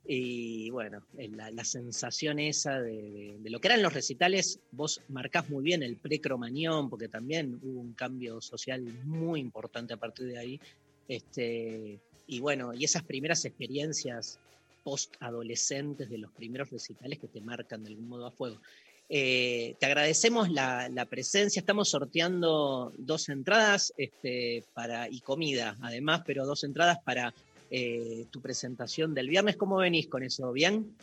[0.08, 5.82] Y bueno, la, sensación esa de lo que eran los recitales, vos marcás muy bien
[5.82, 10.60] el pre-cromañón, porque también hubo un cambio social muy importante a partir de ahí.
[11.08, 14.40] Este, y bueno, y esas primeras experiencias
[14.84, 18.62] post-adolescentes de los primeros recitales que te marcan de algún modo a fuego.
[19.10, 21.60] Eh, te agradecemos la, la presencia.
[21.60, 27.34] Estamos sorteando dos entradas este, para, y comida, además, pero dos entradas para
[27.70, 29.58] eh, tu presentación del viernes.
[29.58, 30.52] ¿Cómo venís con eso?
[30.52, 30.96] ¿Bien?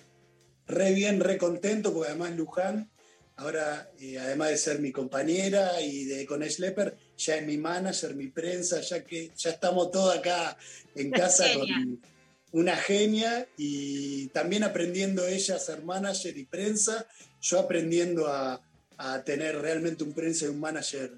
[0.66, 2.90] Re bien, re contento, porque además Luján,
[3.36, 8.14] ahora, eh, además de ser mi compañera y de con Schlepper, ya es mi manager,
[8.14, 10.56] mi prensa, ya que ya estamos todos acá
[10.94, 11.76] en casa Genia.
[11.76, 12.01] con
[12.52, 17.06] una genia y también aprendiendo ella a ser manager y prensa,
[17.40, 18.60] yo aprendiendo a,
[18.98, 21.12] a tener realmente un prensa y un manager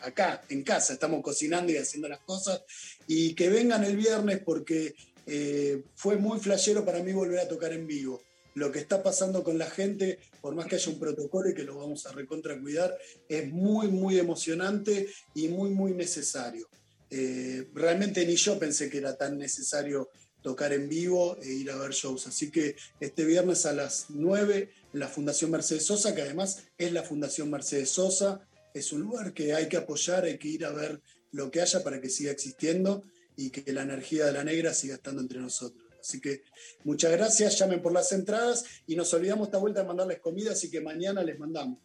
[0.00, 2.62] acá, en casa, estamos cocinando y haciendo las cosas,
[3.06, 4.94] y que vengan el viernes porque
[5.26, 8.22] eh, fue muy flashero para mí volver a tocar en vivo.
[8.54, 11.64] Lo que está pasando con la gente, por más que haya un protocolo y que
[11.64, 12.96] lo vamos a recontra cuidar,
[13.28, 16.66] es muy, muy emocionante y muy, muy necesario.
[17.10, 20.10] Eh, realmente ni yo pensé que era tan necesario
[20.42, 22.28] tocar en vivo e ir a ver shows.
[22.28, 26.92] Así que este viernes a las 9 en la Fundación Mercedes Sosa, que además es
[26.92, 28.46] la Fundación Mercedes Sosa,
[28.78, 31.00] es un lugar que hay que apoyar, hay que ir a ver
[31.32, 33.04] lo que haya para que siga existiendo
[33.36, 35.82] y que la energía de la negra siga estando entre nosotros.
[36.00, 36.42] Así que
[36.84, 40.70] muchas gracias, llamen por las entradas y nos olvidamos esta vuelta de mandarles comida, así
[40.70, 41.78] que mañana les mandamos.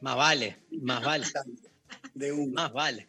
[0.00, 1.26] Más vale, más vale.
[2.14, 2.52] De uno.
[2.52, 3.06] Más vale.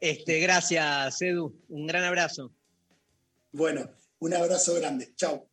[0.00, 1.54] Este, gracias, Edu.
[1.68, 2.52] Un gran abrazo.
[3.52, 3.90] Bueno,
[4.20, 5.12] un abrazo grande.
[5.16, 5.46] Chao.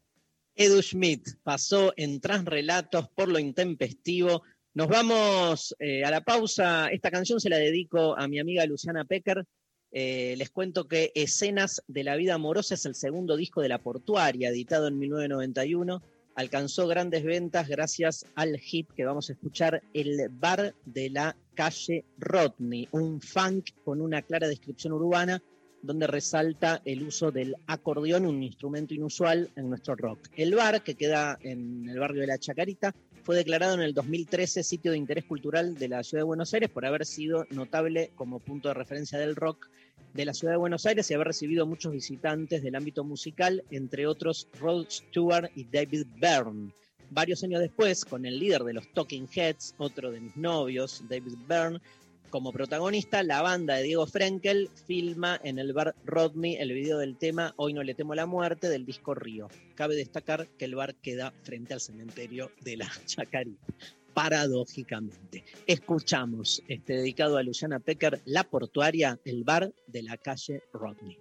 [0.56, 4.44] Edu Schmidt pasó en Transrelatos por lo intempestivo.
[4.78, 6.90] Nos vamos eh, a la pausa.
[6.90, 9.44] Esta canción se la dedico a mi amiga Luciana Pecker.
[9.92, 13.80] Eh, les cuento que Escenas de la Vida Amorosa es el segundo disco de La
[13.80, 16.04] Portuaria, editado en 1991.
[16.36, 22.06] Alcanzó grandes ventas gracias al hit que vamos a escuchar, El Bar de la Calle
[22.20, 25.42] Rodney, un funk con una clara descripción urbana
[25.82, 30.20] donde resalta el uso del acordeón, un instrumento inusual en nuestro rock.
[30.36, 32.94] El bar, que queda en el barrio de La Chacarita,
[33.28, 36.70] fue declarado en el 2013 sitio de interés cultural de la ciudad de Buenos Aires
[36.70, 39.70] por haber sido notable como punto de referencia del rock
[40.14, 44.08] de la ciudad de Buenos Aires y haber recibido muchos visitantes del ámbito musical, entre
[44.08, 46.72] otros Rod Stewart y David Byrne.
[47.10, 51.36] Varios años después, con el líder de los Talking Heads, otro de mis novios, David
[51.50, 51.82] Byrne,
[52.38, 57.18] como protagonista, la banda de Diego Frenkel filma en el bar Rodney el video del
[57.18, 59.48] tema Hoy no le temo la muerte del disco Río.
[59.74, 63.66] Cabe destacar que el bar queda frente al cementerio de la Chacarita.
[64.14, 65.46] Paradójicamente.
[65.66, 71.18] Escuchamos, este, dedicado a Luciana Pecker, La Portuaria, el bar de la calle Rodney.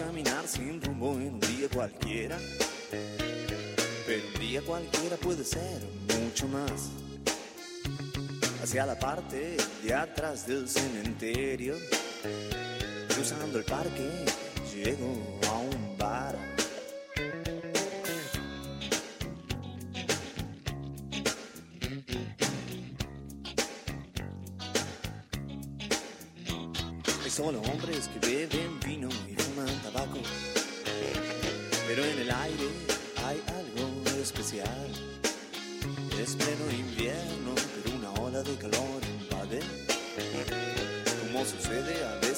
[0.00, 2.38] caminar sin rumbo en un día cualquiera.
[4.06, 5.82] Pero un día cualquiera puede ser
[6.18, 6.90] mucho más.
[8.62, 11.76] Hacia la parte de atrás del cementerio,
[13.08, 14.24] cruzando el parque,
[14.74, 16.50] llego a un bar.
[27.30, 28.79] solo hombres que beben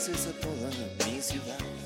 [0.03, 0.69] sucede a veces a toda
[1.07, 1.59] mi ciudad.
[1.59, 1.82] Ciudad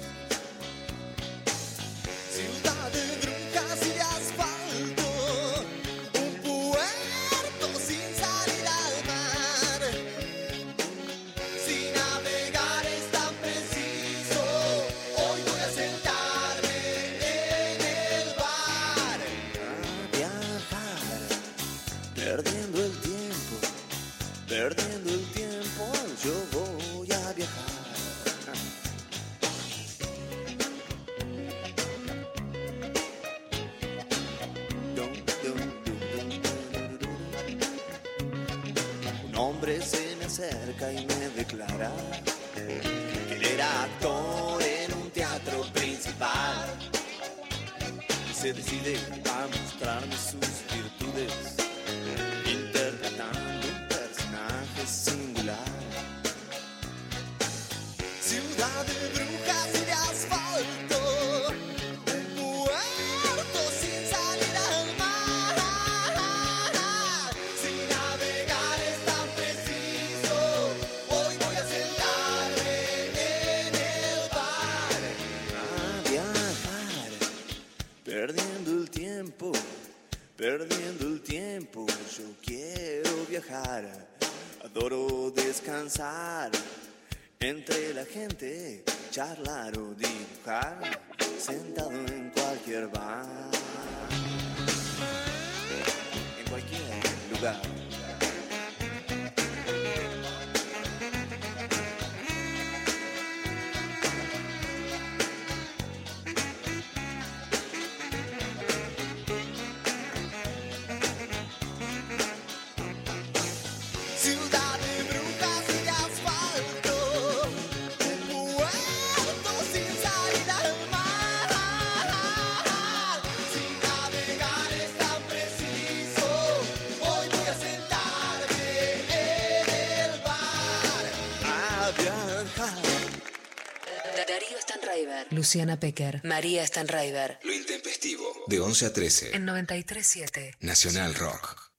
[135.36, 137.38] Luciana Pecker, María Stanraiver.
[137.44, 138.24] Lo intempestivo.
[138.46, 139.36] De 11 a 13.
[139.36, 140.56] En 93.7.
[140.60, 141.72] Nacional Rock.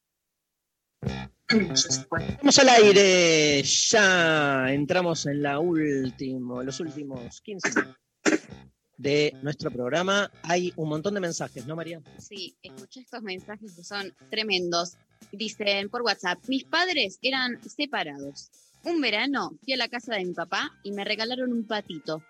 [1.49, 7.97] Vamos al aire, ya entramos en la último, los últimos 15 minutos
[8.97, 10.31] de nuestro programa.
[10.43, 12.01] Hay un montón de mensajes, ¿no, María?
[12.19, 14.97] Sí, escuché estos mensajes que son tremendos.
[15.31, 18.51] Dicen por WhatsApp, mis padres eran separados.
[18.84, 22.23] Un verano fui a la casa de mi papá y me regalaron un patito.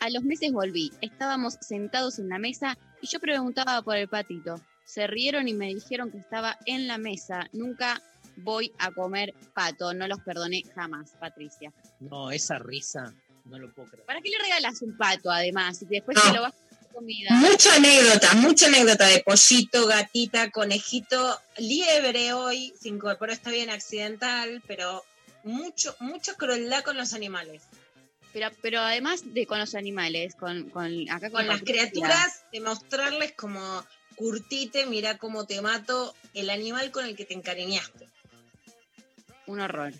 [0.00, 4.58] A los meses volví, estábamos sentados en la mesa y yo preguntaba por el patito.
[4.82, 7.50] Se rieron y me dijeron que estaba en la mesa.
[7.52, 8.02] Nunca
[8.36, 11.70] voy a comer pato, no los perdoné jamás, Patricia.
[12.00, 13.12] No, esa risa,
[13.44, 14.06] no lo puedo creer.
[14.06, 15.82] ¿Para qué le regalas un pato además?
[15.82, 17.28] Y después se lo vas a hacer comida.
[17.32, 24.62] Mucha anécdota, mucha anécdota de pollito, gatita, conejito, liebre hoy, se incorporó, está bien accidental,
[24.66, 25.04] pero
[25.44, 27.64] mucho, mucha crueldad con los animales.
[28.32, 31.90] Pero, pero además de con los animales, con, con acá Con las Patricia.
[31.90, 33.84] criaturas, de mostrarles como
[34.14, 38.06] curtite, mira cómo te mato, el animal con el que te encariñaste.
[39.46, 39.92] Un horror.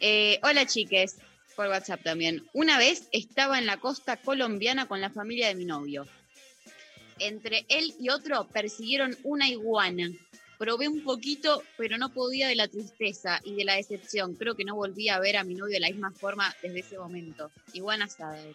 [0.00, 1.16] Eh, hola chiques,
[1.56, 2.46] por WhatsApp también.
[2.52, 6.06] Una vez estaba en la costa colombiana con la familia de mi novio.
[7.18, 10.10] Entre él y otro persiguieron una iguana.
[10.58, 14.34] Probé un poquito, pero no podía de la tristeza y de la decepción.
[14.34, 16.98] Creo que no volví a ver a mi novio de la misma forma desde ese
[16.98, 17.50] momento.
[17.72, 18.40] Iguana asada.
[18.40, 18.54] era.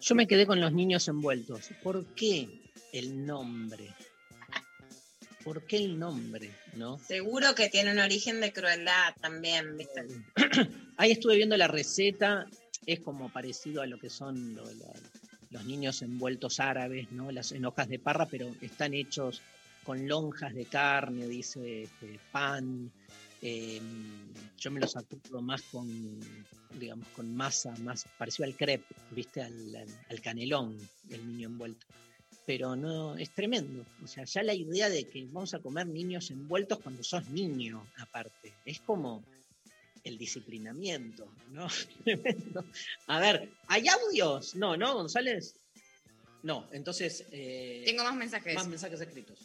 [0.00, 1.70] Yo me quedé con los niños envueltos.
[1.82, 2.48] ¿Por qué
[2.92, 3.94] el nombre?
[5.44, 6.50] ¿Por qué el nombre?
[6.74, 6.98] ¿No?
[6.98, 10.06] Seguro que tiene un origen de crueldad también, ¿viste?
[10.96, 12.46] Ahí estuve viendo la receta,
[12.86, 14.92] es como parecido a lo que son lo- lo-
[15.50, 17.30] los niños envueltos árabes, ¿no?
[17.30, 19.42] Las en hojas de parra, pero están hechos
[19.84, 22.90] con lonjas de carne, dice este, pan.
[23.40, 23.80] eh,
[24.58, 26.20] yo me los acuerdo más con,
[26.78, 29.42] digamos, con masa, más parecido al crepe, ¿viste?
[29.42, 30.76] Al, al- al canelón,
[31.10, 31.86] el niño envuelto.
[32.46, 33.84] Pero no, es tremendo.
[34.02, 37.86] O sea, ya la idea de que vamos a comer niños envueltos cuando sos niño,
[37.98, 39.24] aparte, es como
[40.04, 41.66] el disciplinamiento, ¿no?
[42.04, 42.64] Tremendo.
[43.06, 44.54] A ver, ¿hay audios?
[44.56, 45.54] No, ¿no, González?
[46.42, 47.24] No, entonces...
[47.30, 48.54] eh, Tengo más mensajes.
[48.56, 49.38] Más mensajes escritos.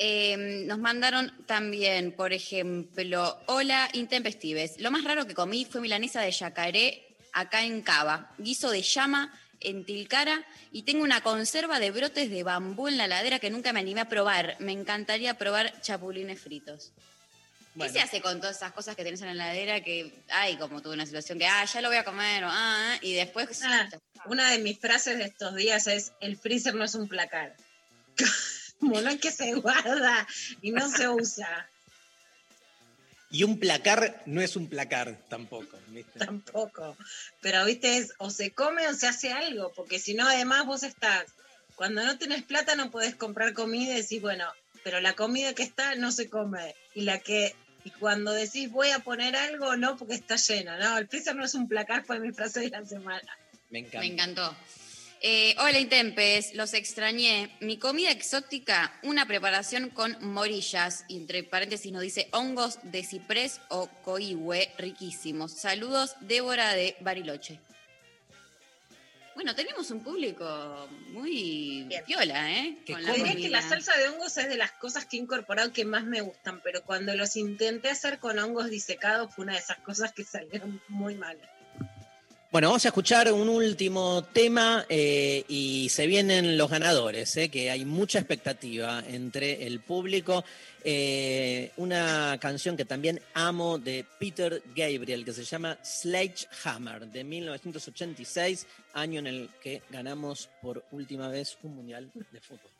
[0.00, 4.78] Eh, nos mandaron también, por ejemplo, hola intempestives.
[4.78, 8.32] Lo más raro que comí fue milanesa de yacaré acá en Cava.
[8.38, 13.08] Guiso de llama en Tilcara y tengo una conserva de brotes de bambú en la
[13.08, 14.54] ladera que nunca me animé a probar.
[14.60, 16.92] Me encantaría probar chapulines fritos.
[17.74, 17.92] Bueno.
[17.92, 20.80] ¿Qué se hace con todas esas cosas que tenés en la heladera que hay como
[20.80, 23.62] tuve una situación que, ah, ya lo voy a comer, o, ah, ah, y después...
[23.64, 23.88] Ah,
[24.26, 27.56] una de mis frases de estos días es, el freezer no es un placar.
[28.80, 30.26] Como no es que se guarda
[30.62, 31.68] y no se usa.
[33.30, 35.78] Y un placar no es un placar tampoco.
[35.88, 36.18] ¿viste?
[36.18, 36.96] Tampoco.
[37.40, 40.82] Pero, viste, es o se come o se hace algo, porque si no, además vos
[40.82, 41.26] estás,
[41.76, 44.46] cuando no tenés plata no podés comprar comida y decís, bueno,
[44.82, 46.74] pero la comida que está no se come.
[46.94, 50.78] Y la que, y cuando decís voy a poner algo, no, porque está llena.
[50.78, 53.36] No, el freezer no es un placar, fue mi frase de la semana.
[53.70, 54.00] Me encanta.
[54.00, 54.56] Me encantó.
[55.20, 57.50] Eh, hola Intempes, los extrañé.
[57.58, 63.60] Mi comida exótica, una preparación con morillas, y entre paréntesis nos dice hongos de ciprés
[63.68, 65.52] o coihue, riquísimos.
[65.52, 67.58] Saludos, Débora de Bariloche.
[69.34, 72.78] Bueno, tenemos un público muy piola, ¿eh?
[72.86, 75.72] Que Con la que la salsa de hongos es de las cosas que he incorporado
[75.72, 79.60] que más me gustan, pero cuando los intenté hacer con hongos disecados fue una de
[79.60, 81.38] esas cosas que salieron muy mal.
[82.50, 87.70] Bueno, vamos a escuchar un último tema eh, y se vienen los ganadores, eh, que
[87.70, 90.42] hay mucha expectativa entre el público.
[90.82, 98.66] Eh, una canción que también amo de Peter Gabriel, que se llama Sledgehammer, de 1986,
[98.94, 102.70] año en el que ganamos por última vez un mundial de fútbol.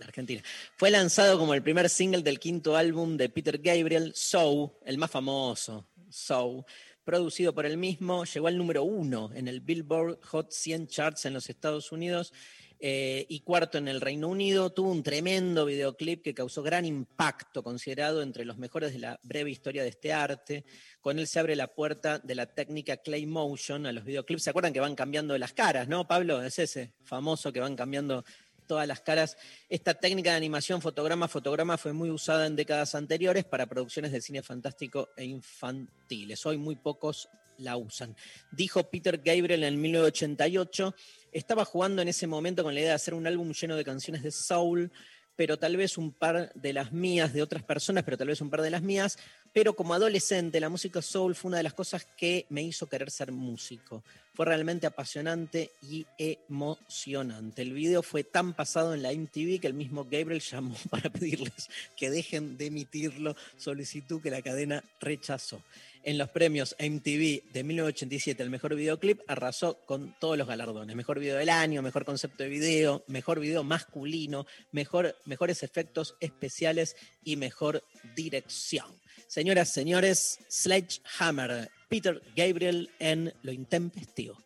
[0.00, 0.42] de Argentina.
[0.76, 5.12] Fue lanzado como el primer single del quinto álbum de Peter Gabriel, So, el más
[5.12, 6.66] famoso, So,
[7.08, 11.32] producido por él mismo, llegó al número uno en el Billboard Hot 100 Charts en
[11.32, 12.34] los Estados Unidos
[12.80, 14.68] eh, y cuarto en el Reino Unido.
[14.74, 19.50] Tuvo un tremendo videoclip que causó gran impacto, considerado entre los mejores de la breve
[19.50, 20.66] historia de este arte.
[21.00, 24.42] Con él se abre la puerta de la técnica Clay Motion a los videoclips.
[24.42, 26.42] ¿Se acuerdan que van cambiando las caras, no, Pablo?
[26.42, 28.22] Es ese famoso que van cambiando
[28.68, 29.36] todas las caras.
[29.68, 34.20] Esta técnica de animación fotograma fotograma fue muy usada en décadas anteriores para producciones de
[34.20, 36.46] cine fantástico e infantiles.
[36.46, 38.14] Hoy muy pocos la usan.
[38.52, 40.94] Dijo Peter Gabriel en 1988,
[41.32, 44.22] estaba jugando en ese momento con la idea de hacer un álbum lleno de canciones
[44.22, 44.92] de soul,
[45.34, 48.50] pero tal vez un par de las mías, de otras personas, pero tal vez un
[48.50, 49.18] par de las mías.
[49.52, 53.10] Pero como adolescente, la música soul fue una de las cosas que me hizo querer
[53.10, 54.04] ser músico.
[54.34, 57.62] Fue realmente apasionante y emocionante.
[57.62, 61.68] El video fue tan pasado en la MTV que el mismo Gabriel llamó para pedirles
[61.96, 65.60] que dejen de emitirlo, solicitud que la cadena rechazó.
[66.04, 70.94] En los premios MTV de 1987, el mejor videoclip arrasó con todos los galardones.
[70.94, 76.96] Mejor video del año, mejor concepto de video, mejor video masculino, mejor, mejores efectos especiales
[77.24, 77.82] y mejor
[78.14, 78.86] dirección.
[79.28, 84.38] Señoras, señores, Sledgehammer, Peter Gabriel en Lo Intempestivo.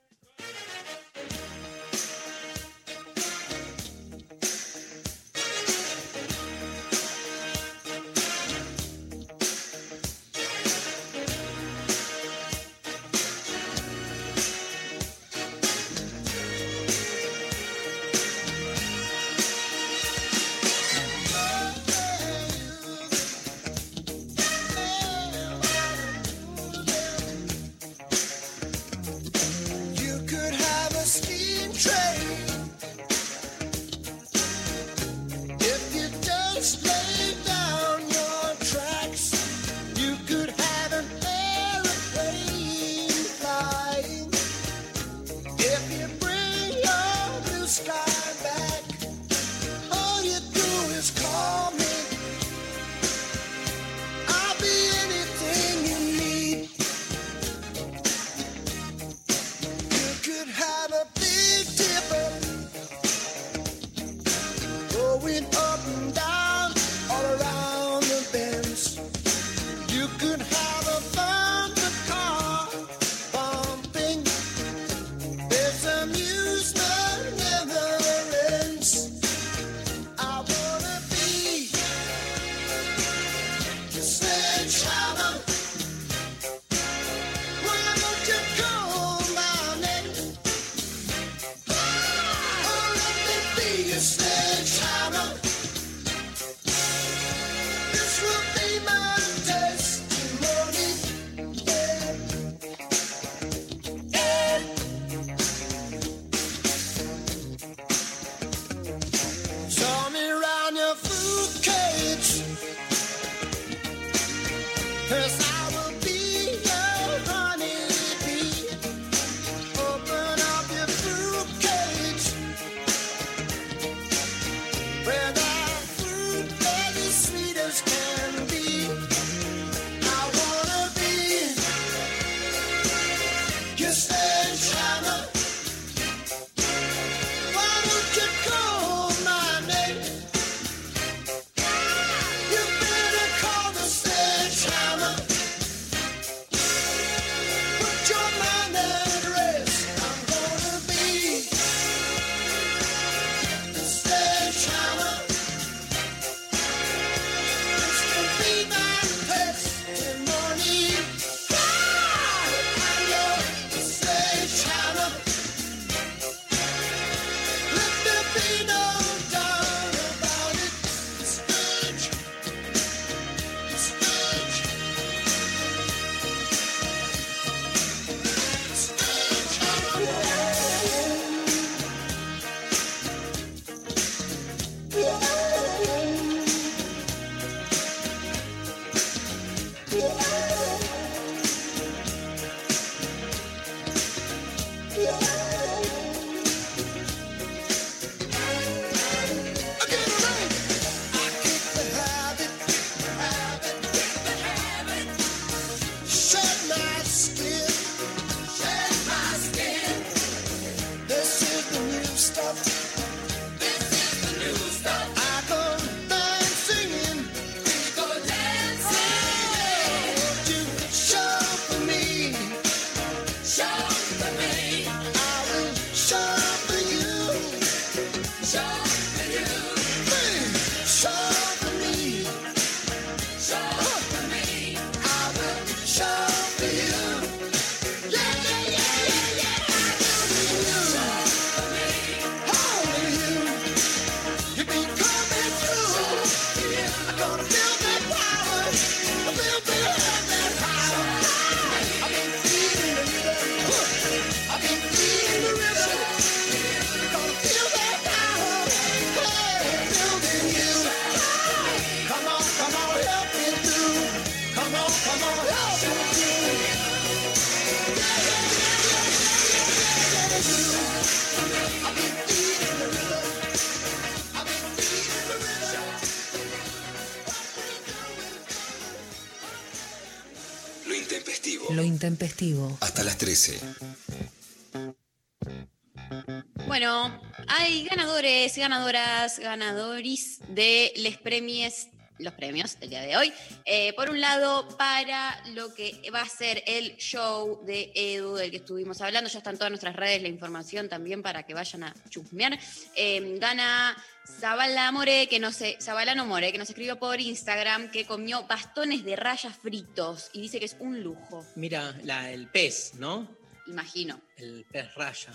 [289.38, 291.88] Ganadores de les premies,
[292.18, 293.32] los premios el día de hoy.
[293.64, 298.50] Eh, por un lado, para lo que va a ser el show de Edu, del
[298.50, 301.84] que estuvimos hablando, ya está en todas nuestras redes la información también para que vayan
[301.84, 302.58] a chusmear.
[302.94, 303.96] Eh, gana
[304.40, 309.04] Zabala More, que no sé, Zabalano More, que nos escribió por Instagram, que comió bastones
[309.04, 313.42] de rayas fritos y dice que es un lujo, Mira, la, el pez, ¿no?
[313.66, 314.20] imagino.
[314.36, 315.32] El pez raya.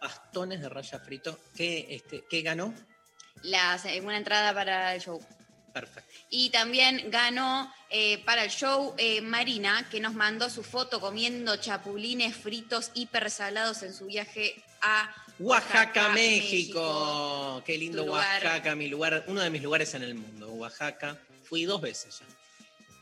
[0.00, 1.38] Bastones de raya frito.
[1.54, 2.74] ¿Qué, este, ¿qué ganó?
[3.42, 5.20] Las, una entrada para el show.
[5.72, 6.10] Perfecto.
[6.28, 11.56] Y también ganó eh, para el show eh, Marina, que nos mandó su foto comiendo
[11.56, 17.62] chapulines fritos hiper salados en su viaje a Oaxaca, México.
[17.64, 18.04] Qué lindo.
[18.04, 20.48] Oaxaca, mi lugar, uno de mis lugares en el mundo.
[20.52, 21.18] Oaxaca.
[21.44, 22.26] Fui dos veces ya.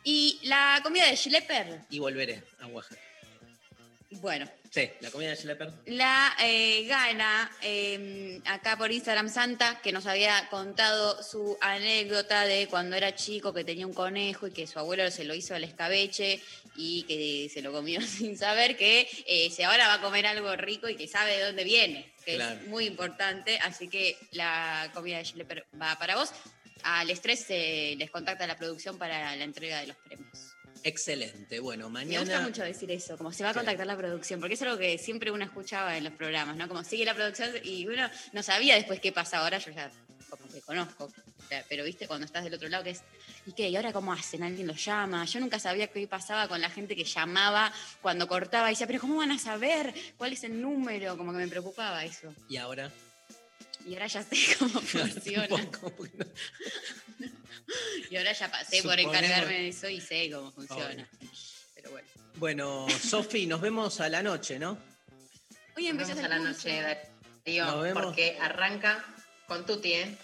[0.02, 3.00] Y la comida de Schlepper, Y volveré a Oaxaca.
[4.12, 5.70] Bueno, Sí, la comida de Schlepper.
[5.86, 12.68] la eh, gana eh, acá por Instagram Santa, que nos había contado su anécdota de
[12.68, 15.64] cuando era chico, que tenía un conejo y que su abuelo se lo hizo al
[15.64, 16.40] escabeche
[16.76, 20.54] y que se lo comió sin saber que eh, se ahora va a comer algo
[20.54, 22.60] rico y que sabe de dónde viene, que Claro.
[22.60, 23.58] es muy importante.
[23.58, 26.30] Así que la comida de Schlepper va para vos.
[26.84, 30.49] Al estrés eh, les contacta la producción para la entrega de los premios.
[30.84, 31.60] Excelente.
[31.60, 32.40] Bueno, Me gusta mañana.
[32.40, 33.58] mucho decir eso, como se va a Sí.
[33.58, 36.68] contactar la producción, porque es algo que siempre uno escuchaba en los programas, ¿no?
[36.68, 39.90] Como sigue la producción y uno no sabía después qué pasa ahora, yo ya
[40.28, 41.10] como que conozco,
[41.68, 43.02] pero viste cuando estás del otro lado que es,
[43.46, 43.68] ¿y qué?
[43.68, 44.42] ¿Y ahora cómo hacen?
[44.44, 45.24] ¿Alguien los llama?
[45.24, 49.00] Yo nunca sabía qué pasaba con la gente que llamaba cuando cortaba y decía, pero
[49.00, 51.16] ¿cómo van a saber cuál es el número?
[51.16, 52.32] Como que me preocupaba eso.
[52.48, 52.90] Y ahora.
[53.86, 55.56] Y ahora ya sé cómo funciona.
[58.10, 61.08] y ahora ya pasé por encargarme de eso y sé cómo funciona.
[61.74, 62.08] Pero bueno.
[62.36, 64.78] Bueno, Sofi, nos vemos a la noche, ¿no?
[65.76, 66.80] Hoy empezás a la noche,
[67.44, 68.02] Darío, Nos vemos.
[68.04, 69.04] porque arranca
[69.46, 70.16] con Tuti, ¿eh?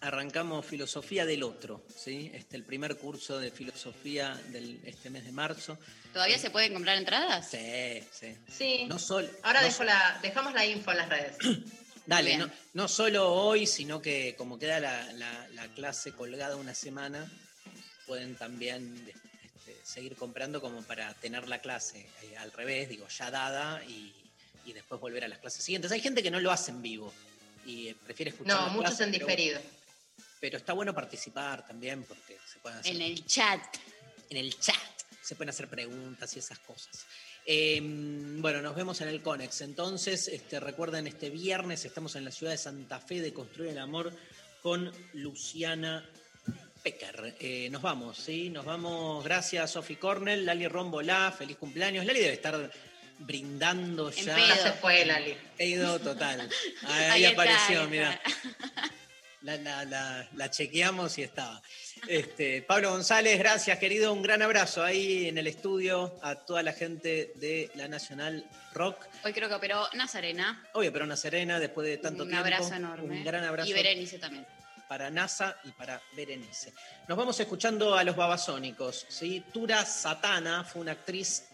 [0.00, 2.30] Arrancamos Filosofía del Otro, ¿sí?
[2.32, 5.76] Este el primer curso de filosofía de este mes de marzo.
[6.12, 7.50] ¿Todavía se pueden comprar entradas?
[7.50, 8.36] Sí, sí.
[8.48, 8.84] Sí.
[8.88, 11.36] No sol- Ahora no dejo la, dejamos la info en las redes.
[12.08, 16.74] Dale, no, no solo hoy, sino que como queda la, la- la clase colgada una
[16.74, 17.30] semana,
[18.06, 19.12] pueden también
[19.44, 24.14] este, seguir comprando como para tener la clase eh, al revés, digo, ya dada y,
[24.64, 25.92] y después volver a las clases siguientes.
[25.92, 27.12] Hay gente que no lo hace en vivo
[27.66, 28.56] y eh, prefiere escuchar.
[28.56, 29.60] No, muchos clases, en pero- diferido.
[30.40, 33.60] Pero está bueno participar también porque se pueden hacer En el chat.
[34.30, 34.74] en el chat.
[35.20, 37.04] Se pueden hacer preguntas y esas cosas.
[37.50, 39.62] Eh, bueno, nos vemos en el Conex.
[39.62, 43.78] Entonces, este, recuerden, este viernes estamos en la ciudad de Santa Fe de Construir el
[43.78, 44.12] Amor
[44.62, 46.04] con Luciana
[46.82, 47.36] Pecker.
[47.40, 48.50] Eh, nos vamos, ¿sí?
[48.50, 49.24] Nos vamos.
[49.24, 52.04] Gracias, Sofi Cornell, Lali Rombolá, feliz cumpleaños.
[52.04, 52.70] Lali debe estar
[53.20, 54.34] brindando En ya.
[54.34, 54.62] pedo.
[54.64, 55.34] Se fue, Lali.
[55.56, 56.50] Pedo total.
[56.82, 58.20] Ahí, Ahí apareció, mira.
[59.42, 61.62] La, la- la- la chequeamos y estaba.
[62.08, 64.12] Este, Pablo González, gracias, querido.
[64.12, 68.44] Un gran abrazo ahí en el estudio a toda la gente de la Nacional
[68.74, 69.06] Rock.
[69.24, 70.66] Hoy creo que operó Nazarena.
[70.74, 72.44] Obvio, pero una serena después de tanto un tiempo.
[72.46, 73.18] abrazo enorme.
[73.18, 74.44] Un gran abrazo Y Berenice también.
[74.88, 76.72] para NASA y para Berenice.
[77.06, 79.06] Nos vamos escuchando a los babasónicos.
[79.08, 79.44] ¿sí?
[79.52, 81.44] Tura Satana fue una actriz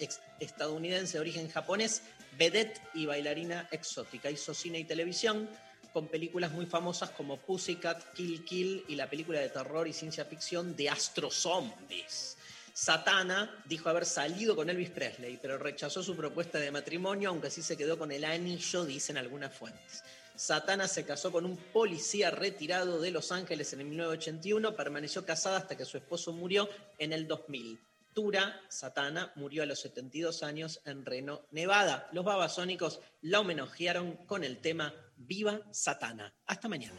[0.40, 2.02] estadounidense de origen japonés,
[2.39, 4.31] vedette y bailarina exótica.
[4.31, 5.48] Hizo cine y televisión
[5.94, 10.24] con películas muy famosas como Pussycat, Kill Kill y la película de terror y ciencia
[10.24, 12.36] ficción de Astro Zombies.
[12.72, 17.62] Satana dijo haber salido con Elvis Presley, pero rechazó su propuesta de matrimonio, aunque sí
[17.62, 20.02] se quedó con el anillo, dicen algunas fuentes.
[20.34, 25.58] Satana se casó con un policía retirado de Los Ángeles en el 1981, permaneció casada
[25.58, 26.68] hasta que su esposo murió
[26.98, 27.78] en el 2000.
[28.14, 32.08] Tura Satana murió a los 72 años en Reno, Nevada.
[32.10, 36.34] Los babasónicos la homenajearon con el tema Viva Satana.
[36.46, 36.98] Hasta mañana.